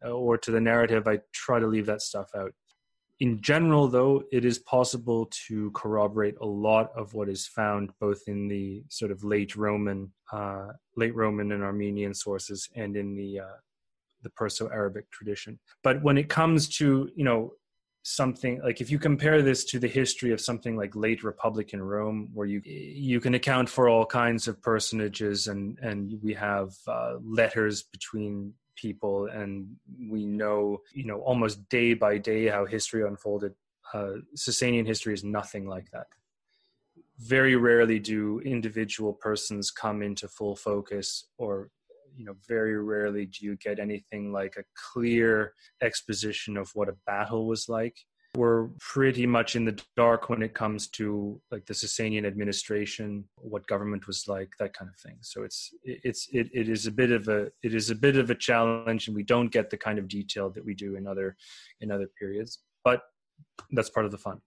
uh, 0.05 0.11
or 0.11 0.39
to 0.39 0.51
the 0.51 0.61
narrative 0.61 1.07
i 1.07 1.19
try 1.33 1.59
to 1.59 1.67
leave 1.67 1.87
that 1.87 2.01
stuff 2.01 2.31
out 2.37 2.53
in 3.23 3.41
general, 3.41 3.87
though, 3.87 4.25
it 4.33 4.45
is 4.45 4.59
possible 4.59 5.31
to 5.47 5.71
corroborate 5.71 6.35
a 6.41 6.45
lot 6.45 6.91
of 6.97 7.15
what 7.15 7.29
is 7.29 7.47
found 7.47 7.93
both 8.01 8.23
in 8.27 8.49
the 8.49 8.83
sort 8.89 9.13
of 9.13 9.23
late 9.23 9.55
Roman, 9.55 10.13
uh, 10.33 10.71
late 10.97 11.15
Roman 11.15 11.53
and 11.53 11.63
Armenian 11.63 12.15
sources, 12.15 12.69
and 12.75 12.97
in 12.97 13.15
the 13.15 13.39
uh, 13.39 13.59
the 14.25 14.31
Perso-Arabic 14.31 15.09
tradition. 15.13 15.61
But 15.85 16.03
when 16.03 16.19
it 16.19 16.29
comes 16.29 16.69
to 16.79 17.11
you 17.15 17.25
know 17.25 17.53
something 18.03 18.61
like 18.65 18.81
if 18.81 18.91
you 18.91 18.99
compare 18.99 19.41
this 19.41 19.65
to 19.67 19.79
the 19.79 19.87
history 19.87 20.33
of 20.33 20.41
something 20.41 20.77
like 20.77 20.97
late 20.97 21.23
republican 21.23 21.81
rome 21.81 22.29
where 22.35 22.49
you 22.49 22.61
you 22.65 23.21
can 23.21 23.35
account 23.35 23.69
for 23.69 23.89
all 23.89 24.05
kinds 24.05 24.49
of 24.49 24.61
personages 24.61 25.47
and 25.47 25.79
and 25.79 26.19
we 26.21 26.35
have 26.35 26.75
uh, 26.89 27.15
letters 27.23 27.85
between 27.85 28.53
people 28.83 29.27
and 29.27 29.69
we 30.11 30.27
know 30.27 30.79
you 30.93 31.05
know 31.05 31.21
almost 31.21 31.57
day 31.69 31.95
by 31.95 32.19
day 32.19 32.47
how 32.47 32.65
history 32.67 33.03
unfolded. 33.07 33.55
Uh, 33.95 34.15
Sasanian 34.37 34.87
history 34.87 35.15
is 35.15 35.23
nothing 35.23 35.67
like 35.67 35.89
that. 35.93 36.07
Very 37.19 37.57
rarely 37.57 37.99
do 37.99 38.41
individual 38.41 39.13
persons 39.13 39.71
come 39.71 40.03
into 40.03 40.27
full 40.29 40.57
focus 40.57 41.29
or 41.39 41.71
you 42.17 42.25
know 42.25 42.35
very 42.49 42.77
rarely 42.83 43.25
do 43.27 43.47
you 43.47 43.57
get 43.57 43.79
anything 43.79 44.33
like 44.33 44.57
a 44.57 44.65
clear 44.91 45.55
exposition 45.81 46.57
of 46.57 46.71
what 46.75 46.89
a 46.89 46.97
battle 47.07 47.47
was 47.47 47.69
like 47.69 47.97
we're 48.37 48.69
pretty 48.81 49.27
much 49.27 49.57
in 49.57 49.65
the 49.65 49.79
dark 49.97 50.31
when 50.31 50.43
it 50.43 50.55
comes 50.55 50.89
to 50.89 51.41
like 51.51 51.67
the 51.67 51.75
Sasanian 51.75 52.27
administration, 52.27 53.25
what 53.37 53.67
government 53.67 54.07
was 54.07 54.27
like, 54.27 54.53
that 54.59 54.73
kind 54.73 54.91
of 54.91 54.99
thing. 55.01 55.19
So 55.21 55.43
it's 55.43 55.75
it's 55.85 56.29
it, 56.33 56.49
it 56.53 56.69
is 56.69 56.87
a 56.87 56.91
bit 56.91 57.13
of 57.13 57.29
a 57.29 57.51
it 57.63 57.75
is 57.75 57.91
a 57.91 57.95
bit 57.95 58.17
of 58.17 58.31
a 58.31 58.35
challenge, 58.35 59.07
and 59.07 59.17
we 59.17 59.23
don't 59.23 59.53
get 59.53 59.69
the 59.69 59.77
kind 59.77 59.99
of 59.99 60.09
detail 60.09 60.49
that 60.51 60.65
we 60.65 60.75
do 60.75 60.97
in 60.97 61.07
other 61.07 61.37
in 61.81 61.91
other 61.91 62.09
periods. 62.19 62.61
But 62.85 63.03
that's 63.71 63.91
part 63.91 64.07
of 64.07 64.13
the 64.13 64.19
fun. 64.19 64.41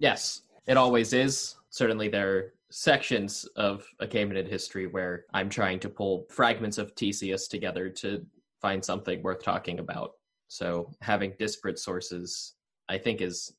Yes, 0.00 0.42
it 0.66 0.78
always 0.78 1.12
is. 1.12 1.56
Certainly, 1.68 2.08
there 2.08 2.36
are 2.36 2.54
sections 2.70 3.44
of 3.54 3.86
Achaemenid 4.00 4.48
history 4.48 4.86
where 4.86 5.26
I'm 5.34 5.50
trying 5.50 5.78
to 5.80 5.88
pull 5.88 6.26
fragments 6.30 6.78
of 6.78 6.94
Ctesias 6.94 7.48
together 7.48 7.90
to 7.90 8.24
find 8.60 8.84
something 8.84 9.22
worth 9.22 9.42
talking 9.42 9.78
about. 9.78 10.12
So, 10.48 10.90
having 11.02 11.34
disparate 11.38 11.78
sources, 11.78 12.54
I 12.88 12.96
think, 12.96 13.20
is 13.20 13.52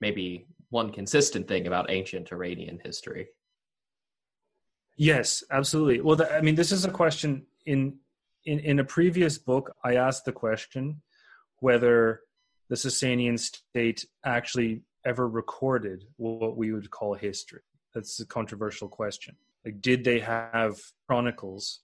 maybe 0.00 0.46
one 0.68 0.92
consistent 0.92 1.48
thing 1.48 1.66
about 1.66 1.90
ancient 1.90 2.30
Iranian 2.30 2.78
history. 2.84 3.28
Yes, 4.96 5.42
absolutely. 5.50 6.02
Well, 6.02 6.16
the, 6.16 6.30
I 6.36 6.42
mean, 6.42 6.54
this 6.54 6.70
is 6.70 6.84
a 6.84 6.90
question 6.90 7.46
in 7.64 7.96
in 8.44 8.58
in 8.60 8.78
a 8.80 8.84
previous 8.84 9.38
book. 9.38 9.74
I 9.82 9.94
asked 9.94 10.26
the 10.26 10.32
question 10.32 11.00
whether 11.60 12.20
the 12.68 12.76
Sasanian 12.76 13.38
state 13.38 14.04
actually 14.24 14.82
ever 15.04 15.28
recorded 15.28 16.04
what 16.16 16.56
we 16.56 16.72
would 16.72 16.90
call 16.90 17.14
history? 17.14 17.62
That's 17.94 18.20
a 18.20 18.26
controversial 18.26 18.88
question. 18.88 19.36
Like, 19.64 19.80
did 19.80 20.04
they 20.04 20.20
have 20.20 20.78
chronicles 21.06 21.80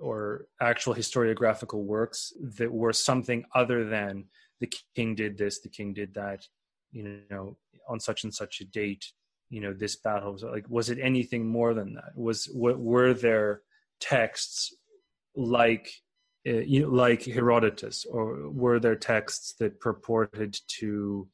or 0.00 0.46
actual 0.60 0.94
historiographical 0.94 1.82
works 1.84 2.32
that 2.56 2.72
were 2.72 2.92
something 2.92 3.44
other 3.54 3.84
than 3.84 4.24
the 4.60 4.72
king 4.94 5.14
did 5.14 5.38
this, 5.38 5.60
the 5.60 5.68
king 5.68 5.92
did 5.92 6.14
that, 6.14 6.46
you 6.92 7.20
know, 7.30 7.56
on 7.88 8.00
such 8.00 8.24
and 8.24 8.34
such 8.34 8.60
a 8.60 8.64
date, 8.64 9.12
you 9.50 9.60
know, 9.60 9.72
this 9.72 9.96
battle 9.96 10.32
was 10.32 10.42
like, 10.42 10.68
was 10.68 10.90
it 10.90 10.98
anything 11.00 11.46
more 11.46 11.74
than 11.74 11.94
that? 11.94 12.12
Was 12.14 12.46
what 12.52 12.78
were 12.78 13.14
there 13.14 13.62
texts 14.00 14.74
like 15.34 15.90
uh, 16.46 16.52
you 16.52 16.82
know, 16.82 16.88
like 16.88 17.24
Herodotus, 17.24 18.04
or 18.04 18.50
were 18.50 18.78
there 18.78 18.96
texts 18.96 19.54
that 19.58 19.80
purported 19.80 20.56
to 20.78 21.28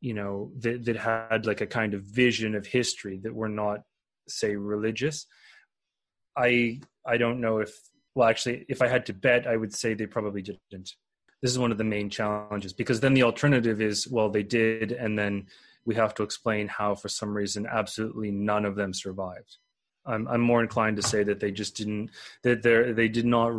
you 0.00 0.14
know 0.14 0.52
that, 0.58 0.84
that 0.84 0.96
had 0.96 1.46
like 1.46 1.60
a 1.60 1.66
kind 1.66 1.94
of 1.94 2.02
vision 2.02 2.54
of 2.54 2.66
history 2.66 3.18
that 3.22 3.34
were 3.34 3.48
not 3.48 3.82
say 4.28 4.56
religious. 4.56 5.26
I 6.36 6.80
i 7.06 7.16
don't 7.16 7.40
know 7.40 7.58
if 7.58 7.72
well 8.14 8.28
actually 8.28 8.64
if 8.68 8.82
i 8.82 8.86
had 8.86 9.06
to 9.06 9.12
bet 9.12 9.46
i 9.46 9.56
would 9.56 9.74
say 9.74 9.94
they 9.94 10.06
probably 10.06 10.42
didn't. 10.42 10.94
This 11.40 11.52
is 11.52 11.58
one 11.58 11.70
of 11.70 11.78
the 11.78 11.84
main 11.84 12.10
challenges 12.10 12.72
because 12.72 13.00
then 13.00 13.14
the 13.14 13.22
alternative 13.22 13.80
is 13.80 14.08
well 14.08 14.28
they 14.28 14.42
did 14.42 14.92
and 14.92 15.18
then 15.18 15.46
we 15.84 15.94
have 15.94 16.14
to 16.14 16.22
explain 16.22 16.68
how 16.68 16.94
for 16.94 17.08
some 17.08 17.34
reason 17.34 17.66
absolutely 17.66 18.30
none 18.30 18.64
of 18.64 18.76
them 18.76 18.92
survived. 18.92 19.56
I'm 20.06 20.28
i'm 20.28 20.40
more 20.40 20.62
inclined 20.62 20.96
to 20.96 21.02
say 21.02 21.22
that 21.24 21.40
they 21.40 21.50
just 21.50 21.76
didn't 21.76 22.10
that 22.44 22.62
they 22.62 22.92
they 22.92 23.08
did 23.08 23.26
not 23.26 23.52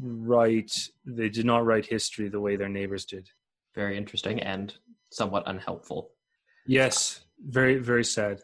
write 0.00 0.72
they 1.04 1.28
did 1.28 1.44
not 1.44 1.66
write 1.66 1.86
history 1.86 2.28
the 2.28 2.40
way 2.40 2.56
their 2.56 2.68
neighbors 2.68 3.04
did. 3.04 3.28
Very 3.74 3.98
interesting 3.98 4.40
and 4.40 4.74
somewhat 5.10 5.44
unhelpful. 5.46 6.10
Yes, 6.66 7.20
very 7.46 7.78
very 7.78 8.04
sad. 8.04 8.42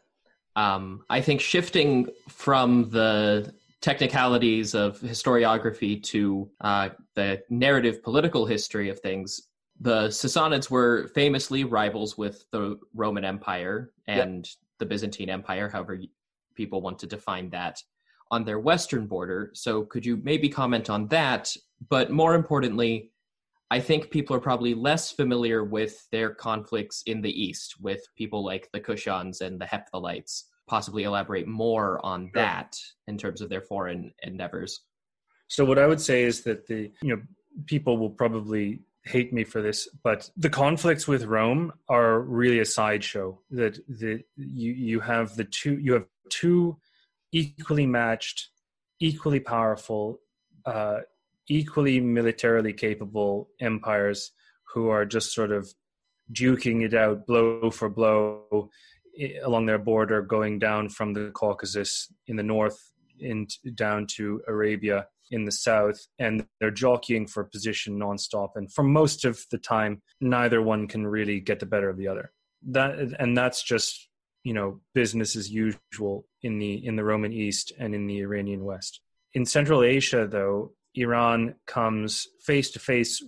Um, 0.56 1.04
I 1.10 1.20
think 1.20 1.40
shifting 1.40 2.08
from 2.28 2.88
the 2.90 3.52
technicalities 3.80 4.74
of 4.74 4.98
historiography 5.00 6.02
to 6.02 6.48
uh, 6.62 6.88
the 7.14 7.42
narrative 7.50 8.02
political 8.02 8.46
history 8.46 8.88
of 8.88 8.98
things, 9.00 9.48
the 9.80 10.06
Sassanids 10.08 10.70
were 10.70 11.08
famously 11.14 11.64
rivals 11.64 12.16
with 12.16 12.46
the 12.50 12.78
Roman 12.94 13.24
Empire 13.24 13.92
and 14.06 14.46
yep. 14.46 14.54
the 14.78 14.86
Byzantine 14.86 15.28
Empire, 15.28 15.68
however 15.68 15.98
people 16.54 16.80
want 16.80 16.98
to 17.00 17.06
define 17.06 17.50
that, 17.50 17.82
on 18.30 18.44
their 18.44 18.58
western 18.58 19.06
border. 19.06 19.50
So, 19.54 19.82
could 19.82 20.06
you 20.06 20.18
maybe 20.22 20.48
comment 20.48 20.88
on 20.88 21.08
that? 21.08 21.54
But 21.88 22.10
more 22.10 22.34
importantly, 22.34 23.10
I 23.70 23.80
think 23.80 24.10
people 24.10 24.36
are 24.36 24.40
probably 24.40 24.74
less 24.74 25.10
familiar 25.10 25.64
with 25.64 26.06
their 26.10 26.30
conflicts 26.30 27.02
in 27.06 27.22
the 27.22 27.42
East 27.42 27.76
with 27.80 28.06
people 28.16 28.44
like 28.44 28.68
the 28.72 28.80
Kushans 28.80 29.40
and 29.40 29.60
the 29.60 29.66
Hephthalites. 29.66 30.44
Possibly 30.66 31.04
elaborate 31.04 31.46
more 31.46 32.04
on 32.04 32.30
that 32.34 32.76
in 33.06 33.18
terms 33.18 33.40
of 33.40 33.50
their 33.50 33.60
foreign 33.60 34.12
endeavors. 34.22 34.80
So, 35.48 35.64
what 35.64 35.78
I 35.78 35.86
would 35.86 36.00
say 36.00 36.22
is 36.22 36.42
that 36.44 36.66
the 36.66 36.90
you 37.02 37.16
know 37.16 37.22
people 37.66 37.98
will 37.98 38.10
probably 38.10 38.80
hate 39.04 39.32
me 39.32 39.44
for 39.44 39.60
this, 39.60 39.86
but 40.02 40.30
the 40.36 40.48
conflicts 40.48 41.06
with 41.06 41.24
Rome 41.24 41.72
are 41.88 42.20
really 42.20 42.60
a 42.60 42.64
sideshow. 42.64 43.38
That 43.50 43.78
the 43.88 44.22
you 44.36 44.72
you 44.72 45.00
have 45.00 45.36
the 45.36 45.44
two 45.44 45.78
you 45.78 45.92
have 45.92 46.06
two 46.30 46.78
equally 47.32 47.86
matched, 47.86 48.48
equally 49.00 49.40
powerful, 49.40 50.20
uh, 50.64 51.00
equally 51.48 52.00
militarily 52.00 52.72
capable 52.72 53.48
empires 53.60 54.32
who 54.72 54.88
are 54.88 55.04
just 55.04 55.34
sort 55.34 55.52
of 55.52 55.72
duking 56.32 56.84
it 56.84 56.94
out 56.94 57.26
blow 57.26 57.70
for 57.70 57.88
blow 57.88 58.70
eh, 59.18 59.38
along 59.42 59.66
their 59.66 59.78
border, 59.78 60.22
going 60.22 60.58
down 60.58 60.88
from 60.88 61.12
the 61.12 61.30
Caucasus 61.34 62.12
in 62.26 62.36
the 62.36 62.42
north 62.42 62.78
in, 63.20 63.46
down 63.74 64.06
to 64.06 64.40
Arabia 64.48 65.06
in 65.30 65.44
the 65.44 65.52
south, 65.52 66.06
and 66.18 66.46
they're 66.60 66.70
jockeying 66.70 67.26
for 67.26 67.44
position 67.44 67.98
nonstop. 67.98 68.50
And 68.56 68.72
for 68.72 68.82
most 68.82 69.24
of 69.24 69.40
the 69.50 69.58
time, 69.58 70.02
neither 70.20 70.62
one 70.62 70.86
can 70.86 71.06
really 71.06 71.40
get 71.40 71.60
the 71.60 71.66
better 71.66 71.88
of 71.88 71.96
the 71.96 72.08
other. 72.08 72.32
that 72.66 72.98
and 73.18 73.36
that's 73.36 73.62
just 73.62 74.08
you 74.42 74.54
know 74.54 74.80
business 74.94 75.36
as 75.36 75.50
usual 75.50 76.26
in 76.42 76.58
the 76.58 76.86
in 76.86 76.96
the 76.96 77.04
Roman 77.04 77.32
East 77.32 77.72
and 77.78 77.94
in 77.94 78.06
the 78.06 78.20
Iranian 78.20 78.64
West. 78.64 79.00
In 79.34 79.44
Central 79.44 79.82
Asia, 79.82 80.28
though, 80.30 80.72
Iran 80.94 81.54
comes 81.66 82.28
face 82.40 82.70
to 82.72 82.78
face 82.78 83.22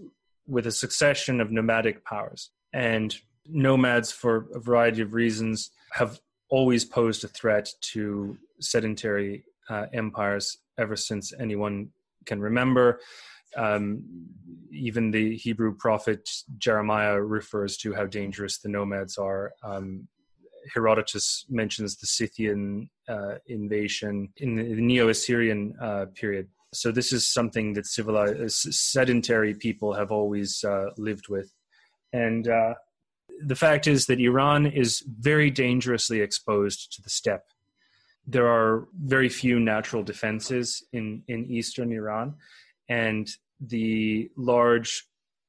with 0.47 0.67
a 0.67 0.73
succession 0.73 1.41
of 1.41 1.51
nomadic 1.51 2.05
powers, 2.05 2.51
and 2.73 3.15
nomads, 3.49 4.13
for 4.13 4.47
a 4.55 4.61
variety 4.61 5.03
of 5.03 5.15
reasons, 5.15 5.71
have 5.93 6.21
always 6.49 6.85
posed 6.85 7.25
a 7.25 7.29
threat 7.29 7.69
to 7.81 8.37
sedentary 8.61 9.45
uh, 9.69 9.87
empires 9.93 10.59
ever 10.79 10.97
since 10.97 11.33
anyone 11.41 11.89
can 12.25 12.41
remember. 12.41 13.01
Um, 13.57 14.05
even 14.71 15.11
the 15.11 15.37
Hebrew 15.37 15.75
prophet 15.75 16.29
Jeremiah 16.59 17.21
refers 17.21 17.77
to 17.79 17.95
how 17.95 18.07
dangerous 18.07 18.59
the 18.59 18.69
nomads 18.69 19.17
are. 19.17 19.53
Um, 19.63 20.09
Herodotus 20.75 21.47
mentions 21.49 21.97
the 21.97 22.07
Scythian 22.07 22.91
uh, 23.09 23.37
invasion 23.47 24.29
in 24.37 24.57
the 24.57 24.65
Neo-Assyrian 24.65 25.75
uh, 25.81 26.07
period. 26.15 26.49
So 26.73 26.91
this 26.91 27.13
is 27.13 27.33
something 27.33 27.75
that 27.75 27.87
civilized, 27.87 28.73
sedentary 28.75 29.55
people 29.55 29.95
have 29.95 30.11
always 30.11 30.65
uh, 30.65 30.91
lived 30.99 31.29
with, 31.29 31.53
and 32.13 32.49
uh, 32.49 32.75
the 33.41 33.57
fact 33.57 33.87
is 33.87 34.07
that 34.07 34.21
Iran 34.21 34.67
is 34.67 35.03
very 35.07 35.51
dangerously 35.51 36.21
exposed 36.21 36.93
to 36.95 37.03
the 37.03 37.11
steppe. 37.11 37.45
There 38.27 38.49
are 38.49 38.89
very 38.95 39.29
few 39.29 39.61
natural 39.61 40.03
defenses 40.03 40.85
in 40.93 41.23
in 41.29 41.47
eastern 41.51 41.93
Iran, 41.93 42.35
and 42.89 43.29
the 43.61 44.31
large 44.37 45.05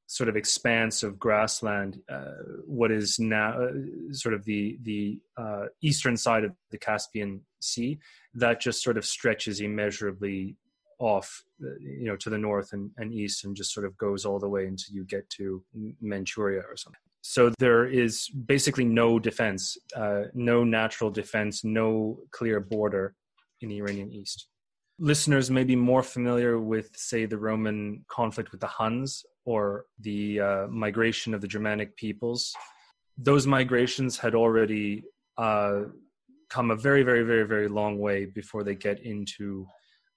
sort 0.08 0.30
of 0.30 0.38
expanse 0.38 1.04
of 1.04 1.20
grassland, 1.20 2.02
uh, 2.10 2.32
what 2.66 2.92
is 2.92 3.20
now 3.20 3.62
uh, 3.62 3.72
sort 4.12 4.34
of 4.34 4.46
the 4.46 4.78
the 4.84 5.20
uh, 5.36 5.66
eastern 5.82 6.16
side 6.16 6.44
of 6.46 6.54
the 6.72 6.78
Caspian 6.78 7.42
Sea, 7.60 8.00
that 8.34 8.62
just 8.62 8.82
sort 8.82 8.98
of 8.98 9.06
stretches 9.06 9.60
immeasurably 9.60 10.56
off, 11.00 11.44
you 11.60 12.06
know, 12.06 12.16
to 12.16 12.30
the 12.30 12.38
north 12.38 12.74
and, 12.74 12.92
and 12.98 13.14
east, 13.14 13.46
and 13.46 13.56
just 13.56 13.74
sort 13.74 13.86
of 13.86 13.98
goes 13.98 14.26
all 14.26 14.40
the 14.40 14.50
way 14.50 14.66
until 14.66 14.96
you 14.96 15.04
get 15.06 15.30
to 15.32 15.64
Manchuria 16.02 16.62
or 16.62 16.76
something. 16.76 17.00
So 17.22 17.52
there 17.60 17.86
is 17.86 18.30
basically 18.30 18.86
no 18.86 19.20
defense, 19.20 19.78
uh, 19.96 20.24
no 20.34 20.64
natural 20.64 21.10
defense, 21.10 21.64
no 21.64 22.20
clear 22.32 22.60
border 22.60 23.16
in 23.62 23.70
the 23.70 23.78
Iranian 23.78 24.12
east 24.14 24.48
listeners 25.00 25.52
may 25.52 25.64
be 25.64 25.76
more 25.76 26.04
familiar 26.04 26.60
with, 26.60 26.90
say, 26.96 27.26
the 27.26 27.38
Roman 27.38 28.04
conflict 28.08 28.52
with 28.52 28.62
the 28.62 28.68
Huns 28.68 29.24
or 29.46 29.86
the 30.00 30.40
uh, 30.40 30.68
migration 30.68 31.34
of 31.34 31.42
the 31.42 31.48
Germanic 31.48 31.96
peoples. 31.96 32.54
Those 33.18 33.48
migrations 33.48 34.18
had 34.18 34.36
already 34.36 35.04
uh, 35.38 35.84
come 36.50 36.72
a 36.72 36.76
very, 36.76 37.04
very, 37.04 37.24
very, 37.24 37.44
very 37.44 37.68
long 37.68 38.00
way 38.00 38.26
before 38.26 38.64
they 38.64 38.76
get 38.76 39.00
into 39.02 39.68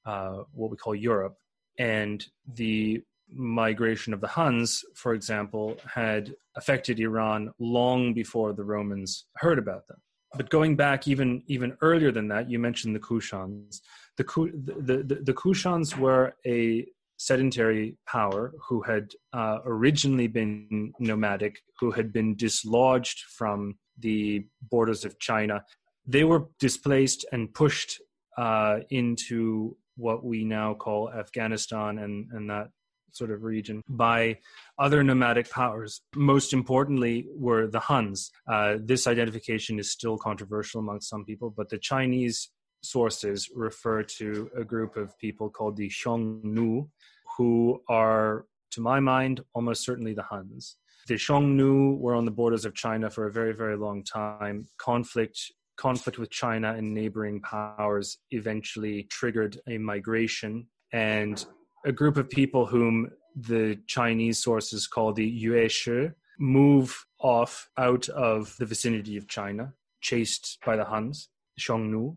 uh, 0.07 0.43
what 0.53 0.71
we 0.71 0.77
call 0.77 0.95
Europe. 0.95 1.37
And 1.79 2.25
the 2.55 3.03
migration 3.33 4.13
of 4.13 4.21
the 4.21 4.27
Huns, 4.29 4.85
for 4.95 5.15
example, 5.15 5.77
had 5.93 6.35
affected 6.57 6.99
Iran 6.99 7.53
long 7.59 8.13
before 8.13 8.53
the 8.53 8.65
Romans 8.65 9.27
heard 9.37 9.59
about 9.59 9.87
them. 9.87 9.99
But 10.37 10.51
going 10.51 10.77
back 10.77 11.09
even 11.09 11.43
even 11.49 11.77
earlier 11.81 12.13
than 12.13 12.29
that, 12.29 12.49
you 12.49 12.59
mentioned 12.59 12.95
the 12.95 13.01
Kushans 13.01 13.81
the, 14.17 14.75
the, 14.83 15.03
the, 15.03 15.15
the 15.23 15.35
Kushans 15.35 15.97
were 15.97 16.35
a 16.47 16.87
sedentary 17.17 17.97
power 18.07 18.53
who 18.67 18.83
had 18.83 19.13
uh, 19.33 19.59
originally 19.65 20.27
been 20.27 20.93
nomadic, 20.99 21.61
who 21.79 21.91
had 21.91 22.13
been 22.13 22.35
dislodged 22.37 23.25
from 23.37 23.79
the 23.99 24.45
borders 24.71 25.05
of 25.05 25.19
China. 25.19 25.63
They 26.07 26.25
were 26.25 26.47
displaced 26.59 27.25
and 27.33 27.53
pushed 27.53 28.01
uh, 28.39 28.81
into 28.91 29.77
what 30.01 30.25
we 30.25 30.45
now 30.45 30.75
call 30.75 31.11
Afghanistan 31.11 31.99
and, 31.99 32.27
and 32.33 32.51
that 32.51 32.69
sort 33.13 33.31
of 33.31 33.43
region 33.43 33.83
by 33.89 34.39
other 34.79 35.03
nomadic 35.03 35.51
powers. 35.51 36.01
Most 36.15 36.53
importantly, 36.53 37.27
were 37.35 37.67
the 37.67 37.81
Huns. 37.81 38.31
Uh, 38.49 38.77
this 38.81 39.07
identification 39.07 39.79
is 39.79 39.91
still 39.91 40.17
controversial 40.17 40.81
among 40.81 41.01
some 41.01 41.25
people, 41.25 41.51
but 41.51 41.69
the 41.69 41.79
Chinese 41.79 42.51
sources 42.83 43.49
refer 43.55 44.03
to 44.03 44.51
a 44.57 44.65
group 44.65 44.97
of 44.97 45.17
people 45.19 45.51
called 45.51 45.77
the 45.77 45.89
Xiongnu, 45.91 46.89
who 47.37 47.83
are, 47.89 48.47
to 48.73 48.81
my 48.81 49.01
mind, 49.01 49.41
almost 49.55 49.85
certainly 49.85 50.15
the 50.15 50.23
Huns. 50.23 50.77
The 51.09 51.15
Xiongnu 51.15 51.99
were 51.99 52.15
on 52.15 52.25
the 52.25 52.31
borders 52.31 52.65
of 52.65 52.75
China 52.75 53.11
for 53.11 53.27
a 53.27 53.33
very, 53.33 53.55
very 53.55 53.77
long 53.77 54.05
time. 54.05 54.69
Conflict 54.79 55.53
conflict 55.81 56.19
with 56.19 56.31
China 56.31 56.75
and 56.75 56.93
neighboring 56.93 57.41
powers 57.41 58.19
eventually 58.31 59.05
triggered 59.05 59.59
a 59.67 59.79
migration 59.79 60.67
and 60.93 61.47
a 61.87 61.93
group 61.93 62.17
of 62.19 62.29
people 62.29 62.67
whom 62.67 63.11
the 63.35 63.79
Chinese 63.87 64.39
sources 64.39 64.87
call 64.87 65.13
the 65.15 65.45
Yuezhi 65.45 66.13
move 66.39 67.07
off 67.19 67.71
out 67.79 68.09
of 68.11 68.55
the 68.59 68.67
vicinity 68.67 69.17
of 69.17 69.27
China, 69.27 69.73
chased 70.03 70.59
by 70.67 70.77
the 70.77 70.85
Huns, 70.85 71.29
Xiongnu, 71.59 72.17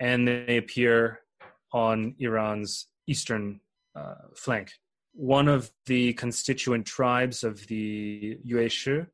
and 0.00 0.26
they 0.26 0.56
appear 0.56 1.20
on 1.72 2.16
Iran's 2.18 2.88
eastern 3.06 3.60
uh, 3.94 4.14
flank. 4.36 4.72
One 5.12 5.46
of 5.46 5.70
the 5.86 6.14
constituent 6.14 6.84
tribes 6.86 7.44
of 7.44 7.66
the 7.68 8.38
Yuezhi 8.44 9.06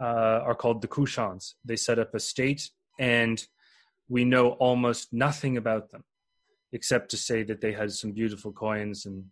uh, 0.00 0.04
are 0.48 0.54
called 0.54 0.82
the 0.82 0.88
Kushans. 0.88 1.54
They 1.64 1.76
set 1.76 1.98
up 1.98 2.14
a 2.14 2.20
state, 2.20 2.70
and 2.98 3.44
we 4.08 4.24
know 4.24 4.50
almost 4.50 5.12
nothing 5.12 5.56
about 5.56 5.90
them, 5.90 6.04
except 6.72 7.10
to 7.10 7.16
say 7.16 7.42
that 7.44 7.60
they 7.60 7.72
had 7.72 7.92
some 7.92 8.12
beautiful 8.12 8.52
coins, 8.52 9.06
and 9.06 9.24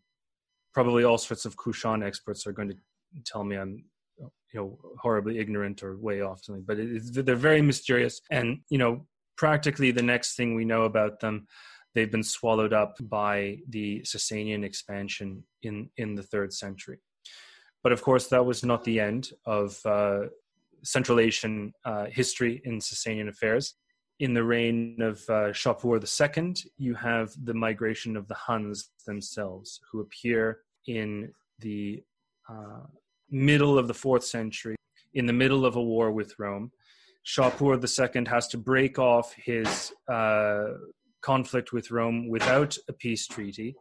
probably 0.73 1.05
all 1.05 1.19
sorts 1.19 1.45
of 1.45 1.57
Kushan 1.57 2.05
experts 2.05 2.47
are 2.47 2.53
going 2.53 2.71
to 2.71 2.77
tell 3.25 3.45
me 3.45 3.57
I'm 3.57 3.85
you 4.19 4.61
know 4.61 4.79
horribly 4.99 5.39
ignorant 5.39 5.83
or 5.83 5.97
way 5.97 6.21
off 6.21 6.45
something 6.45 6.65
but 6.67 6.79
it, 6.79 7.27
they're 7.27 7.35
very 7.35 7.63
mysterious 7.63 8.21
and 8.31 8.61
you 8.69 8.79
know 8.79 9.07
practically 9.37 9.91
the 9.91 10.03
next 10.03 10.37
thing 10.37 10.55
we 10.55 10.65
know 10.65 10.83
about 10.85 11.19
them, 11.19 11.47
they've 11.95 12.13
been 12.13 12.23
swallowed 12.23 12.73
up 12.73 12.95
by 13.01 13.59
the 13.69 14.01
Sasanian 14.03 14.65
expansion 14.65 15.45
in, 15.63 15.91
in 15.97 16.15
the 16.15 16.23
third 16.23 16.53
century. 16.53 16.99
But 17.83 17.93
of 17.93 18.03
course, 18.03 18.29
that 18.29 18.47
was 18.47 18.65
not 18.65 18.85
the 18.85 19.01
end 19.01 19.31
of 19.45 19.79
uh, 19.85 20.27
Central 20.85 21.21
Asian 21.21 21.73
uh, 21.85 22.07
history 22.11 22.61
in 22.65 22.79
Sasanian 22.79 23.29
affairs. 23.29 23.75
In 24.21 24.35
the 24.35 24.45
reign 24.45 24.99
of 25.01 25.19
uh, 25.29 25.53
Shapur 25.53 25.99
II, 25.99 26.55
you 26.79 26.95
have 26.95 27.33
the 27.45 27.55
migration 27.55 28.17
of 28.17 28.29
the 28.29 28.35
Huns 28.35 28.91
themselves, 29.07 29.81
who 29.91 30.01
appear 30.01 30.61
in 30.87 31.33
the 31.59 32.03
uh, 32.49 32.87
middle 33.31 33.79
of 33.79 33.89
the 33.89 33.95
fourth 33.95 34.25
century, 34.25 34.77
in 35.15 35.27
the 35.27 35.33
middle 35.33 35.65
of 35.65 35.77
a 35.77 35.83
war 35.83 36.13
with 36.13 36.35
Rome. 36.39 36.71
Shapur 37.27 37.77
II 37.77 38.25
has 38.29 38.49
to 38.49 38.59
break 38.59 38.99
off 38.99 39.33
his 39.35 39.93
uh, 40.11 40.67
conflict 41.23 41.73
with 41.73 41.91
Rome 41.91 42.29
without 42.29 42.77
a 42.89 42.93
peace 42.93 43.27
treaty 43.27 43.75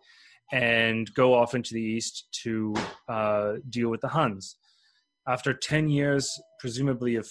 and 0.52 1.12
go 1.14 1.34
off 1.34 1.56
into 1.56 1.74
the 1.74 1.82
east 1.82 2.28
to 2.43 2.74
uh, 3.10 3.54
deal 3.70 3.89
with 3.89 4.02
the 4.02 4.08
Huns. 4.08 4.58
After 5.28 5.53
10 5.53 5.89
years, 5.89 6.41
presumably, 6.59 7.15
of 7.15 7.30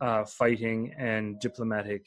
uh, 0.00 0.24
fighting 0.24 0.94
and 0.96 1.40
diplomatic 1.40 2.06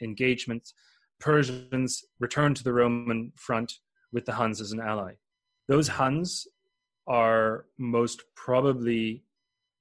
engagement, 0.00 0.72
Persians 1.20 2.04
returned 2.20 2.56
to 2.56 2.64
the 2.64 2.72
Roman 2.72 3.32
front 3.36 3.72
with 4.12 4.26
the 4.26 4.32
Huns 4.32 4.60
as 4.60 4.72
an 4.72 4.80
ally. 4.80 5.14
Those 5.68 5.88
Huns 5.88 6.46
are 7.06 7.66
most 7.78 8.22
probably 8.36 9.24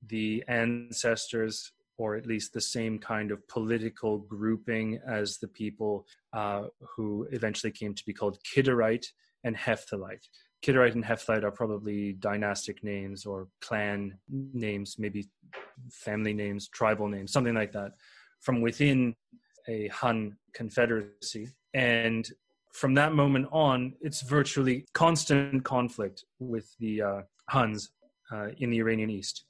the 0.08 0.44
ancestors 0.48 1.72
or 1.98 2.16
at 2.16 2.26
least 2.26 2.54
the 2.54 2.62
same 2.62 2.98
kind 2.98 3.32
of 3.32 3.48
political 3.48 4.18
grouping 4.18 5.00
as 5.08 5.38
the 5.38 5.48
people 5.48 6.06
uh, 6.34 6.64
who 6.96 7.28
eventually 7.32 7.72
came 7.72 7.94
to 7.94 8.04
be 8.06 8.14
called 8.14 8.40
Kidarite 8.44 9.06
and 9.44 9.56
Hephthalite. 9.56 10.28
Kidarite 10.64 10.94
and 10.96 11.04
Hephthalite 11.04 11.44
are 11.44 11.52
probably 11.52 12.14
dynastic 12.14 12.84
names 12.84 13.26
or 13.26 13.48
clan 13.62 14.18
names, 14.30 14.98
maybe 14.98 15.30
family 15.92 16.34
names, 16.34 16.68
tribal 16.70 17.08
names, 17.08 17.32
something 17.32 17.54
like 17.56 17.72
that, 17.74 17.92
from 18.40 18.62
within 18.62 19.16
a 19.68 19.88
Hun 19.90 20.38
confederacy. 20.54 21.50
And 21.74 22.30
from 22.74 22.94
that 22.96 23.14
moment 23.14 23.48
on, 23.52 23.94
it's 24.02 24.22
virtually 24.22 24.86
constant 24.94 25.64
conflict 25.64 26.24
with 26.40 26.74
the 26.80 27.02
uh, 27.02 27.22
Huns 27.50 27.92
uh, 28.32 28.48
in 28.58 28.70
the 28.70 28.80
Iranian 28.80 29.10
East 29.10 29.46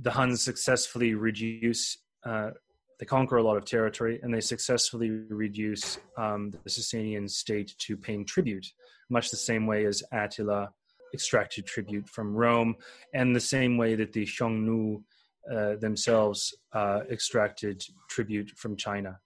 the 0.00 0.10
Huns 0.10 0.42
successfully 0.42 1.14
reduce, 1.14 1.98
uh, 2.24 2.50
they 2.98 3.06
conquer 3.06 3.36
a 3.36 3.42
lot 3.42 3.56
of 3.56 3.64
territory, 3.64 4.20
and 4.22 4.32
they 4.32 4.40
successfully 4.40 5.10
reduce 5.10 5.98
um, 6.16 6.50
the 6.50 6.70
Sasanian 6.70 7.28
state 7.28 7.74
to 7.78 7.96
paying 7.96 8.24
tribute, 8.24 8.66
much 9.10 9.30
the 9.30 9.36
same 9.36 9.66
way 9.66 9.84
as 9.86 10.02
Attila 10.12 10.70
extracted 11.14 11.66
tribute 11.66 12.08
from 12.08 12.34
Rome, 12.34 12.76
and 13.14 13.34
the 13.34 13.40
same 13.40 13.76
way 13.76 13.94
that 13.94 14.12
the 14.12 14.24
Xiongnu 14.24 15.02
uh, 15.50 15.76
themselves 15.76 16.54
uh, 16.72 17.00
extracted 17.10 17.82
tribute 18.10 18.50
from 18.56 18.76
China. 18.76 19.18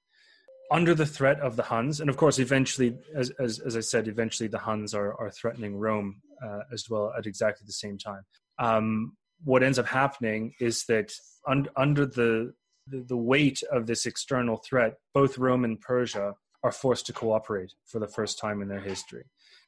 Under 0.70 0.95
the 0.95 1.07
threat 1.07 1.41
of 1.41 1.57
the 1.57 1.64
Huns, 1.64 2.01
and 2.01 2.09
of 2.09 2.16
course, 2.16 2.39
eventually, 2.39 2.97
as, 3.14 3.30
as, 3.41 3.59
as 3.59 3.76
I 3.76 3.80
said, 3.80 4.09
eventually 4.09 4.49
the 4.49 4.59
Huns 4.59 4.95
are, 4.95 5.14
are 5.20 5.30
threatening 5.30 5.76
Rome 5.76 6.22
uh, 6.43 6.61
as 6.72 6.89
well 6.89 7.12
at 7.18 7.26
exactly 7.26 7.64
the 7.66 7.72
same 7.72 7.99
time. 7.99 8.22
Um, 8.59 9.16
what 9.45 9.62
ends 9.62 9.78
up 9.78 9.87
happening 9.87 10.55
is 10.61 10.85
that 10.85 11.12
un- 11.49 11.68
under 11.76 12.07
the, 12.07 12.55
the, 12.87 13.05
the 13.09 13.16
weight 13.16 13.62
of 13.72 13.87
this 13.87 14.07
external 14.07 14.59
threat, 14.59 14.95
both 15.12 15.37
Rome 15.37 15.64
and 15.64 15.80
Persia 15.80 16.35
are 16.62 16.72
forced 16.72 17.07
to 17.07 17.12
cooperate 17.12 17.72
for 17.85 17.99
the 17.99 18.07
first 18.07 18.39
time 18.39 18.62
in 18.62 18.68
their 18.68 18.80
history 18.80 19.24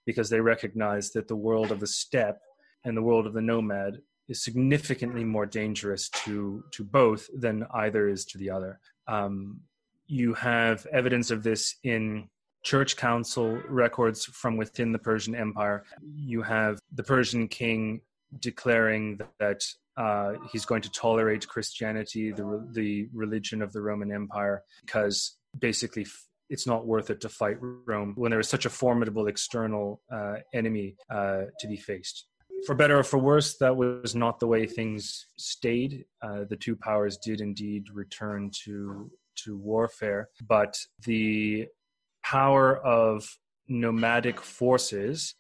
because 0.07 0.30
they 0.30 0.40
recognize 0.40 1.11
that 1.11 1.28
the 1.28 1.36
world 1.36 1.70
of 1.70 1.80
the 1.80 1.86
steppe 1.86 2.40
and 2.84 2.96
the 2.96 3.02
world 3.02 3.26
of 3.26 3.32
the 3.32 3.40
nomad 3.40 4.00
is 4.28 4.42
significantly 4.42 5.24
more 5.24 5.46
dangerous 5.46 6.09
to 6.09 6.64
to 6.70 6.84
both 6.84 7.28
than 7.38 7.66
either 7.74 8.09
is 8.09 8.24
to 8.24 8.38
the 8.38 8.50
other. 8.50 8.80
Um, 9.07 9.61
you 10.07 10.34
have 10.34 10.86
evidence 10.86 11.30
of 11.30 11.42
this 11.42 11.76
in 11.82 12.28
church 12.62 12.96
council 12.96 13.61
records 13.68 14.24
from 14.24 14.57
within 14.57 14.92
the 14.92 14.98
Persian 14.98 15.34
Empire. 15.34 15.84
You 16.02 16.42
have 16.42 16.78
the 16.92 17.02
Persian 17.02 17.48
king 17.48 18.00
declaring 18.40 19.20
that 19.38 19.62
uh, 19.96 20.32
he's 20.50 20.64
going 20.64 20.82
to 20.82 20.90
tolerate 20.90 21.46
Christianity, 21.46 22.32
the 22.32 22.66
the 22.72 23.09
religion 23.12 23.62
of 23.62 23.72
the 23.72 23.82
Roman 23.82 24.12
Empire, 24.12 24.62
because 24.84 25.36
basically 25.59 26.07
it's 26.51 26.66
not 26.66 26.86
worth 26.86 27.11
it 27.11 27.20
to 27.22 27.28
fight 27.28 27.57
Rome 27.61 28.14
when 28.16 28.30
there 28.30 28.40
is 28.40 28.49
such 28.49 28.66
a 28.66 28.70
formidable 28.70 29.26
external 29.26 30.03
uh, 30.12 30.36
enemy 30.53 30.97
uh, 31.11 31.42
to 31.59 31.68
be 31.68 31.76
faced. 31.76 32.26
For 32.66 32.74
better 32.74 32.99
or 32.99 33.03
for 33.03 33.18
worse, 33.18 33.57
that 33.59 33.76
was 33.76 34.14
not 34.14 34.40
the 34.40 34.47
way 34.47 34.66
things 34.66 35.26
stayed. 35.36 36.05
Uh, 36.22 36.45
the 36.49 36.57
two 36.57 36.76
powers 36.76 37.18
did 37.18 37.40
indeed 37.40 37.84
return 37.92 38.51
to 38.64 39.11
to 39.36 39.57
warfare, 39.57 40.28
but 40.47 40.78
the 41.05 41.66
power 42.24 42.78
of 42.78 43.28
nomadic 43.68 44.40
forces 44.40 45.34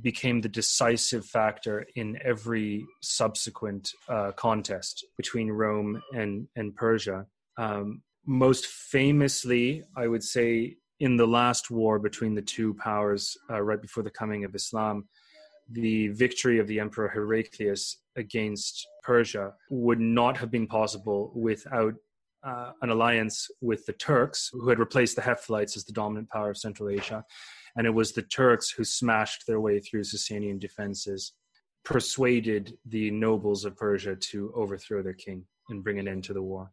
became 0.00 0.40
the 0.40 0.48
decisive 0.48 1.26
factor 1.26 1.84
in 1.96 2.16
every 2.24 2.86
subsequent 3.02 3.90
uh, 4.08 4.30
contest 4.32 5.04
between 5.16 5.50
Rome 5.50 6.00
and 6.14 6.46
and 6.56 6.74
Persia. 6.74 7.26
Um, 7.56 8.02
most 8.26 8.66
famously, 8.66 9.84
I 9.96 10.06
would 10.06 10.22
say, 10.22 10.76
in 11.00 11.16
the 11.16 11.26
last 11.26 11.70
war 11.70 11.98
between 11.98 12.34
the 12.34 12.42
two 12.42 12.74
powers, 12.74 13.36
uh, 13.50 13.60
right 13.60 13.80
before 13.80 14.02
the 14.02 14.10
coming 14.10 14.44
of 14.44 14.54
Islam, 14.54 15.08
the 15.70 16.08
victory 16.08 16.58
of 16.58 16.66
the 16.66 16.80
Emperor 16.80 17.08
Heraclius 17.08 17.98
against 18.16 18.86
Persia 19.02 19.54
would 19.70 20.00
not 20.00 20.36
have 20.36 20.50
been 20.50 20.66
possible 20.66 21.32
without 21.34 21.94
uh, 22.42 22.72
an 22.82 22.90
alliance 22.90 23.48
with 23.60 23.84
the 23.86 23.92
Turks, 23.92 24.50
who 24.52 24.68
had 24.68 24.78
replaced 24.78 25.16
the 25.16 25.22
Hephthalites 25.22 25.76
as 25.76 25.84
the 25.84 25.92
dominant 25.92 26.28
power 26.30 26.50
of 26.50 26.58
Central 26.58 26.88
Asia. 26.88 27.24
And 27.76 27.86
it 27.86 27.90
was 27.90 28.12
the 28.12 28.22
Turks 28.22 28.70
who 28.70 28.84
smashed 28.84 29.46
their 29.46 29.60
way 29.60 29.78
through 29.78 30.02
Sasanian 30.02 30.58
defenses, 30.58 31.32
persuaded 31.84 32.76
the 32.84 33.10
nobles 33.10 33.64
of 33.64 33.76
Persia 33.76 34.16
to 34.16 34.52
overthrow 34.54 35.02
their 35.02 35.14
king 35.14 35.44
and 35.68 35.84
bring 35.84 35.98
an 35.98 36.08
end 36.08 36.24
to 36.24 36.32
the 36.32 36.42
war. 36.42 36.72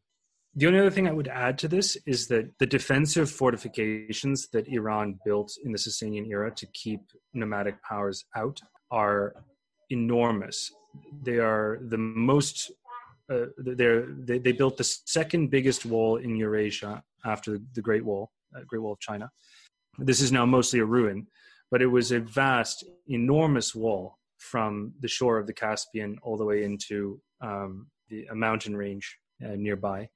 The 0.57 0.65
only 0.65 0.79
other 0.79 0.89
thing 0.89 1.07
I 1.07 1.11
would 1.11 1.27
add 1.27 1.59
to 1.59 1.67
this 1.67 1.97
is 2.07 2.27
that 2.29 2.57
the 2.57 2.65
defensive 2.65 3.29
fortifications 3.29 4.47
that 4.53 4.67
Iran 4.67 5.19
built 5.23 5.55
in 5.63 5.71
the 5.71 5.77
Sasanian 5.77 6.27
era 6.27 6.49
to 6.55 6.65
keep 6.73 7.01
nomadic 7.31 7.79
powers 7.83 8.25
out 8.35 8.59
are 8.89 9.35
enormous. 9.91 10.71
They 11.21 11.37
are 11.37 11.77
the 11.79 11.99
most. 11.99 12.71
Uh, 13.31 13.47
they 13.59 14.39
they 14.39 14.51
built 14.51 14.77
the 14.77 14.83
second 14.83 15.51
biggest 15.51 15.85
wall 15.85 16.15
in 16.15 16.35
Eurasia 16.35 17.03
after 17.23 17.51
the, 17.51 17.63
the 17.75 17.81
Great 17.83 18.03
Wall, 18.03 18.31
uh, 18.55 18.61
Great 18.65 18.81
Wall 18.81 18.93
of 18.93 18.99
China. 18.99 19.29
This 19.99 20.21
is 20.21 20.31
now 20.31 20.47
mostly 20.47 20.79
a 20.79 20.85
ruin, 20.85 21.27
but 21.69 21.83
it 21.83 21.87
was 21.97 22.11
a 22.11 22.19
vast, 22.19 22.83
enormous 23.05 23.75
wall 23.75 24.17
from 24.39 24.93
the 25.01 25.07
shore 25.07 25.37
of 25.37 25.45
the 25.45 25.53
Caspian 25.53 26.17
all 26.23 26.35
the 26.35 26.45
way 26.45 26.63
into 26.63 27.21
um, 27.41 27.91
the, 28.09 28.25
a 28.31 28.35
mountain 28.35 28.75
range 28.75 29.19
uh, 29.45 29.55
nearby 29.55 30.09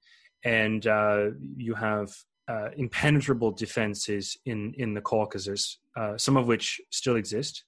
and 0.43 0.85
uh, 0.87 1.27
you 1.55 1.75
have 1.75 2.09
uh, 2.47 2.69
impenetrable 2.77 3.51
defenses 3.51 4.37
in 4.45 4.73
in 4.77 4.93
the 4.93 5.01
Caucasus, 5.01 5.79
uh, 5.95 6.17
some 6.17 6.37
of 6.37 6.47
which 6.47 6.81
still 6.91 7.15
exist. 7.15 7.63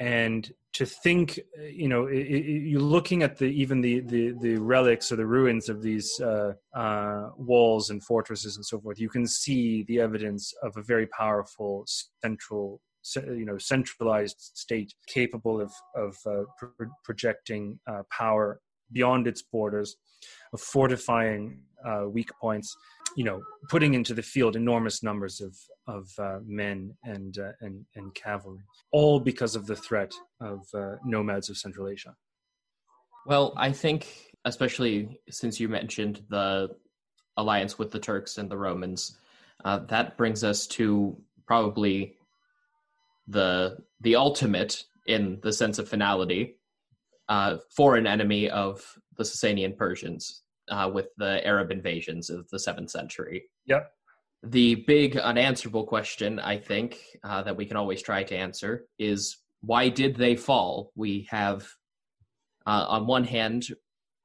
And 0.00 0.48
to 0.74 0.86
think, 0.86 1.40
you 1.60 1.88
know, 1.88 2.06
it, 2.06 2.18
it, 2.20 2.44
you're 2.44 2.80
looking 2.80 3.24
at 3.24 3.36
the 3.36 3.46
even 3.46 3.80
the, 3.80 4.00
the 4.00 4.34
the 4.40 4.56
relics 4.56 5.10
or 5.10 5.16
the 5.16 5.26
ruins 5.26 5.68
of 5.68 5.82
these 5.82 6.20
uh, 6.20 6.52
uh, 6.74 7.30
walls 7.36 7.90
and 7.90 8.02
fortresses 8.02 8.56
and 8.56 8.64
so 8.64 8.80
forth. 8.80 9.00
You 9.00 9.08
can 9.08 9.26
see 9.26 9.82
the 9.88 10.00
evidence 10.00 10.54
of 10.62 10.76
a 10.76 10.82
very 10.82 11.06
powerful 11.08 11.84
central 12.22 12.80
you 13.14 13.44
know 13.44 13.58
centralized 13.58 14.36
state 14.54 14.92
capable 15.06 15.60
of 15.60 15.72
of 15.96 16.16
uh, 16.26 16.44
pro- 16.58 16.90
projecting 17.04 17.78
uh, 17.90 18.02
power 18.10 18.60
beyond 18.92 19.26
its 19.26 19.42
borders 19.42 19.96
of 20.52 20.60
fortifying 20.60 21.60
uh, 21.84 22.04
weak 22.08 22.30
points, 22.40 22.76
you 23.16 23.24
know, 23.24 23.42
putting 23.68 23.94
into 23.94 24.14
the 24.14 24.22
field 24.22 24.56
enormous 24.56 25.02
numbers 25.02 25.40
of 25.40 25.56
of 25.86 26.10
uh, 26.18 26.38
men 26.44 26.94
and 27.04 27.38
uh, 27.38 27.52
and 27.60 27.84
and 27.96 28.14
cavalry, 28.14 28.62
all 28.92 29.20
because 29.20 29.56
of 29.56 29.66
the 29.66 29.76
threat 29.76 30.12
of 30.40 30.66
uh, 30.74 30.96
nomads 31.04 31.48
of 31.48 31.56
Central 31.56 31.88
Asia. 31.88 32.14
Well, 33.26 33.52
I 33.56 33.72
think, 33.72 34.32
especially 34.44 35.20
since 35.30 35.60
you 35.60 35.68
mentioned 35.68 36.22
the 36.28 36.70
alliance 37.36 37.78
with 37.78 37.90
the 37.90 38.00
Turks 38.00 38.38
and 38.38 38.50
the 38.50 38.56
Romans, 38.56 39.18
uh, 39.64 39.80
that 39.86 40.16
brings 40.16 40.44
us 40.44 40.66
to 40.68 41.16
probably 41.46 42.16
the 43.26 43.78
the 44.00 44.16
ultimate 44.16 44.84
in 45.06 45.38
the 45.42 45.52
sense 45.52 45.78
of 45.78 45.88
finality 45.88 46.58
uh, 47.28 47.58
foreign 47.70 48.06
enemy 48.06 48.48
of 48.48 48.98
the 49.16 49.24
Sasanian 49.24 49.76
Persians 49.76 50.42
uh, 50.70 50.90
with 50.92 51.08
the 51.16 51.46
Arab 51.46 51.70
invasions 51.70 52.30
of 52.30 52.48
the 52.50 52.58
seventh 52.58 52.90
century. 52.90 53.44
Yep. 53.66 53.90
The 54.44 54.76
big 54.86 55.16
unanswerable 55.16 55.84
question, 55.84 56.38
I 56.38 56.58
think, 56.58 57.00
uh, 57.24 57.42
that 57.42 57.56
we 57.56 57.66
can 57.66 57.76
always 57.76 58.02
try 58.02 58.22
to 58.22 58.36
answer 58.36 58.86
is 58.98 59.38
why 59.62 59.88
did 59.88 60.16
they 60.16 60.36
fall? 60.36 60.92
We 60.94 61.26
have, 61.30 61.66
uh, 62.66 62.86
on 62.88 63.06
one 63.06 63.24
hand, 63.24 63.66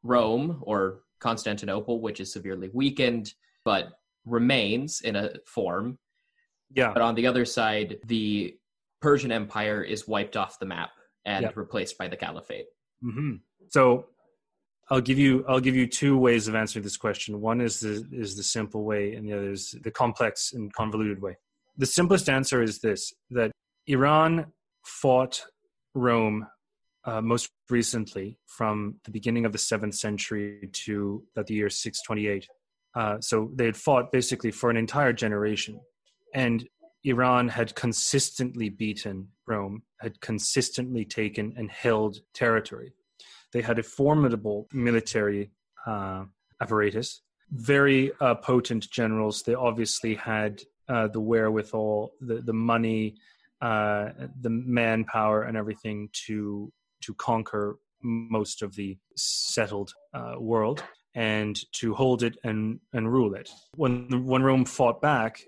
Rome 0.04 0.60
or 0.62 1.02
Constantinople, 1.20 2.02
which 2.02 2.20
is 2.20 2.32
severely 2.32 2.70
weakened 2.74 3.34
but 3.66 3.90
remains 4.26 5.02
in 5.02 5.16
a 5.16 5.32
form. 5.46 5.98
Yeah. 6.74 6.92
But 6.94 7.02
on 7.02 7.16
the 7.16 7.28
other 7.28 7.46
side, 7.46 7.98
the 8.06 8.56
Persian 9.02 9.32
Empire 9.32 9.84
is 9.84 10.08
wiped 10.08 10.38
off 10.38 10.60
the 10.60 10.66
map 10.66 10.92
and 11.26 11.44
yep. 11.44 11.58
replaced 11.58 11.98
by 11.98 12.08
the 12.08 12.18
Caliphate. 12.18 12.66
Mm-hmm. 13.04 13.36
So 13.70 14.06
I'll 14.94 15.02
give 15.02 15.18
you 15.18 15.44
I'll 15.48 15.60
give 15.60 15.76
you 15.76 15.88
two 15.88 16.16
ways 16.20 16.48
of 16.48 16.54
answering 16.54 16.84
this 16.84 16.98
question. 16.98 17.42
One 17.42 17.62
is 17.62 17.80
the 17.80 18.08
is 18.12 18.36
the 18.36 18.44
simple 18.44 18.84
way, 18.84 19.16
and 19.16 19.28
the 19.28 19.34
other 19.34 19.52
is 19.52 19.76
the 19.82 19.90
complex 19.90 20.54
and 20.54 20.72
convoluted 20.72 21.20
way. 21.20 21.36
The 21.78 21.88
simplest 21.88 22.30
answer 22.30 22.62
is 22.62 22.78
this: 22.78 23.12
that 23.32 23.52
Iran 23.88 24.54
fought 24.86 25.44
Rome 25.96 26.46
uh, 27.06 27.22
most 27.22 27.50
recently 27.72 28.38
from 28.46 28.98
the 29.04 29.10
beginning 29.10 29.48
of 29.48 29.52
the 29.52 29.58
seventh 29.58 29.96
century 29.96 30.70
to 30.86 31.24
about 31.36 31.48
the 31.48 31.56
year 31.56 31.72
628. 31.72 32.48
Uh, 32.96 33.20
so 33.20 33.50
they 33.56 33.66
had 33.66 33.76
fought 33.76 34.12
basically 34.12 34.52
for 34.52 34.70
an 34.70 34.78
entire 34.78 35.12
generation, 35.12 35.82
and 36.36 36.70
Iran 37.04 37.48
had 37.48 37.74
consistently 37.74 38.70
beaten 38.70 39.30
Rome, 39.48 39.82
had 40.02 40.22
consistently 40.22 41.04
taken 41.04 41.56
and 41.58 41.72
held 41.72 42.20
territory. 42.36 42.94
They 43.54 43.62
had 43.62 43.80
a 43.80 43.84
formidable 43.84 44.68
military 44.74 45.52
uh, 45.86 46.26
apparatus, 46.62 47.22
very 47.52 48.12
uh, 48.20 48.36
potent 48.36 48.90
generals. 48.90 49.44
They 49.44 49.54
obviously 49.54 50.16
had 50.16 50.62
uh, 50.90 51.08
the 51.08 51.20
wherewithal, 51.20 52.14
the, 52.20 52.42
the 52.42 52.54
money, 52.54 53.16
uh, 53.62 54.10
the 54.42 54.50
manpower, 54.50 55.44
and 55.44 55.56
everything 55.56 56.10
to 56.26 56.72
to 57.02 57.14
conquer 57.16 57.78
most 58.02 58.62
of 58.62 58.76
the 58.76 58.98
settled 59.16 59.94
uh, 60.14 60.36
world 60.40 60.84
and 61.16 61.60
to 61.74 61.94
hold 61.94 62.24
it 62.24 62.38
and, 62.44 62.80
and 62.94 63.12
rule 63.12 63.36
it. 63.36 63.50
When 63.76 64.26
when 64.26 64.44
Rome 64.44 64.66
fought 64.66 65.02
back, 65.02 65.42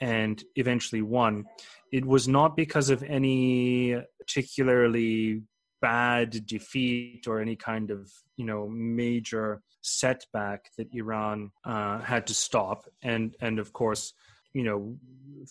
and 0.00 0.42
eventually 0.56 1.02
won, 1.02 1.44
it 1.92 2.04
was 2.04 2.28
not 2.28 2.56
because 2.56 2.90
of 2.90 3.02
any 3.02 3.96
particularly 4.18 5.42
bad 5.86 6.44
defeat 6.46 7.28
or 7.28 7.40
any 7.40 7.54
kind 7.54 7.92
of 7.92 8.00
you 8.36 8.46
know 8.50 8.62
major 8.68 9.62
setback 9.82 10.60
that 10.76 10.88
Iran 10.92 11.38
uh, 11.64 11.98
had 12.00 12.26
to 12.26 12.34
stop, 12.34 12.78
and 13.02 13.36
and 13.40 13.60
of 13.64 13.72
course 13.72 14.04
you 14.52 14.64
know 14.64 14.78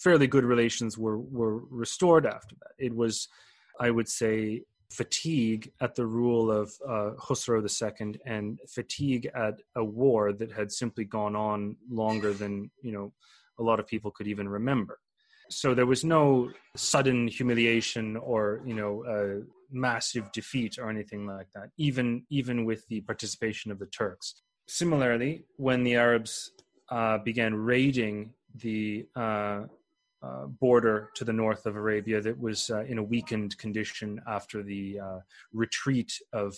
fairly 0.06 0.28
good 0.28 0.44
relations 0.44 0.98
were 0.98 1.20
were 1.40 1.58
restored 1.84 2.26
after 2.26 2.56
that. 2.62 2.74
It 2.88 2.94
was, 2.94 3.30
I 3.80 3.90
would 3.96 4.10
say, 4.10 4.64
fatigue 4.92 5.72
at 5.80 5.96
the 5.96 6.08
rule 6.20 6.52
of 6.62 6.68
uh, 6.94 7.12
Khusro 7.24 7.58
II 7.64 8.20
and 8.26 8.60
fatigue 8.68 9.26
at 9.34 9.56
a 9.84 9.86
war 10.02 10.34
that 10.34 10.52
had 10.52 10.70
simply 10.72 11.06
gone 11.06 11.36
on 11.50 11.78
longer 11.90 12.34
than 12.34 12.54
you 12.82 12.92
know 12.96 13.14
a 13.62 13.64
lot 13.64 13.80
of 13.80 13.88
people 13.88 14.12
could 14.12 14.28
even 14.28 14.50
remember. 14.50 15.00
So 15.50 15.74
there 15.74 15.86
was 15.86 16.04
no 16.04 16.52
sudden 16.76 17.28
humiliation 17.28 18.18
or 18.18 18.62
you 18.66 18.74
know 18.74 19.04
uh, 19.06 19.46
massive 19.72 20.32
defeat 20.32 20.78
or 20.78 20.90
anything 20.90 21.26
like 21.26 21.48
that. 21.54 21.70
Even 21.78 22.26
even 22.30 22.66
with 22.66 22.88
the 22.88 23.02
participation 23.02 23.72
of 23.72 23.80
the 23.80 23.88
Turks. 23.88 24.42
Similarly, 24.68 25.44
when 25.58 25.84
the 25.84 25.96
Arabs 25.96 26.52
uh, 26.90 27.18
began 27.20 27.54
raiding 27.54 28.34
the 28.56 29.06
uh, 29.16 29.64
uh, 30.24 30.46
border 30.60 31.10
to 31.16 31.24
the 31.24 31.34
north 31.34 31.66
of 31.66 31.76
Arabia 31.76 32.22
that 32.22 32.40
was 32.40 32.70
uh, 32.70 32.84
in 32.86 32.98
a 32.98 33.04
weakened 33.04 33.58
condition 33.58 34.20
after 34.28 34.64
the 34.64 35.00
uh, 35.00 35.20
retreat 35.54 36.12
of 36.34 36.56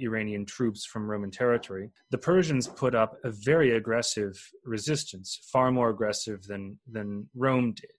Iranian 0.00 0.44
troops 0.44 0.84
from 0.84 1.08
Roman 1.08 1.30
territory, 1.30 1.90
the 2.10 2.18
Persians 2.18 2.66
put 2.66 2.94
up 2.94 3.16
a 3.22 3.30
very 3.30 3.76
aggressive 3.76 4.36
resistance, 4.64 5.38
far 5.52 5.70
more 5.70 5.90
aggressive 5.90 6.42
than, 6.48 6.76
than 6.90 7.28
Rome 7.36 7.72
did. 7.72 7.90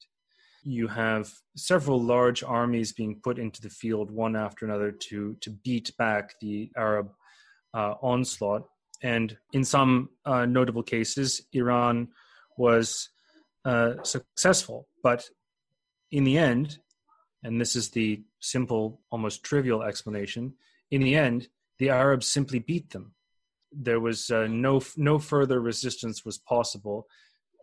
You 0.64 0.88
have 0.88 1.32
several 1.56 2.02
large 2.02 2.44
armies 2.44 2.94
being 2.94 3.20
put 3.24 3.40
into 3.40 3.62
the 3.62 3.70
field 3.70 4.12
one 4.12 4.36
after 4.36 4.66
another 4.66 4.92
to, 4.92 5.36
to 5.42 5.50
beat 5.50 5.96
back 5.98 6.40
the 6.40 6.72
Arab 6.78 7.12
uh, 7.74 7.96
onslaught. 8.02 8.68
And 9.02 9.36
in 9.54 9.64
some 9.64 10.10
uh, 10.26 10.46
notable 10.46 10.84
cases, 10.84 11.42
Iran 11.54 12.10
was 12.58 13.10
uh, 13.66 13.94
successful. 14.04 14.88
But 15.02 15.30
in 16.12 16.24
the 16.24 16.38
end, 16.38 16.78
and 17.44 17.60
this 17.60 17.76
is 17.76 17.90
the 17.90 18.22
simple, 18.40 19.02
almost 19.10 19.44
trivial 19.44 19.82
explanation, 19.82 20.54
in 20.92 21.02
the 21.02 21.16
end, 21.16 21.48
the 21.80 21.90
Arabs 21.90 22.28
simply 22.28 22.60
beat 22.60 22.92
them. 22.92 23.14
There 23.72 24.00
was 24.00 24.30
uh, 24.30 24.48
no 24.48 24.82
no 24.98 25.18
further 25.18 25.62
resistance 25.62 26.26
was 26.26 26.38
possible. 26.38 27.08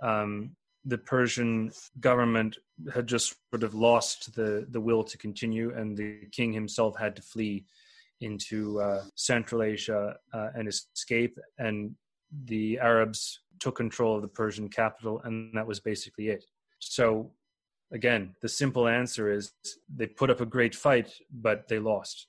Um, 0.02 0.56
the 0.84 0.98
Persian 0.98 1.72
government 2.00 2.56
had 2.94 3.06
just 3.06 3.34
sort 3.50 3.62
of 3.62 3.74
lost 3.74 4.34
the 4.34 4.66
the 4.70 4.80
will 4.80 5.04
to 5.04 5.18
continue, 5.18 5.74
and 5.74 5.96
the 5.96 6.26
king 6.32 6.52
himself 6.52 6.96
had 6.98 7.16
to 7.16 7.22
flee 7.22 7.64
into 8.20 8.80
uh, 8.80 9.04
Central 9.14 9.62
Asia 9.62 10.16
uh, 10.32 10.48
and 10.54 10.68
escape. 10.68 11.38
And 11.58 11.94
the 12.44 12.78
Arabs 12.78 13.40
took 13.60 13.76
control 13.76 14.16
of 14.16 14.22
the 14.22 14.28
Persian 14.28 14.68
capital, 14.68 15.20
and 15.24 15.52
that 15.54 15.66
was 15.66 15.80
basically 15.80 16.28
it. 16.28 16.44
So, 16.78 17.32
again, 17.92 18.34
the 18.40 18.48
simple 18.48 18.88
answer 18.88 19.30
is 19.32 19.52
they 19.94 20.06
put 20.06 20.30
up 20.30 20.40
a 20.40 20.46
great 20.46 20.74
fight, 20.74 21.12
but 21.30 21.68
they 21.68 21.78
lost. 21.78 22.26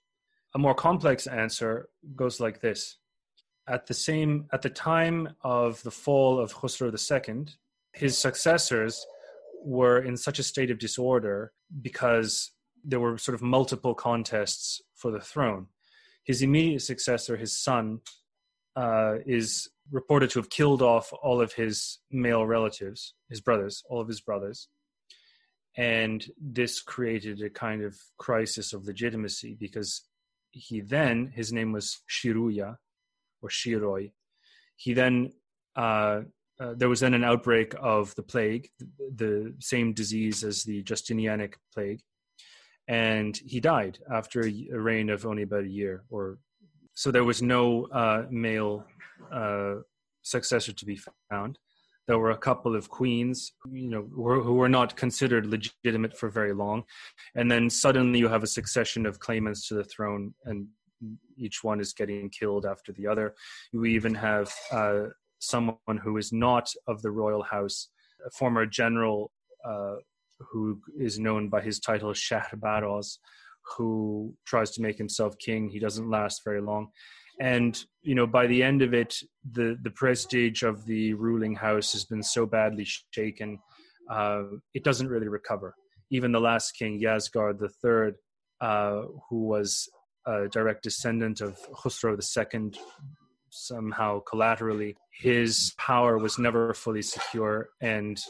A 0.55 0.59
more 0.59 0.73
complex 0.73 1.27
answer 1.27 1.89
goes 2.15 2.39
like 2.39 2.61
this: 2.61 2.97
at 3.67 3.85
the 3.85 3.93
same 3.93 4.47
at 4.51 4.61
the 4.61 4.69
time 4.69 5.29
of 5.43 5.81
the 5.83 5.91
fall 5.91 6.39
of 6.39 6.53
Khusro 6.53 6.89
II, 6.91 7.45
his 7.93 8.17
successors 8.17 9.05
were 9.63 9.99
in 9.99 10.15
such 10.17 10.39
a 10.39 10.43
state 10.43 10.71
of 10.71 10.79
disorder 10.79 11.51
because 11.81 12.51
there 12.83 12.99
were 12.99 13.17
sort 13.17 13.35
of 13.35 13.41
multiple 13.41 13.93
contests 13.93 14.81
for 14.95 15.11
the 15.11 15.19
throne. 15.19 15.67
His 16.23 16.41
immediate 16.41 16.81
successor, 16.81 17.35
his 17.35 17.57
son, 17.57 17.99
uh, 18.75 19.15
is 19.25 19.69
reported 19.91 20.29
to 20.31 20.39
have 20.39 20.49
killed 20.49 20.81
off 20.81 21.11
all 21.23 21.41
of 21.41 21.53
his 21.53 21.99
male 22.11 22.45
relatives, 22.45 23.15
his 23.29 23.41
brothers, 23.41 23.83
all 23.89 23.99
of 23.99 24.07
his 24.07 24.21
brothers. 24.21 24.67
And 25.75 26.25
this 26.39 26.81
created 26.81 27.41
a 27.41 27.49
kind 27.49 27.83
of 27.83 27.95
crisis 28.17 28.73
of 28.73 28.85
legitimacy 28.85 29.57
because 29.59 30.03
he 30.51 30.81
then, 30.81 31.31
his 31.35 31.51
name 31.53 31.71
was 31.71 32.01
Shiruya 32.09 32.77
or 33.41 33.49
Shiroi. 33.49 34.11
He 34.75 34.93
then, 34.93 35.33
uh, 35.75 36.21
uh, 36.59 36.73
there 36.75 36.89
was 36.89 36.99
then 36.99 37.13
an 37.13 37.23
outbreak 37.23 37.73
of 37.79 38.13
the 38.15 38.23
plague, 38.23 38.69
the, 39.15 39.53
same 39.59 39.93
disease 39.93 40.43
as 40.43 40.63
the 40.63 40.83
Justinianic 40.83 41.53
plague. 41.73 42.01
And 42.87 43.37
he 43.37 43.59
died 43.59 43.99
after 44.11 44.41
a 44.45 44.79
reign 44.79 45.09
of 45.09 45.25
only 45.25 45.43
about 45.43 45.63
a 45.63 45.69
year 45.69 46.03
or 46.09 46.39
so 46.99 47.11
there 47.11 47.23
was 47.23 47.41
no 47.41 47.85
uh, 47.93 48.25
male 48.29 48.85
uh, 49.31 49.75
successor 50.21 50.73
to 50.73 50.85
be 50.85 50.99
found. 51.31 51.57
There 52.09 52.19
were 52.19 52.31
a 52.31 52.37
couple 52.37 52.75
of 52.75 52.89
queens, 52.89 53.53
you 53.71 53.89
know, 53.89 54.01
who 54.01 54.55
were 54.55 54.67
not 54.67 54.97
considered 54.97 55.45
legitimate 55.45 56.17
for 56.17 56.29
very 56.29 56.53
long, 56.53 56.83
and 57.35 57.49
then 57.49 57.69
suddenly 57.69 58.19
you 58.19 58.27
have 58.27 58.43
a 58.43 58.47
succession 58.47 59.05
of 59.05 59.19
claimants 59.19 59.65
to 59.69 59.75
the 59.75 59.85
throne, 59.85 60.33
and 60.43 60.67
each 61.37 61.63
one 61.63 61.79
is 61.79 61.93
getting 61.93 62.29
killed 62.29 62.65
after 62.65 62.91
the 62.91 63.07
other. 63.07 63.33
You 63.71 63.85
even 63.85 64.13
have 64.15 64.53
uh, 64.69 65.03
someone 65.39 65.97
who 66.01 66.17
is 66.17 66.31
not 66.31 66.71
of 66.87 67.01
the 67.01 67.11
royal 67.11 67.43
house, 67.43 67.89
a 68.25 68.29
former 68.31 68.65
general 68.65 69.31
uh, 69.67 69.95
who 70.39 70.79
is 70.97 71.19
known 71.19 71.49
by 71.49 71.61
his 71.61 71.79
title 71.79 72.11
Shahrbaraz, 72.11 73.17
who 73.77 74.33
tries 74.45 74.71
to 74.71 74.81
make 74.81 74.97
himself 74.97 75.37
king. 75.37 75.69
He 75.69 75.79
doesn't 75.79 76.09
last 76.09 76.41
very 76.43 76.61
long 76.61 76.89
and 77.39 77.85
you 78.01 78.15
know 78.15 78.27
by 78.27 78.47
the 78.47 78.61
end 78.61 78.81
of 78.81 78.93
it 78.93 79.15
the 79.51 79.77
the 79.83 79.91
prestige 79.91 80.63
of 80.63 80.85
the 80.85 81.13
ruling 81.13 81.55
house 81.55 81.93
has 81.93 82.05
been 82.05 82.23
so 82.23 82.45
badly 82.45 82.85
shaken 83.11 83.59
uh, 84.09 84.43
it 84.73 84.83
doesn't 84.83 85.07
really 85.07 85.27
recover 85.27 85.75
even 86.11 86.31
the 86.31 86.39
last 86.39 86.71
king 86.71 86.99
Yazgard 86.99 87.61
III 87.61 88.13
uh, 88.61 89.03
who 89.29 89.43
was 89.45 89.87
a 90.25 90.47
direct 90.49 90.83
descendant 90.83 91.39
of 91.41 91.57
Khusro 91.71 92.11
II 92.13 92.71
somehow 93.51 94.19
collaterally 94.21 94.95
his 95.11 95.73
power 95.77 96.17
was 96.17 96.37
never 96.37 96.73
fully 96.73 97.01
secure 97.01 97.69
and 97.81 98.21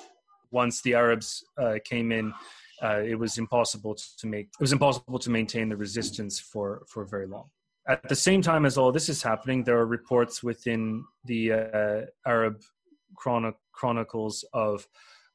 once 0.52 0.82
the 0.82 0.94
Arabs 0.96 1.44
uh, 1.62 1.76
came 1.86 2.12
in 2.12 2.34
uh, 2.82 3.02
it 3.06 3.16
was 3.16 3.38
impossible 3.38 3.96
to 4.18 4.28
make 4.28 4.48
it 4.48 4.62
was 4.62 4.72
impossible 4.72 5.20
to 5.20 5.30
maintain 5.30 5.70
the 5.70 5.78
resistance 5.78 6.40
for 6.40 6.84
for 6.88 7.06
very 7.06 7.28
long 7.28 7.50
at 7.90 8.08
the 8.08 8.16
same 8.16 8.42
time 8.42 8.66
as 8.68 8.78
all 8.78 8.92
this 8.92 9.10
is 9.10 9.24
happening, 9.24 9.64
there 9.64 9.80
are 9.80 9.86
reports 9.88 10.44
within 10.44 11.04
the 11.26 11.54
uh, 11.54 12.02
Arab 12.26 12.62
chronic- 13.16 13.56
chronicles 13.72 14.46
of 14.54 14.88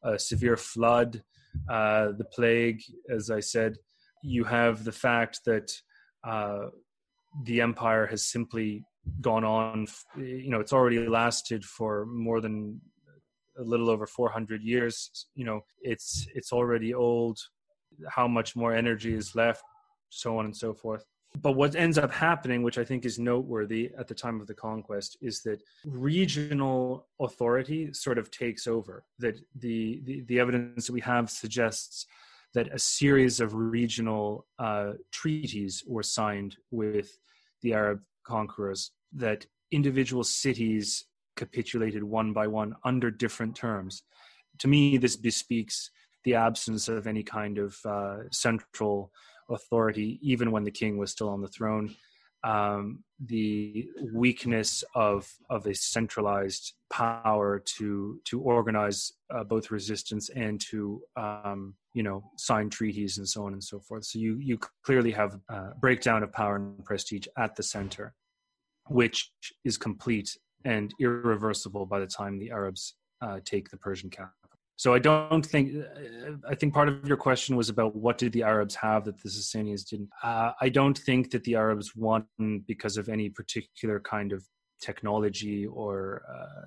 a 0.05 0.17
severe 0.19 0.57
flood, 0.57 1.23
uh, 1.69 2.13
the 2.17 2.27
plague, 2.33 2.81
as 3.11 3.29
I 3.29 3.41
said. 3.41 3.77
You 4.23 4.45
have 4.45 4.85
the 4.85 4.93
fact 4.93 5.41
that 5.47 5.73
uh, 6.23 6.69
the 7.45 7.61
empire 7.61 8.07
has 8.07 8.25
simply 8.25 8.85
gone 9.21 9.45
on, 9.45 9.87
you 10.17 10.51
know, 10.51 10.61
it's 10.61 10.73
already 10.73 11.07
lasted 11.07 11.65
for 11.65 12.07
more 12.07 12.41
than 12.41 12.81
a 13.59 13.63
little 13.63 13.91
over 13.91 14.07
400 14.07 14.63
years. 14.63 15.27
You 15.35 15.45
know, 15.45 15.61
it's, 15.81 16.27
it's 16.35 16.53
already 16.53 16.95
old. 16.95 17.39
How 18.09 18.27
much 18.27 18.57
more 18.57 18.75
energy 18.75 19.15
is 19.15 19.35
left, 19.35 19.63
so 20.09 20.39
on 20.39 20.47
and 20.47 20.57
so 20.57 20.75
forth 20.75 21.05
but 21.43 21.53
what 21.53 21.75
ends 21.75 21.99
up 21.99 22.13
happening, 22.13 22.63
which 22.63 22.79
I 22.79 22.85
think 22.85 23.05
is 23.05 23.19
noteworthy 23.19 23.91
at 23.99 24.07
the 24.07 24.15
time 24.15 24.41
of 24.41 24.47
the 24.47 24.55
conquest, 24.55 25.17
is 25.21 25.43
that 25.43 25.63
regional 25.85 27.09
authority 27.21 27.93
sort 27.93 28.19
of 28.19 28.31
takes 28.31 28.67
over. 28.67 29.05
That 29.19 29.41
the, 29.57 30.01
the, 30.05 30.21
the 30.23 30.39
evidence 30.39 30.87
that 30.87 30.93
we 30.93 31.01
have 31.01 31.29
suggests 31.31 32.07
that 32.55 32.73
a 32.73 32.79
series 32.79 33.41
of 33.41 33.55
regional 33.55 34.47
uh, 34.61 34.93
treaties 35.11 35.83
were 35.87 36.05
signed 36.05 36.57
with 36.71 37.19
the 37.63 37.73
Arab 37.75 38.01
conquerors, 38.25 38.91
that 39.13 39.47
individual 39.71 40.25
cities 40.25 41.07
capitulated 41.37 42.03
one 42.03 42.33
by 42.33 42.47
one 42.47 42.75
under 42.85 43.11
different 43.11 43.57
terms. 43.57 44.03
To 44.59 44.69
me, 44.69 44.99
this 44.99 45.17
bespeaks 45.17 45.91
the 46.25 46.35
absence 46.35 46.89
of 46.89 47.07
any 47.07 47.23
kind 47.23 47.59
of 47.59 47.77
uh, 47.85 48.19
central 48.31 49.13
authority, 49.51 50.19
even 50.23 50.51
when 50.51 50.65
the 50.65 50.71
king 50.71 50.97
was 50.97 51.11
still 51.11 51.29
on 51.29 51.43
the 51.43 51.49
throne. 51.49 51.95
Um, 52.45 53.03
the 53.25 53.89
weakness 54.13 54.85
of 54.95 55.31
of 55.49 55.67
a 55.67 55.75
centralized 55.75 56.75
power 56.91 57.63
to 57.79 58.21
to 58.25 58.41
organize 58.41 59.13
uh, 59.35 59.45
both 59.45 59.71
resistance 59.71 60.29
and 60.29 60.61
to 60.61 61.03
um, 61.17 61.75
you 61.95 62.03
know 62.03 62.23
sign 62.37 62.69
treaties 62.69 63.19
and 63.19 63.29
so 63.29 63.47
on 63.47 63.53
and 63.53 63.65
so 63.65 63.81
forth. 63.81 64.05
So 64.05 64.19
you 64.19 64.37
you 64.39 64.59
clearly 64.85 65.13
have 65.13 65.39
a 65.49 65.75
breakdown 65.81 66.23
of 66.23 66.33
power 66.33 66.57
and 66.57 66.85
prestige 66.85 67.27
at 67.39 67.57
the 67.57 67.63
center, 67.63 68.15
which 68.89 69.33
is 69.65 69.79
complete 69.79 70.37
and 70.65 70.93
irreversible 71.01 71.87
by 71.87 72.01
the 72.01 72.07
time 72.07 72.39
the 72.39 72.51
Arabs 72.51 72.95
uh, 73.21 73.39
take 73.45 73.71
the 73.71 73.77
Persian 73.77 74.11
capital. 74.11 74.35
So 74.77 74.93
I 74.93 74.99
don't 74.99 75.47
think 75.47 75.73
uh, 75.77 76.33
I 76.49 76.55
think 76.57 76.75
part 76.75 76.89
of 76.89 77.07
your 77.07 77.17
question 77.17 77.55
was 77.57 77.69
about 77.69 77.95
what 77.95 78.19
did 78.19 78.33
the 78.33 78.43
Arabs 78.43 78.75
have 78.75 79.05
that 79.05 79.23
the 79.23 79.29
Sasanians 79.29 79.89
didn't. 79.89 80.11
Uh, 80.23 80.51
I 80.61 80.69
don't 80.69 80.99
think 80.99 81.31
that 81.31 81.45
the 81.45 81.55
Arabs 81.55 81.95
won 81.95 82.27
because 82.67 82.97
of 82.97 83.09
any 83.09 83.29
particular 83.31 84.01
kind 84.01 84.33
of 84.33 84.45
technology 84.81 85.65
or 85.67 86.23
uh, 86.29 86.67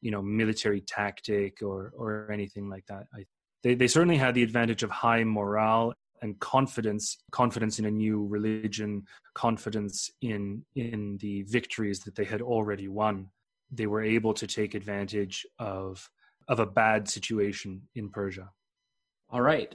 you 0.00 0.12
know 0.12 0.22
military 0.22 0.82
tactic 0.82 1.62
or 1.62 1.92
or 1.96 2.30
anything 2.30 2.68
like 2.68 2.86
that. 2.86 3.06
I, 3.12 3.24
they 3.62 3.74
they 3.74 3.86
certainly 3.86 4.16
had 4.16 4.34
the 4.34 4.42
advantage 4.42 4.82
of 4.82 4.90
high 4.90 5.24
morale 5.24 5.92
and 6.22 6.38
confidence 6.40 7.18
confidence 7.30 7.78
in 7.78 7.86
a 7.86 7.90
new 7.90 8.26
religion 8.26 9.04
confidence 9.34 10.10
in 10.22 10.64
in 10.74 11.18
the 11.20 11.42
victories 11.42 12.00
that 12.00 12.14
they 12.14 12.24
had 12.24 12.42
already 12.42 12.88
won. 12.88 13.28
They 13.70 13.86
were 13.86 14.02
able 14.02 14.34
to 14.34 14.46
take 14.46 14.74
advantage 14.74 15.46
of 15.58 16.08
of 16.48 16.60
a 16.60 16.66
bad 16.66 17.08
situation 17.08 17.82
in 17.94 18.10
persia. 18.10 18.50
All 19.30 19.42
right. 19.42 19.74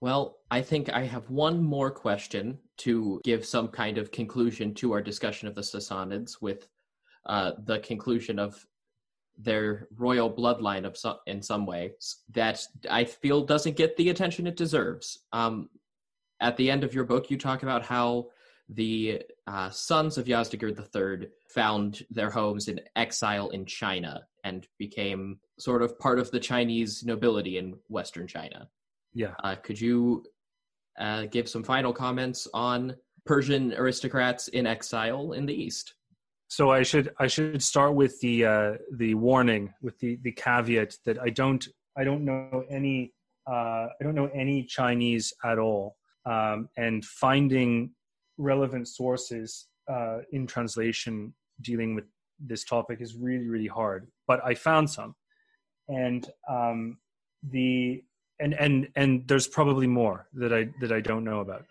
Well 0.00 0.38
i 0.50 0.60
think 0.60 0.92
i 0.92 1.04
have 1.04 1.28
one 1.30 1.62
more 1.62 1.90
question 1.90 2.58
to 2.84 3.20
give 3.24 3.46
some 3.46 3.68
kind 3.68 3.96
of 3.96 4.12
conclusion 4.12 4.74
to 4.74 4.92
our 4.92 5.00
discussion 5.00 5.48
of 5.48 5.54
the 5.54 5.62
sassanids 5.62 6.42
with 6.42 6.68
uh, 7.24 7.52
the 7.64 7.78
conclusion 7.80 8.38
of 8.38 8.64
their 9.38 9.88
royal 9.96 10.32
bloodline 10.32 10.86
of 10.86 10.96
some, 10.96 11.16
in 11.26 11.42
some 11.42 11.66
way 11.66 11.92
that 12.32 12.62
I 12.90 13.04
feel 13.04 13.44
doesn't 13.44 13.76
get 13.76 13.96
the 13.96 14.10
attention 14.10 14.46
it 14.46 14.56
deserves. 14.56 15.18
Um, 15.32 15.68
at 16.40 16.56
the 16.56 16.70
end 16.70 16.84
of 16.84 16.94
your 16.94 17.04
book, 17.04 17.30
you 17.30 17.38
talk 17.38 17.62
about 17.62 17.82
how 17.82 18.28
the 18.68 19.22
uh, 19.46 19.70
sons 19.70 20.18
of 20.18 20.26
Yazdegerd 20.26 20.78
III 20.78 21.28
found 21.48 22.04
their 22.10 22.30
homes 22.30 22.68
in 22.68 22.80
exile 22.96 23.50
in 23.50 23.64
China 23.64 24.26
and 24.44 24.66
became 24.78 25.38
sort 25.58 25.82
of 25.82 25.98
part 25.98 26.18
of 26.18 26.30
the 26.30 26.40
Chinese 26.40 27.04
nobility 27.04 27.58
in 27.58 27.76
Western 27.88 28.26
China. 28.26 28.68
Yeah. 29.14 29.34
Uh, 29.42 29.54
could 29.54 29.80
you 29.80 30.24
uh, 30.98 31.26
give 31.26 31.48
some 31.48 31.62
final 31.62 31.92
comments 31.92 32.48
on 32.52 32.96
Persian 33.24 33.72
aristocrats 33.72 34.48
in 34.48 34.66
exile 34.66 35.32
in 35.32 35.46
the 35.46 35.54
East? 35.54 35.94
So 36.48 36.70
I 36.70 36.82
should 36.82 37.12
I 37.18 37.26
should 37.26 37.62
start 37.62 37.94
with 37.94 38.20
the 38.20 38.44
uh, 38.44 38.72
the 38.92 39.14
warning 39.14 39.74
with 39.82 39.98
the 39.98 40.18
the 40.22 40.32
caveat 40.32 40.96
that 41.04 41.18
I 41.18 41.30
don't 41.30 41.66
I 41.96 42.04
don't 42.04 42.24
know 42.24 42.64
any 42.70 43.12
uh, 43.48 43.88
I 43.88 44.02
don't 44.02 44.14
know 44.14 44.30
any 44.32 44.62
Chinese 44.64 45.32
at 45.44 45.58
all, 45.58 45.96
um, 46.24 46.68
and 46.76 47.04
finding 47.04 47.90
relevant 48.38 48.86
sources 48.86 49.66
uh, 49.90 50.18
in 50.30 50.46
translation 50.46 51.34
dealing 51.62 51.94
with 51.94 52.04
this 52.38 52.64
topic 52.64 53.00
is 53.00 53.16
really 53.16 53.48
really 53.48 53.66
hard. 53.66 54.06
But 54.28 54.44
I 54.44 54.54
found 54.54 54.88
some, 54.88 55.16
and 55.88 56.28
um, 56.48 56.98
the 57.42 58.04
and 58.38 58.54
and 58.54 58.88
and 58.94 59.26
there's 59.26 59.48
probably 59.48 59.88
more 59.88 60.28
that 60.34 60.52
I 60.52 60.68
that 60.80 60.92
I 60.92 61.00
don't 61.00 61.24
know 61.24 61.40
about. 61.40 61.66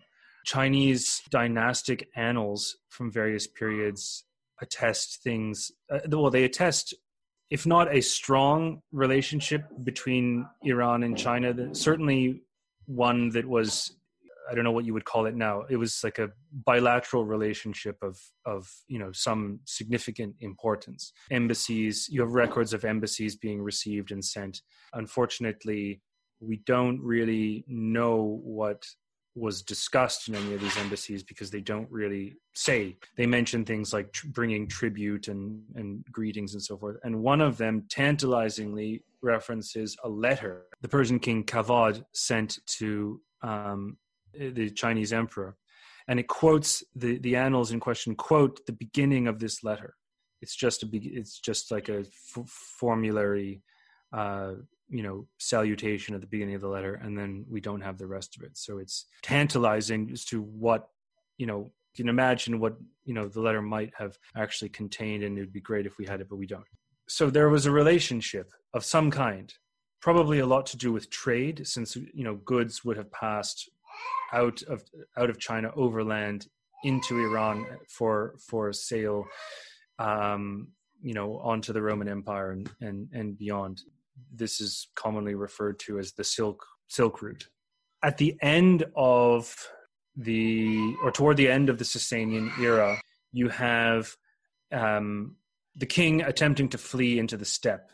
Chinese 0.45 1.21
dynastic 1.31 2.07
annals 2.15 2.77
from 2.89 3.11
various 3.11 3.47
periods 3.47 4.25
attest 4.61 5.21
things. 5.23 5.71
Uh, 5.91 5.99
well, 6.09 6.31
they 6.31 6.43
attest, 6.43 6.93
if 7.49 7.65
not 7.65 7.93
a 7.93 8.01
strong 8.01 8.81
relationship 8.91 9.65
between 9.83 10.47
Iran 10.63 11.03
and 11.03 11.17
China, 11.17 11.73
certainly 11.73 12.43
one 12.85 13.29
that 13.29 13.45
was. 13.45 13.95
I 14.47 14.53
don't 14.53 14.63
know 14.63 14.71
what 14.71 14.85
you 14.85 14.93
would 14.93 15.05
call 15.05 15.25
it 15.25 15.33
now. 15.33 15.63
It 15.71 15.77
was 15.77 16.01
like 16.03 16.19
a 16.19 16.29
bilateral 16.67 17.25
relationship 17.25 17.97
of 18.03 18.19
of 18.45 18.71
you 18.87 18.99
know 18.99 19.11
some 19.11 19.59
significant 19.65 20.35
importance. 20.39 21.11
Embassies, 21.31 22.07
you 22.11 22.21
have 22.21 22.33
records 22.33 22.71
of 22.71 22.85
embassies 22.85 23.35
being 23.35 23.59
received 23.63 24.11
and 24.11 24.23
sent. 24.23 24.61
Unfortunately, 24.93 25.99
we 26.39 26.57
don't 26.67 27.01
really 27.01 27.65
know 27.67 28.39
what 28.43 28.85
was 29.35 29.61
discussed 29.61 30.29
in 30.29 30.35
any 30.35 30.53
of 30.53 30.61
these 30.61 30.77
embassies 30.77 31.21
because 31.21 31.51
they 31.51 31.59
don't 31.61 31.91
really 31.91 32.35
say. 32.53 32.97
They 33.17 33.25
mention 33.25 33.65
things 33.65 33.91
like 33.93 34.13
tr- 34.13 34.27
bringing 34.27 34.67
tribute 34.67 35.27
and, 35.27 35.61
and 35.75 36.05
greetings 36.11 36.53
and 36.53 36.63
so 36.63 36.77
forth. 36.77 36.97
And 37.03 37.21
one 37.21 37.41
of 37.41 37.57
them 37.57 37.83
tantalizingly 37.89 39.03
references 39.21 39.97
a 40.03 40.09
letter 40.09 40.65
the 40.81 40.89
Persian 40.89 41.19
king 41.19 41.43
Kavad 41.43 42.05
sent 42.13 42.59
to 42.77 43.19
um, 43.41 43.97
the 44.33 44.69
Chinese 44.69 45.11
emperor. 45.11 45.57
And 46.07 46.19
it 46.19 46.27
quotes 46.27 46.83
the, 46.95 47.17
the 47.17 47.35
annals 47.35 47.71
in 47.71 47.79
question, 47.79 48.13
quote 48.13 48.63
the 48.67 48.73
beginning 48.73 49.27
of 49.27 49.39
this 49.39 49.63
letter. 49.63 49.95
It's 50.41 50.55
just 50.55 50.83
a 50.83 50.87
it's 50.91 51.39
just 51.39 51.71
like 51.71 51.89
a 51.89 52.01
f- 52.01 52.47
formulary 52.47 53.63
uh, 54.13 54.51
you 54.89 55.03
know 55.03 55.27
salutation 55.37 56.15
at 56.15 56.21
the 56.21 56.27
beginning 56.27 56.55
of 56.55 56.61
the 56.61 56.67
letter 56.67 56.95
and 56.95 57.17
then 57.17 57.45
we 57.49 57.59
don't 57.59 57.81
have 57.81 57.97
the 57.97 58.07
rest 58.07 58.35
of 58.37 58.43
it. 58.43 58.57
So 58.57 58.77
it's 58.77 59.05
tantalizing 59.21 60.09
as 60.11 60.25
to 60.25 60.41
what 60.41 60.89
you 61.37 61.47
know 61.47 61.71
you 61.93 62.03
can 62.03 62.09
imagine 62.09 62.59
what 62.59 62.75
you 63.03 63.13
know 63.13 63.27
the 63.27 63.41
letter 63.41 63.61
might 63.61 63.93
have 63.97 64.17
actually 64.35 64.69
contained 64.69 65.23
and 65.23 65.37
it 65.37 65.41
would 65.41 65.53
be 65.53 65.61
great 65.61 65.85
if 65.85 65.97
we 65.97 66.05
had 66.05 66.21
it 66.21 66.29
but 66.29 66.37
we 66.37 66.47
don't. 66.47 66.65
So 67.07 67.29
there 67.29 67.49
was 67.49 67.65
a 67.65 67.71
relationship 67.71 68.51
of 68.73 68.83
some 68.83 69.11
kind 69.11 69.53
probably 70.05 70.37
a 70.37 70.45
lot 70.45 70.67
to 70.67 70.77
do 70.77 70.91
with 70.93 71.09
trade 71.09 71.65
since 71.65 71.95
you 71.95 72.23
know 72.23 72.35
goods 72.45 72.85
would 72.85 72.95
have 72.95 73.11
passed 73.11 73.69
out 74.33 74.61
of 74.63 74.83
out 75.17 75.31
of 75.31 75.39
china 75.39 75.71
overland 75.75 76.47
into 76.83 77.19
iran 77.19 77.65
for 77.89 78.35
for 78.37 78.71
sale 78.71 79.25
um 79.97 80.67
you 81.01 81.15
know 81.15 81.39
onto 81.39 81.73
the 81.73 81.81
roman 81.81 82.07
empire 82.07 82.51
and 82.51 82.69
and, 82.81 83.07
and 83.13 83.37
beyond 83.37 83.81
this 84.33 84.59
is 84.59 84.87
commonly 84.95 85.35
referred 85.35 85.79
to 85.79 85.99
as 85.99 86.13
the 86.13 86.23
silk 86.23 86.65
silk 86.87 87.21
route 87.21 87.47
at 88.03 88.17
the 88.17 88.35
end 88.41 88.85
of 88.95 89.55
the 90.15 90.95
or 91.03 91.11
toward 91.11 91.37
the 91.37 91.49
end 91.49 91.69
of 91.69 91.77
the 91.77 91.83
Sasanian 91.83 92.57
era 92.59 92.99
you 93.31 93.49
have 93.49 94.15
um, 94.71 95.35
the 95.75 95.85
king 95.85 96.21
attempting 96.21 96.69
to 96.69 96.77
flee 96.77 97.19
into 97.19 97.37
the 97.37 97.45
steppe 97.45 97.89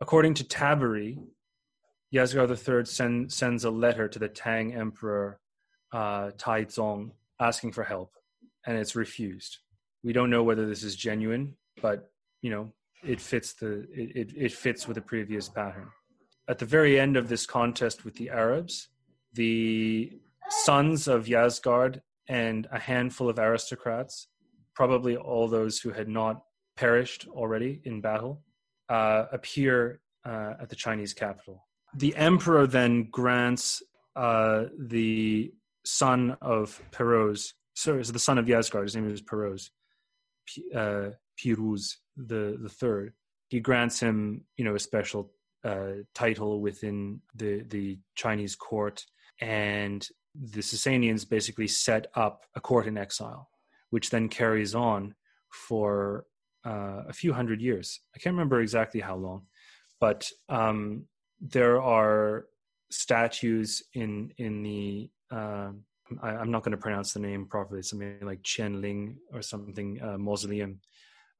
according 0.00 0.34
to 0.34 0.44
tabari 0.44 1.18
Yazgar 2.14 2.48
III 2.48 2.84
send, 2.84 3.32
sends 3.32 3.64
a 3.64 3.70
letter 3.70 4.08
to 4.08 4.18
the 4.18 4.28
Tang 4.28 4.74
Emperor 4.74 5.40
uh, 5.92 6.30
Taizong 6.36 7.10
asking 7.40 7.72
for 7.72 7.84
help, 7.84 8.12
and 8.66 8.76
it's 8.78 8.96
refused. 8.96 9.58
We 10.02 10.12
don't 10.12 10.30
know 10.30 10.42
whether 10.42 10.66
this 10.66 10.82
is 10.82 10.96
genuine, 10.96 11.56
but 11.82 12.10
you 12.42 12.50
know 12.50 12.72
it 13.04 13.20
fits 13.20 13.54
the 13.54 13.86
it, 13.92 14.32
it 14.36 14.52
fits 14.52 14.86
with 14.86 14.96
the 14.96 15.02
previous 15.02 15.48
pattern. 15.48 15.88
At 16.48 16.58
the 16.58 16.64
very 16.64 16.98
end 16.98 17.16
of 17.16 17.28
this 17.28 17.46
contest 17.46 18.04
with 18.04 18.14
the 18.14 18.30
Arabs, 18.30 18.88
the 19.32 20.12
sons 20.48 21.08
of 21.08 21.26
Yazgard 21.26 22.00
and 22.28 22.66
a 22.70 22.78
handful 22.78 23.28
of 23.28 23.38
aristocrats, 23.38 24.28
probably 24.74 25.16
all 25.16 25.48
those 25.48 25.80
who 25.80 25.90
had 25.90 26.08
not 26.08 26.42
perished 26.76 27.26
already 27.28 27.80
in 27.84 28.00
battle, 28.00 28.42
uh, 28.88 29.24
appear 29.32 30.00
uh, 30.24 30.54
at 30.60 30.68
the 30.68 30.76
Chinese 30.76 31.12
capital. 31.14 31.64
The 31.94 32.14
emperor 32.16 32.66
then 32.66 33.08
grants 33.10 33.82
uh, 34.14 34.64
the 34.78 35.52
son 35.84 36.36
of 36.40 36.80
Peroz, 36.92 37.52
sorry, 37.74 38.04
so 38.04 38.12
the 38.12 38.18
son 38.18 38.38
of 38.38 38.46
Yazgard, 38.46 38.82
his 38.82 38.96
name 38.96 39.10
is 39.10 39.22
Peroz, 39.22 39.70
P- 40.46 40.64
uh, 40.74 41.10
Piruz, 41.38 41.96
the 42.16 42.58
the 42.60 42.68
third, 42.68 43.12
he 43.48 43.60
grants 43.60 44.00
him 44.00 44.44
you 44.56 44.64
know 44.64 44.74
a 44.74 44.80
special 44.80 45.32
uh, 45.64 46.02
title 46.14 46.60
within 46.60 47.20
the 47.34 47.62
the 47.68 47.98
Chinese 48.14 48.56
court, 48.56 49.04
and 49.40 50.08
the 50.34 50.60
Sasanians 50.60 51.28
basically 51.28 51.68
set 51.68 52.06
up 52.14 52.44
a 52.54 52.60
court 52.60 52.86
in 52.86 52.98
exile, 52.98 53.48
which 53.90 54.10
then 54.10 54.28
carries 54.28 54.74
on 54.74 55.14
for 55.50 56.26
uh, 56.64 57.02
a 57.08 57.12
few 57.12 57.32
hundred 57.32 57.60
years. 57.60 58.00
I 58.14 58.18
can't 58.18 58.34
remember 58.34 58.60
exactly 58.60 59.00
how 59.00 59.16
long, 59.16 59.46
but 60.00 60.30
um, 60.48 61.06
there 61.40 61.80
are 61.80 62.46
statues 62.90 63.82
in 63.94 64.32
in 64.38 64.62
the 64.62 65.10
uh, 65.30 65.70
I, 66.22 66.34
am 66.34 66.50
not 66.50 66.62
going 66.62 66.72
to 66.72 66.78
pronounce 66.78 67.12
the 67.12 67.20
name 67.20 67.46
properly. 67.46 67.82
Something 67.82 68.18
like 68.22 68.42
Qianling 68.42 69.16
or 69.32 69.42
something 69.42 70.00
uh, 70.02 70.18
mausoleum 70.18 70.80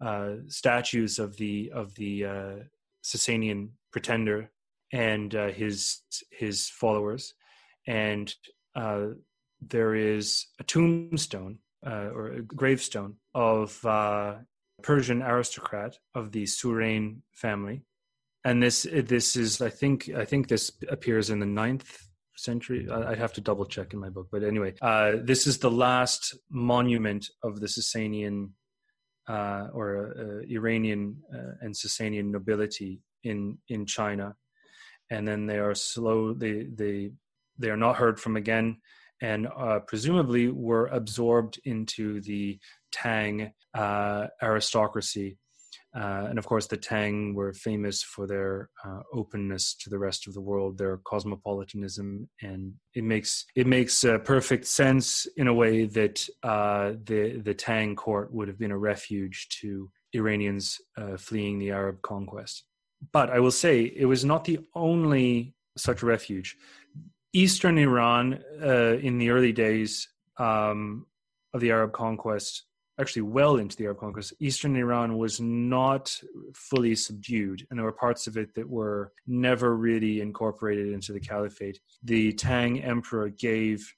uh, 0.01 0.34
statues 0.49 1.18
of 1.18 1.36
the 1.36 1.70
of 1.74 1.94
the 1.94 2.24
uh, 2.24 2.55
Sasanian 3.03 3.70
pretender 3.92 4.51
and 4.92 5.34
uh, 5.34 5.49
his 5.49 6.03
his 6.30 6.68
followers, 6.68 7.34
and 7.86 8.34
uh, 8.74 9.07
there 9.61 9.94
is 9.94 10.47
a 10.61 10.64
tombstone 10.64 11.59
uh, 11.86 12.11
or 12.14 12.28
a 12.28 12.42
gravestone 12.42 13.16
of 13.34 13.84
uh, 13.84 14.34
Persian 14.82 15.22
aristocrat 15.22 15.97
of 16.14 16.32
the 16.32 16.44
Suren 16.44 17.18
family, 17.32 17.82
and 18.44 18.62
this 18.62 18.86
this 18.92 19.36
is 19.36 19.61
I 19.61 19.70
think 19.70 20.11
I 20.11 20.24
think 20.24 20.49
this 20.49 20.72
appears 20.88 21.30
in 21.30 21.40
the 21.40 21.47
ninth 21.47 22.07
century. 22.36 22.88
I'd 22.90 23.18
have 23.18 23.32
to 23.34 23.40
double 23.40 23.64
check 23.64 23.92
in 23.94 23.99
my 23.99 24.11
book, 24.11 24.28
but 24.30 24.44
anyway, 24.44 24.74
this 25.24 25.47
is 25.47 25.59
the 25.59 25.70
last 25.70 26.36
monument 26.51 27.26
of 27.42 27.61
the 27.61 27.66
Sasanian 27.66 28.51
uh, 29.29 29.68
or 29.72 30.14
uh, 30.18 30.47
Iranian 30.49 31.16
uh, 31.35 31.55
and 31.61 31.74
Sasanian 31.74 32.31
nobility 32.31 33.01
in 33.24 33.59
in 33.68 33.87
China, 33.87 34.37
and 35.11 35.27
then 35.27 35.47
they 35.47 35.59
are 35.59 35.74
slow. 35.74 36.33
They 36.33 36.64
they 36.64 37.11
they 37.59 37.70
are 37.70 37.77
not 37.77 37.97
heard 37.97 38.20
from 38.20 38.37
again, 38.37 38.79
and 39.20 39.49
uh, 39.49 39.81
presumably 39.81 40.49
were 40.49 40.87
absorbed 40.87 41.61
into 41.64 42.20
the 42.20 42.59
Tang 42.93 43.53
aristocracy. 44.43 45.39
Uh, 45.97 46.26
and 46.28 46.38
of 46.38 46.47
course, 46.47 46.66
the 46.66 46.76
Tang 46.76 47.34
were 47.34 47.55
famous 47.55 48.03
for 48.03 48.26
their 48.26 48.68
uh, 48.84 49.01
openness 49.14 49.74
to 49.76 49.88
the 49.88 49.99
rest 49.99 50.26
of 50.26 50.34
the 50.34 50.40
world, 50.40 50.76
their 50.76 50.99
cosmopolitanism, 51.05 52.28
and 52.42 52.74
it 52.94 53.03
makes 53.03 53.47
it 53.55 53.66
makes 53.66 54.05
uh, 54.05 54.18
perfect 54.18 54.66
sense 54.66 55.26
in 55.38 55.49
a 55.49 55.55
way 55.55 55.86
that 55.86 56.28
uh, 56.42 56.92
the 57.05 57.40
the 57.42 57.55
Tang 57.55 57.97
court 57.97 58.32
would 58.34 58.47
have 58.47 58.59
been 58.59 58.72
a 58.72 58.78
refuge 58.78 59.49
to 59.61 59.90
Iranians 60.12 60.78
uh, 60.99 61.16
fleeing 61.16 61.59
the 61.59 61.70
Arab 61.70 62.03
conquest. 62.03 62.64
But 63.12 63.30
I 63.30 63.40
will 63.40 63.51
say 63.51 63.92
it 63.97 64.07
was 64.07 64.24
not 64.24 64.44
the 64.44 64.61
only 64.74 65.55
such 65.78 66.03
refuge. 66.03 66.57
Eastern 67.32 67.78
Iran, 67.78 68.42
uh, 68.62 68.97
in 69.01 69.18
the 69.18 69.30
early 69.30 69.53
days 69.53 70.09
um, 70.38 71.07
of 71.55 71.61
the 71.61 71.70
Arab 71.70 71.92
conquest, 71.92 72.64
actually 72.99 73.22
well 73.22 73.57
into 73.57 73.76
the 73.76 73.84
Arab 73.84 73.99
conquest, 73.99 74.32
eastern 74.40 74.76
Iran 74.76 75.18
was 75.18 75.40
not 75.40 76.18
fully 76.55 76.94
subdued, 76.94 77.66
and 77.68 77.78
there 77.78 77.84
were 77.84 77.92
parts 77.92 78.26
of 78.26 78.36
it 78.36 78.55
that 78.55 78.68
were 78.68 79.12
never 79.26 79.76
really 79.76 80.20
incorporated 80.20 80.92
into 80.92 81.12
the 81.12 81.20
caliphate. 81.20 81.80
The 82.03 82.32
Tang 82.32 82.82
emperor 82.82 83.28
gave 83.28 83.92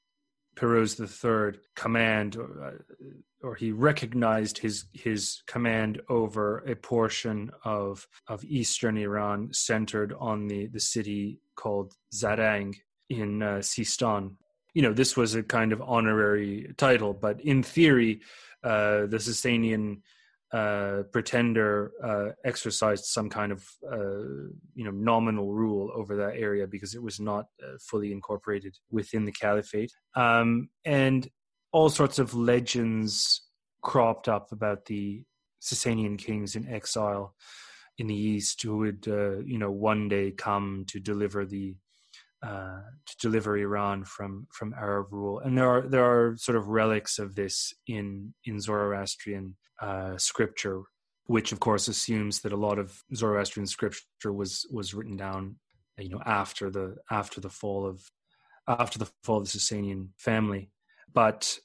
Peroz 0.59 0.99
III 0.99 1.61
command, 1.77 2.37
or, 2.37 2.65
uh, 2.65 3.47
or, 3.47 3.55
he 3.55 3.71
recognized 3.71 4.59
his 4.59 4.87
his 4.93 5.43
command 5.47 6.01
over 6.09 6.59
a 6.67 6.75
portion 6.75 7.51
of 7.65 8.07
of 8.27 8.45
eastern 8.45 8.99
Iran, 8.99 9.51
centered 9.53 10.13
on 10.19 10.49
the 10.49 10.67
the 10.67 10.81
city 10.81 11.41
called 11.55 11.95
Zarang 12.13 12.75
in 13.09 13.43
uh, 13.43 13.59
Sistan. 13.59 14.35
You 14.75 14.83
know, 14.83 14.93
this 14.93 15.17
was 15.17 15.35
a 15.35 15.43
kind 15.43 15.73
of 15.73 15.81
honorary 15.81 16.75
title, 16.77 17.15
but 17.15 17.41
in 17.41 17.63
theory, 17.63 18.21
uh, 18.65 19.07
the 19.07 19.19
Sasanian 19.19 20.01
uh, 20.53 21.03
pretender 21.13 21.93
uh, 22.03 22.31
exercised 22.45 23.05
some 23.05 23.29
kind 23.29 23.53
of 23.53 23.63
uh, 23.93 24.49
you 24.75 24.85
know 24.85 24.91
nominal 24.91 25.53
rule 25.53 25.91
over 25.95 26.17
that 26.17 26.37
area 26.37 26.67
because 26.67 26.95
it 26.95 27.03
was 27.03 27.21
not 27.21 27.47
uh, 27.63 27.77
fully 27.81 28.13
incorporated 28.13 28.75
within 28.91 29.25
the 29.25 29.33
caliphate, 29.33 29.93
um, 30.15 30.69
and 30.85 31.29
all 31.73 31.91
sorts 31.91 32.19
of 32.19 32.35
legends 32.35 33.43
cropped 33.83 34.27
up 34.29 34.51
about 34.51 34.87
the 34.87 35.23
Sasanian 35.63 36.19
kings 36.19 36.57
in 36.57 36.67
exile 36.67 37.35
in 37.99 38.07
the 38.07 38.15
east 38.15 38.63
who 38.63 38.79
would 38.79 39.05
you 39.07 39.59
know 39.59 39.71
one 39.71 40.09
day 40.09 40.31
come 40.31 40.85
to 40.87 40.99
deliver 40.99 41.45
the 41.45 41.77
uh, 42.45 42.81
to 43.07 43.17
deliver 43.21 43.57
Iran 43.57 44.05
from 44.05 44.47
from 44.53 44.75
Arab 44.75 45.13
rule. 45.13 45.41
And 45.41 45.57
there 45.59 45.69
are 45.69 45.89
there 45.89 46.05
are 46.05 46.37
sort 46.37 46.57
of 46.57 46.69
relics 46.69 47.19
of 47.19 47.35
this 47.35 47.75
in 47.87 48.33
in 48.45 48.61
Zoroastrian 48.61 49.57
uh, 49.83 50.17
scripture, 50.19 50.83
which 51.27 51.53
of 51.53 51.61
course 51.61 51.89
assumes 51.89 52.41
that 52.41 52.53
a 52.53 52.57
lot 52.57 52.79
of 52.79 53.03
Zoroastrian 53.15 53.67
scripture 53.67 54.33
was 54.33 54.67
was 54.71 54.95
written 54.95 55.17
down, 55.17 55.57
you 55.99 56.11
know, 56.11 56.23
after 56.25 56.71
the 56.71 56.97
after 57.11 57.41
the 57.41 57.51
fall 57.51 57.87
of 57.87 58.03
after 58.69 58.99
the 58.99 59.11
fall 59.25 59.39
of 59.39 59.45
the 59.45 59.59
Sasanian 59.59 60.09
family. 60.17 60.71
But 61.13 61.59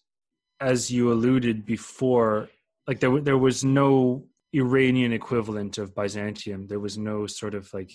as 0.60 0.90
you 0.90 1.12
alluded 1.12 1.66
before, 1.66 2.50
like 2.88 3.00
there 3.00 3.20
there 3.20 3.38
was 3.38 3.64
no 3.64 4.26
Iranian 4.54 5.14
equivalent 5.14 5.78
of 5.78 5.94
Byzantium. 5.94 6.68
There 6.68 6.80
was 6.80 6.98
no 6.98 7.28
sort 7.28 7.54
of 7.54 7.72
like 7.74 7.92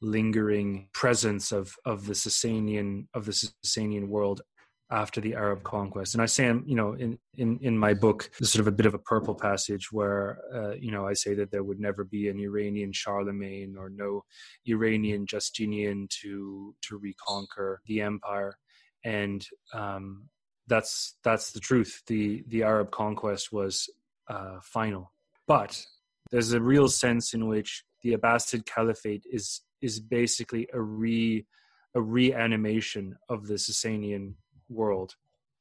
lingering 0.00 0.88
presence 0.92 1.52
of 1.52 1.74
of 1.84 2.06
the 2.06 2.14
Sasanian 2.14 3.06
of 3.14 3.26
the 3.26 3.32
Sasanian 3.32 4.08
world 4.08 4.42
after 4.90 5.20
the 5.20 5.34
Arab 5.34 5.62
conquest. 5.64 6.14
And 6.14 6.22
I 6.22 6.26
say, 6.26 6.46
you 6.64 6.74
know, 6.74 6.94
in 6.94 7.18
in 7.34 7.58
in 7.60 7.76
my 7.76 7.94
book, 7.94 8.30
sort 8.42 8.60
of 8.60 8.66
a 8.66 8.72
bit 8.72 8.86
of 8.86 8.94
a 8.94 8.98
purple 8.98 9.34
passage 9.34 9.92
where, 9.92 10.38
uh, 10.54 10.74
you 10.74 10.90
know, 10.90 11.06
I 11.06 11.12
say 11.12 11.34
that 11.34 11.50
there 11.50 11.62
would 11.62 11.80
never 11.80 12.04
be 12.04 12.28
an 12.28 12.38
Iranian 12.38 12.92
Charlemagne 12.92 13.76
or 13.76 13.90
no 13.90 14.24
Iranian 14.66 15.26
Justinian 15.26 16.08
to 16.22 16.74
to 16.82 16.96
reconquer 16.96 17.80
the 17.86 18.00
empire, 18.00 18.56
and 19.04 19.46
um, 19.74 20.28
that's 20.68 21.16
that's 21.22 21.52
the 21.52 21.60
truth. 21.60 22.02
the 22.06 22.44
The 22.48 22.62
Arab 22.62 22.90
conquest 22.90 23.52
was 23.52 23.90
uh, 24.28 24.58
final, 24.62 25.12
but 25.46 25.84
there's 26.30 26.52
a 26.52 26.60
real 26.60 26.88
sense 26.88 27.34
in 27.34 27.46
which 27.46 27.84
the 28.02 28.16
Abbasid 28.16 28.66
Caliphate 28.66 29.24
is 29.30 29.62
is 29.80 30.00
basically 30.00 30.68
a 30.72 30.80
re 30.80 31.46
a 31.94 32.00
reanimation 32.00 33.16
of 33.28 33.46
the 33.46 33.54
Sasanian 33.54 34.34
world. 34.68 35.14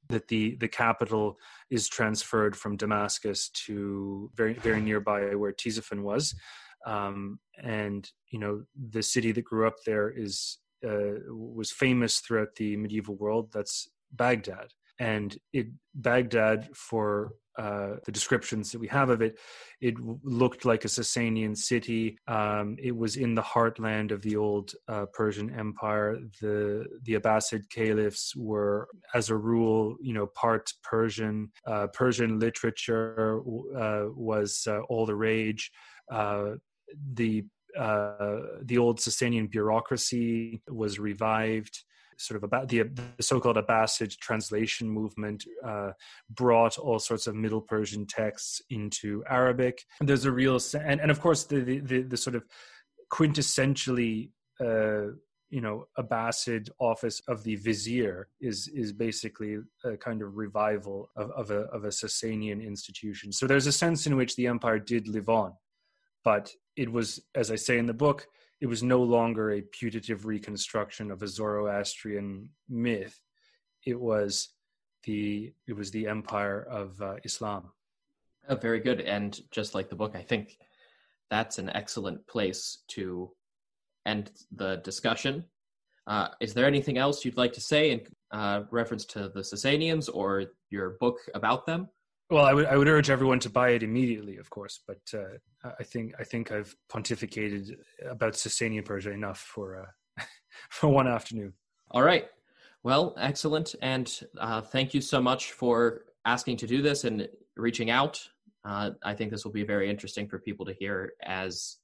That 0.09 0.27
the 0.29 0.55
the 0.55 0.69
capital 0.69 1.38
is 1.69 1.89
transferred 1.89 2.55
from 2.55 2.77
Damascus 2.77 3.49
to 3.65 4.31
very 4.35 4.53
very 4.53 4.81
nearby 4.81 5.35
where 5.35 5.51
Ctesiphon 5.51 6.01
was, 6.03 6.33
um, 6.85 7.39
and 7.61 8.09
you 8.31 8.39
know 8.39 8.63
the 8.89 9.03
city 9.03 9.33
that 9.33 9.43
grew 9.43 9.67
up 9.67 9.75
there 9.85 10.09
is 10.09 10.59
uh, 10.88 11.19
was 11.29 11.71
famous 11.71 12.19
throughout 12.19 12.55
the 12.55 12.77
medieval 12.77 13.15
world. 13.15 13.51
That's 13.51 13.89
Baghdad, 14.11 14.73
and 15.00 15.38
it 15.54 15.68
Baghdad 15.95 16.70
for 16.76 17.34
uh, 17.58 17.95
the 18.06 18.12
descriptions 18.12 18.72
that 18.72 18.80
we 18.80 18.88
have 18.88 19.10
of 19.10 19.22
it, 19.22 19.39
it 19.82 19.95
looked 20.24 20.64
like 20.64 20.86
a 20.86 20.88
Sasanian 20.88 21.58
city. 21.58 22.18
Um, 22.28 22.78
it 22.80 22.95
was 22.95 23.16
in 23.16 23.34
the 23.34 23.41
heartland 23.41 24.12
of 24.12 24.22
the 24.22 24.36
old 24.36 24.74
uh, 24.88 25.08
Persian 25.12 25.50
Empire. 25.58 26.20
The 26.39 26.86
the 27.04 27.16
Abbasid 27.16 27.68
caliphs 27.70 28.36
were, 28.36 28.88
as 29.16 29.30
a 29.30 29.36
rule, 29.36 29.95
you 30.00 30.14
know, 30.14 30.28
part 30.28 30.72
Persian. 30.84 31.52
Uh, 31.66 31.88
Persian 31.88 32.39
literature 32.39 33.39
uh, 33.76 34.06
was 34.14 34.68
uh, 34.68 34.82
all 34.82 35.08
the 35.08 35.16
rage. 35.16 35.72
the 37.14 37.43
the 37.76 38.78
old 38.78 39.00
Sasanian 39.00 39.50
bureaucracy 39.50 40.62
was 40.70 41.00
revived 41.00 41.84
sort 42.18 42.38
of 42.38 42.43
about 42.43 42.68
the, 42.68 42.84
the 42.84 43.24
so-called 43.24 43.57
Abbasid 43.57 44.18
translation 44.18 44.89
movement 44.89 45.45
uh, 45.65 45.91
brought 46.30 46.78
all 46.78 46.99
sorts 46.99 47.28
of 47.28 47.36
Middle 47.36 47.61
Persian 47.61 48.05
texts 48.05 48.61
into 48.70 49.24
Arabic. 49.30 49.86
And 49.99 50.09
there's 50.09 50.26
a 50.26 50.32
real 50.32 50.59
and 50.74 50.99
and 50.99 51.11
of 51.11 51.22
course 51.22 51.45
the 51.45 51.61
the, 51.61 51.80
the, 51.80 52.01
the 52.01 52.18
sort 52.18 52.36
of 52.36 52.43
quintessentially 53.11 54.32
uh, 54.59 55.13
you 55.49 55.61
know 55.61 55.86
Abbasid 55.97 56.70
office 56.80 57.22
of 57.28 57.43
the 57.43 57.55
vizier 57.55 58.28
is 58.41 58.68
is 58.74 58.91
basically 58.91 59.57
a 59.86 59.95
kind 59.97 60.22
of 60.22 60.36
revival 60.36 61.09
of, 61.15 61.32
of 61.32 61.51
a 61.51 61.61
of 61.76 61.86
a 61.86 61.89
Sasanian 61.89 62.65
institution. 62.65 63.32
So 63.32 63.47
there's 63.47 63.68
a 63.68 63.72
sense 63.72 64.07
in 64.07 64.15
which 64.15 64.36
the 64.36 64.47
empire 64.47 64.80
did 64.80 65.07
live 65.07 65.30
on, 65.30 65.53
but 66.24 66.51
it 66.76 66.91
was, 66.91 67.22
as 67.36 67.49
I 67.51 67.55
say 67.55 67.78
in 67.78 67.88
the 67.88 67.93
book, 67.93 68.28
it 68.60 68.68
was 68.68 68.84
no 68.84 69.01
longer 69.01 69.51
a 69.51 69.62
putative 69.62 70.26
reconstruction 70.26 71.12
of 71.12 71.22
a 71.22 71.28
Zoroastrian 71.28 72.49
myth. 72.70 73.20
It 73.86 73.99
was 73.99 74.49
the 75.03 75.53
it 75.68 75.74
was 75.74 75.91
the 75.91 76.08
empire 76.08 76.64
of 76.64 77.02
uh, 77.02 77.15
Islam. 77.23 77.72
Oh, 78.49 78.56
very 78.56 78.80
good. 78.80 79.02
And 79.02 79.40
just 79.52 79.76
like 79.76 79.90
the 79.90 79.95
book, 79.95 80.15
I 80.15 80.22
think 80.22 80.57
that's 81.30 81.57
an 81.60 81.69
excellent 81.69 82.26
place 82.27 82.80
to 82.90 83.31
end 84.06 84.31
the 84.56 84.77
discussion. 84.77 85.44
Uh, 86.07 86.30
is 86.40 86.53
there 86.53 86.65
anything 86.65 86.98
else 86.98 87.26
you'd 87.26 87.38
like 87.38 87.52
to 87.53 87.61
say 87.61 87.91
in 87.91 88.02
uh, 88.31 88.61
reference 88.72 89.03
to 89.06 89.30
the 89.30 89.41
Sasanians 89.41 90.10
or 90.11 90.45
your 90.69 90.91
book 91.02 91.18
about 91.36 91.65
them? 91.65 91.90
Well, 92.30 92.44
I 92.44 92.54
would 92.54 92.66
I 92.66 92.76
would 92.76 92.88
urge 92.90 93.10
everyone 93.10 93.40
to 93.40 93.49
buy 93.49 93.70
it 93.70 93.84
immediately, 93.84 94.38
of 94.38 94.49
course. 94.49 94.82
But 94.86 94.99
uh, 95.14 95.70
I 95.80 95.84
think 95.84 96.14
I 96.20 96.24
think 96.24 96.52
I've 96.52 96.76
pontificated 96.91 97.78
about 98.10 98.34
Sasanian 98.34 98.84
Persia 98.84 99.12
enough 99.12 99.40
for 99.40 99.88
uh, 100.18 100.24
for 100.70 100.90
one 100.90 101.08
afternoon. 101.08 101.54
All 101.91 102.04
right. 102.04 102.26
Well, 102.84 103.16
excellent, 103.18 103.76
and 103.82 104.14
uh, 104.40 104.62
thank 104.62 104.94
you 104.94 105.02
so 105.02 105.22
much 105.22 105.54
for 105.54 106.04
asking 106.26 106.58
to 106.58 106.68
do 106.68 106.82
this 106.82 107.06
and 107.06 107.28
reaching 107.56 107.90
out. 107.90 108.22
Uh, 108.66 108.91
I 109.04 109.14
think 109.14 109.32
this 109.32 109.45
will 109.45 109.52
be 109.52 109.64
very 109.64 109.90
interesting 109.90 110.28
for 110.28 110.40
people 110.40 110.66
to 110.66 110.74
hear 110.74 111.14
as 111.24 111.78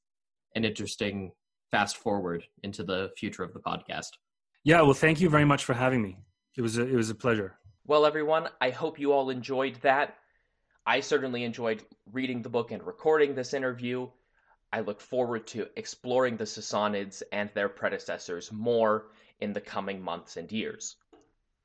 an 0.55 0.65
interesting 0.65 1.31
fast 1.71 1.97
forward 1.97 2.43
into 2.63 2.83
the 2.83 3.11
future 3.17 3.43
of 3.43 3.53
the 3.53 3.59
podcast. 3.59 4.11
Yeah. 4.63 4.81
Well, 4.81 4.93
thank 4.93 5.21
you 5.21 5.29
very 5.29 5.45
much 5.45 5.63
for 5.63 5.73
having 5.73 6.01
me. 6.01 6.17
It 6.57 6.61
was 6.61 6.77
a, 6.77 6.85
it 6.85 6.95
was 6.95 7.09
a 7.09 7.15
pleasure. 7.15 7.57
Well, 7.85 8.05
everyone, 8.05 8.49
I 8.61 8.69
hope 8.69 8.99
you 8.99 9.11
all 9.11 9.29
enjoyed 9.29 9.75
that. 9.81 10.15
I 10.85 10.99
certainly 10.99 11.45
enjoyed 11.45 11.85
reading 12.11 12.41
the 12.41 12.49
book 12.49 12.71
and 12.71 12.85
recording 12.85 13.35
this 13.35 13.53
interview. 13.53 14.09
I 14.73 14.81
look 14.81 14.99
forward 14.99 15.47
to 15.47 15.69
exploring 15.77 16.35
the 16.35 16.43
Sassanids 16.43 17.23
and 17.31 17.49
their 17.53 17.69
predecessors 17.69 18.51
more 18.51 19.07
in 19.39 19.53
the 19.53 19.61
coming 19.61 20.01
months 20.01 20.35
and 20.35 20.51
years. 20.51 20.97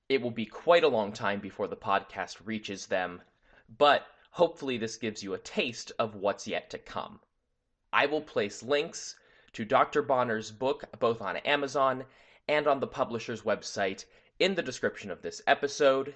It 0.09 0.23
will 0.23 0.31
be 0.31 0.47
quite 0.47 0.85
a 0.85 0.89
long 0.89 1.13
time 1.13 1.41
before 1.41 1.67
the 1.67 1.77
podcast 1.77 2.47
reaches 2.47 2.87
them, 2.87 3.23
but 3.69 4.07
hopefully 4.31 4.79
this 4.79 4.97
gives 4.97 5.21
you 5.21 5.35
a 5.35 5.39
taste 5.39 5.91
of 5.99 6.15
what's 6.15 6.47
yet 6.47 6.71
to 6.71 6.79
come. 6.79 7.21
I 7.93 8.07
will 8.07 8.23
place 8.23 8.63
links 8.63 9.17
to 9.55 9.65
Dr. 9.65 10.01
Bonner's 10.01 10.53
book 10.53 10.85
both 11.01 11.21
on 11.21 11.39
Amazon 11.39 12.05
and 12.47 12.69
on 12.69 12.79
the 12.79 12.87
publisher's 12.87 13.43
website 13.43 14.05
in 14.39 14.55
the 14.55 14.63
description 14.63 15.11
of 15.11 15.23
this 15.23 15.43
episode, 15.45 16.15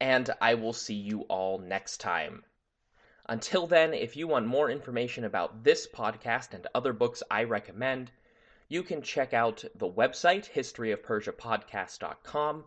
and 0.00 0.30
I 0.40 0.54
will 0.54 0.72
see 0.72 0.94
you 0.94 1.22
all 1.22 1.58
next 1.58 1.98
time. 1.98 2.44
Until 3.26 3.66
then, 3.66 3.92
if 3.92 4.16
you 4.16 4.26
want 4.26 4.46
more 4.46 4.70
information 4.70 5.24
about 5.24 5.64
this 5.64 5.86
podcast 5.86 6.54
and 6.54 6.66
other 6.74 6.92
books 6.92 7.22
I 7.30 7.44
recommend, 7.44 8.10
you 8.68 8.82
can 8.82 9.02
check 9.02 9.34
out 9.34 9.64
the 9.74 9.90
website, 9.90 10.50
historyofpersiapodcast.com, 10.52 12.64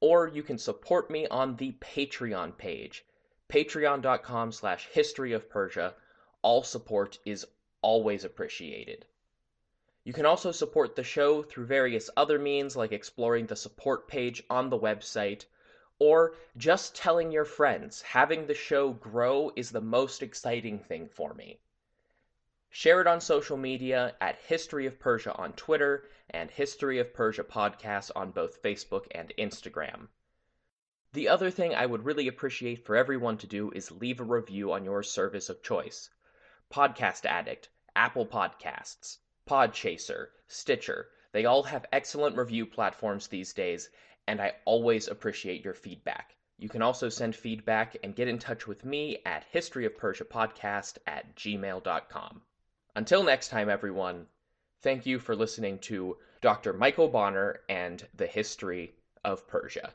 or 0.00 0.28
you 0.28 0.42
can 0.42 0.58
support 0.58 1.10
me 1.10 1.26
on 1.26 1.56
the 1.56 1.72
Patreon 1.72 2.56
page, 2.56 3.04
patreon.com 3.48 4.52
slash 4.52 4.88
historyofpersia. 4.94 5.94
All 6.42 6.62
support 6.62 7.18
is 7.24 7.46
always 7.82 8.24
appreciated. 8.24 9.04
You 10.04 10.12
can 10.12 10.24
also 10.24 10.52
support 10.52 10.96
the 10.96 11.04
show 11.04 11.42
through 11.42 11.66
various 11.66 12.08
other 12.16 12.38
means 12.38 12.76
like 12.76 12.92
exploring 12.92 13.46
the 13.46 13.56
support 13.56 14.08
page 14.08 14.42
on 14.48 14.70
the 14.70 14.78
website, 14.78 15.44
or 16.00 16.34
just 16.56 16.96
telling 16.96 17.30
your 17.30 17.44
friends. 17.44 18.02
Having 18.02 18.46
the 18.46 18.54
show 18.54 18.92
grow 18.92 19.52
is 19.54 19.70
the 19.70 19.80
most 19.80 20.22
exciting 20.22 20.80
thing 20.80 21.08
for 21.08 21.34
me. 21.34 21.60
Share 22.70 23.00
it 23.00 23.06
on 23.06 23.20
social 23.20 23.56
media 23.56 24.16
at 24.20 24.36
History 24.36 24.86
of 24.86 24.98
Persia 24.98 25.32
on 25.34 25.52
Twitter 25.52 26.08
and 26.30 26.50
History 26.50 26.98
of 26.98 27.12
Persia 27.12 27.44
Podcast 27.44 28.10
on 28.16 28.30
both 28.30 28.62
Facebook 28.62 29.06
and 29.10 29.32
Instagram. 29.38 30.08
The 31.12 31.28
other 31.28 31.50
thing 31.50 31.74
I 31.74 31.86
would 31.86 32.04
really 32.04 32.28
appreciate 32.28 32.86
for 32.86 32.94
everyone 32.94 33.36
to 33.38 33.46
do 33.48 33.72
is 33.72 33.90
leave 33.90 34.20
a 34.20 34.24
review 34.24 34.72
on 34.72 34.84
your 34.84 35.02
service 35.02 35.48
of 35.48 35.62
choice 35.62 36.10
Podcast 36.70 37.26
Addict, 37.26 37.68
Apple 37.96 38.24
Podcasts, 38.24 39.18
Podchaser, 39.48 40.28
Stitcher. 40.46 41.10
They 41.32 41.44
all 41.44 41.64
have 41.64 41.86
excellent 41.90 42.36
review 42.36 42.64
platforms 42.64 43.26
these 43.26 43.52
days, 43.52 43.90
and 44.30 44.40
I 44.40 44.52
always 44.64 45.08
appreciate 45.08 45.64
your 45.64 45.74
feedback. 45.74 46.36
You 46.56 46.68
can 46.68 46.82
also 46.82 47.08
send 47.08 47.34
feedback 47.34 47.96
and 48.04 48.14
get 48.14 48.28
in 48.28 48.38
touch 48.38 48.68
with 48.68 48.84
me 48.84 49.18
at 49.26 49.44
historyofpersiapodcast 49.52 50.98
at 51.08 51.34
gmail.com. 51.34 52.40
Until 52.94 53.24
next 53.24 53.48
time, 53.48 53.68
everyone, 53.68 54.28
thank 54.82 55.04
you 55.04 55.18
for 55.18 55.34
listening 55.34 55.80
to 55.80 56.16
Dr. 56.40 56.72
Michael 56.72 57.08
Bonner 57.08 57.62
and 57.68 58.06
the 58.14 58.28
History 58.28 58.94
of 59.24 59.48
Persia. 59.48 59.94